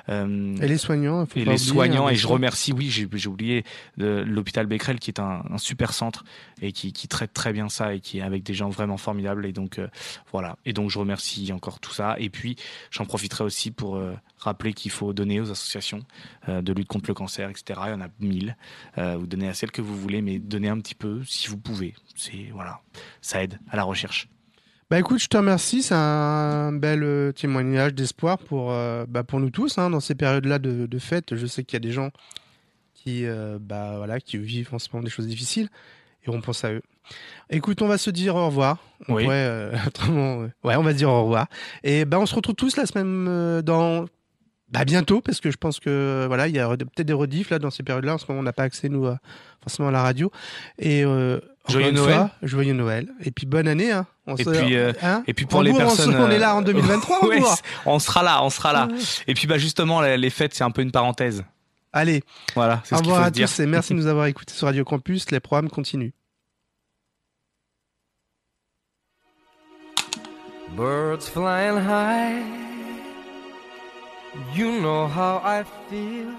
euh, 0.08 0.54
Et 0.62 0.68
les 0.68 0.78
soignants, 0.78 1.26
faut 1.26 1.38
et 1.38 1.44
pas 1.44 1.50
les 1.52 1.56
oublier, 1.62 1.72
soignants 1.74 2.06
hein, 2.06 2.10
et 2.10 2.16
je 2.16 2.26
remercie 2.26 2.72
oui 2.72 2.88
j'ai 2.90 3.04
oublié 3.28 3.64
de 3.96 4.24
l'hôpital 4.26 4.66
Becquerel 4.66 4.98
qui 4.98 5.10
est 5.10 5.20
un, 5.20 5.42
un 5.50 5.58
super 5.58 5.92
centre 5.92 6.24
et 6.62 6.72
qui, 6.72 6.92
traite 7.08 7.32
très 7.32 7.52
bien 7.52 7.68
ça 7.68 7.94
et 7.94 8.00
qui 8.00 8.18
est 8.18 8.22
avec 8.22 8.42
des 8.42 8.54
gens 8.54 8.68
vraiment 8.68 8.96
formidables. 8.96 9.46
Et 9.46 9.52
donc 9.52 9.78
euh, 9.78 9.88
voilà. 10.32 10.56
Et 10.64 10.72
donc 10.72 10.90
je 10.90 10.98
remercie 10.98 11.52
encore 11.52 11.80
tout 11.80 11.92
ça. 11.92 12.16
Et 12.18 12.30
puis 12.30 12.56
j'en 12.90 13.04
profiterai 13.04 13.44
aussi 13.44 13.70
pour 13.70 13.96
euh, 13.96 14.14
rappeler 14.38 14.72
qu'il 14.72 14.90
faut 14.90 15.12
donner 15.12 15.40
aux 15.40 15.50
associations 15.50 16.00
euh, 16.48 16.62
de 16.62 16.72
lutte 16.72 16.88
contre 16.88 17.08
le 17.08 17.14
cancer 17.14 17.48
etc 17.48 17.80
il 17.86 17.90
y 17.90 17.94
en 17.94 18.00
a 18.00 18.08
mille. 18.20 18.56
Vous 18.96 19.26
donnez 19.26 19.48
à 19.48 19.54
celle 19.54 19.70
que 19.70 19.80
vous 19.80 19.96
voulez 19.96 20.22
mais 20.22 20.38
donnez 20.38 20.68
un 20.68 20.78
petit 20.80 20.94
peu 20.94 21.22
si 21.24 21.48
vous 21.48 21.58
pouvez. 21.58 21.94
C'est 22.16 22.48
voilà. 22.52 22.80
Ça 23.20 23.42
aide 23.42 23.58
à 23.70 23.76
la 23.76 23.84
recherche. 23.84 24.28
Bah 24.90 24.98
écoute, 24.98 25.18
je 25.20 25.28
te 25.28 25.36
remercie. 25.36 25.82
C'est 25.82 25.94
un 25.94 26.72
bel 26.72 27.32
témoignage 27.34 27.94
d'espoir 27.94 28.38
pour, 28.38 28.68
bah, 28.70 29.22
pour 29.22 29.38
nous 29.38 29.50
tous 29.50 29.78
hein, 29.78 29.90
dans 29.90 30.00
ces 30.00 30.14
périodes-là 30.14 30.58
de, 30.58 30.86
de 30.86 30.98
fête. 30.98 31.36
Je 31.36 31.46
sais 31.46 31.62
qu'il 31.62 31.74
y 31.74 31.76
a 31.76 31.86
des 31.86 31.92
gens 31.92 32.10
qui, 32.94 33.24
bah, 33.60 33.98
voilà, 33.98 34.20
qui 34.20 34.38
vivent 34.38 34.74
en 34.74 34.78
ce 34.78 34.88
moment 34.92 35.04
des 35.04 35.10
choses 35.10 35.28
difficiles 35.28 35.68
et 36.26 36.30
on 36.30 36.40
pense 36.40 36.64
à 36.64 36.72
eux. 36.72 36.82
Écoute, 37.50 37.80
on 37.82 37.88
va 37.88 37.96
se 37.98 38.10
dire 38.10 38.36
au 38.36 38.46
revoir. 38.46 38.78
On 39.08 39.14
Oui. 39.14 39.24
pourrait, 39.24 39.36
euh, 39.36 39.72
autrement, 39.86 40.42
euh, 40.42 40.48
ouais, 40.64 40.76
on 40.76 40.82
va 40.82 40.92
se 40.92 40.96
dire 40.98 41.08
au 41.10 41.22
revoir. 41.22 41.46
Et 41.82 42.04
bah, 42.04 42.18
on 42.20 42.26
se 42.26 42.34
retrouve 42.34 42.54
tous 42.54 42.76
la 42.76 42.86
semaine 42.86 43.26
euh, 43.28 43.62
dans. 43.62 44.04
Bah 44.70 44.84
bientôt 44.84 45.22
parce 45.22 45.40
que 45.40 45.50
je 45.50 45.56
pense 45.56 45.80
que 45.80 46.26
voilà 46.26 46.46
il 46.46 46.54
y 46.54 46.58
a 46.58 46.68
peut-être 46.68 47.06
des 47.06 47.14
rediffs 47.14 47.48
là 47.48 47.58
dans 47.58 47.70
ces 47.70 47.82
périodes-là 47.82 48.12
en 48.16 48.18
ce 48.18 48.26
moment 48.28 48.40
on 48.40 48.42
n'a 48.42 48.52
pas 48.52 48.64
accès 48.64 48.90
nous 48.90 49.06
à- 49.06 49.16
forcément 49.62 49.88
à 49.88 49.90
la 49.90 50.02
radio 50.02 50.30
et 50.78 51.04
euh, 51.06 51.40
Joyeux 51.70 51.90
Noël. 51.92 52.14
fois, 52.14 52.30
joyeux 52.42 52.74
Noël 52.74 53.08
et 53.24 53.30
puis 53.30 53.46
bonne 53.46 53.66
année 53.66 53.90
hein. 53.92 54.04
On 54.26 54.36
Et 54.36 54.44
se- 54.44 54.50
puis, 54.50 54.76
euh, 54.76 54.92
hein 55.02 55.22
et 55.26 55.32
puis 55.32 55.46
pour 55.46 55.62
les 55.62 55.70
Rambourg, 55.70 55.86
on 55.86 55.90
se- 55.92 55.96
personnes 56.04 56.16
on, 56.22 56.28
est 56.30 56.38
là 56.38 56.54
en 56.54 56.60
euh, 56.60 56.64
2023 56.64 57.24
ouais, 57.28 57.36
Rambourg. 57.36 57.54
c'est- 57.56 57.62
on 57.86 57.98
sera 57.98 58.22
là 58.22 58.44
on 58.44 58.50
sera 58.50 58.74
là 58.74 58.88
et 59.26 59.32
puis 59.32 59.46
bah 59.46 59.56
justement 59.56 60.02
les 60.02 60.18
les 60.18 60.28
fêtes 60.28 60.52
c'est 60.52 60.64
un 60.64 60.70
peu 60.70 60.82
une 60.82 60.92
parenthèse 60.92 61.44
Allez, 61.92 62.22
voilà 62.54 62.82
c'est 62.84 62.94
au 62.94 62.98
revoir 62.98 63.22
à 63.22 63.30
dire 63.30 63.48
tous 63.48 63.60
et 63.60 63.66
merci 63.66 63.92
de 63.94 63.98
nous 63.98 64.06
avoir 64.06 64.26
écoutés 64.26 64.52
sur 64.52 64.66
Radio 64.66 64.84
Campus. 64.84 65.30
Les 65.30 65.40
programmes 65.40 65.70
continuent. 65.70 66.12
Birds 70.76 71.28
flying 71.28 71.78
high, 71.78 72.42
you 74.54 74.70
know 74.80 75.06
how 75.08 75.40
I 75.42 75.64
feel. 75.88 76.34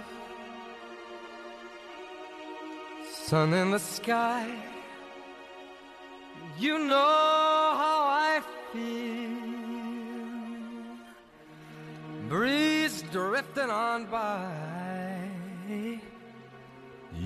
Sun 3.26 3.54
in 3.54 3.72
the 3.72 3.80
sky, 3.80 4.46
you 6.58 6.78
know 6.78 6.96
how 7.76 8.08
I 8.08 8.42
feel. 8.72 9.50
Breeze 12.30 13.04
drifting 13.12 13.70
on 13.72 14.06
by, 14.06 15.19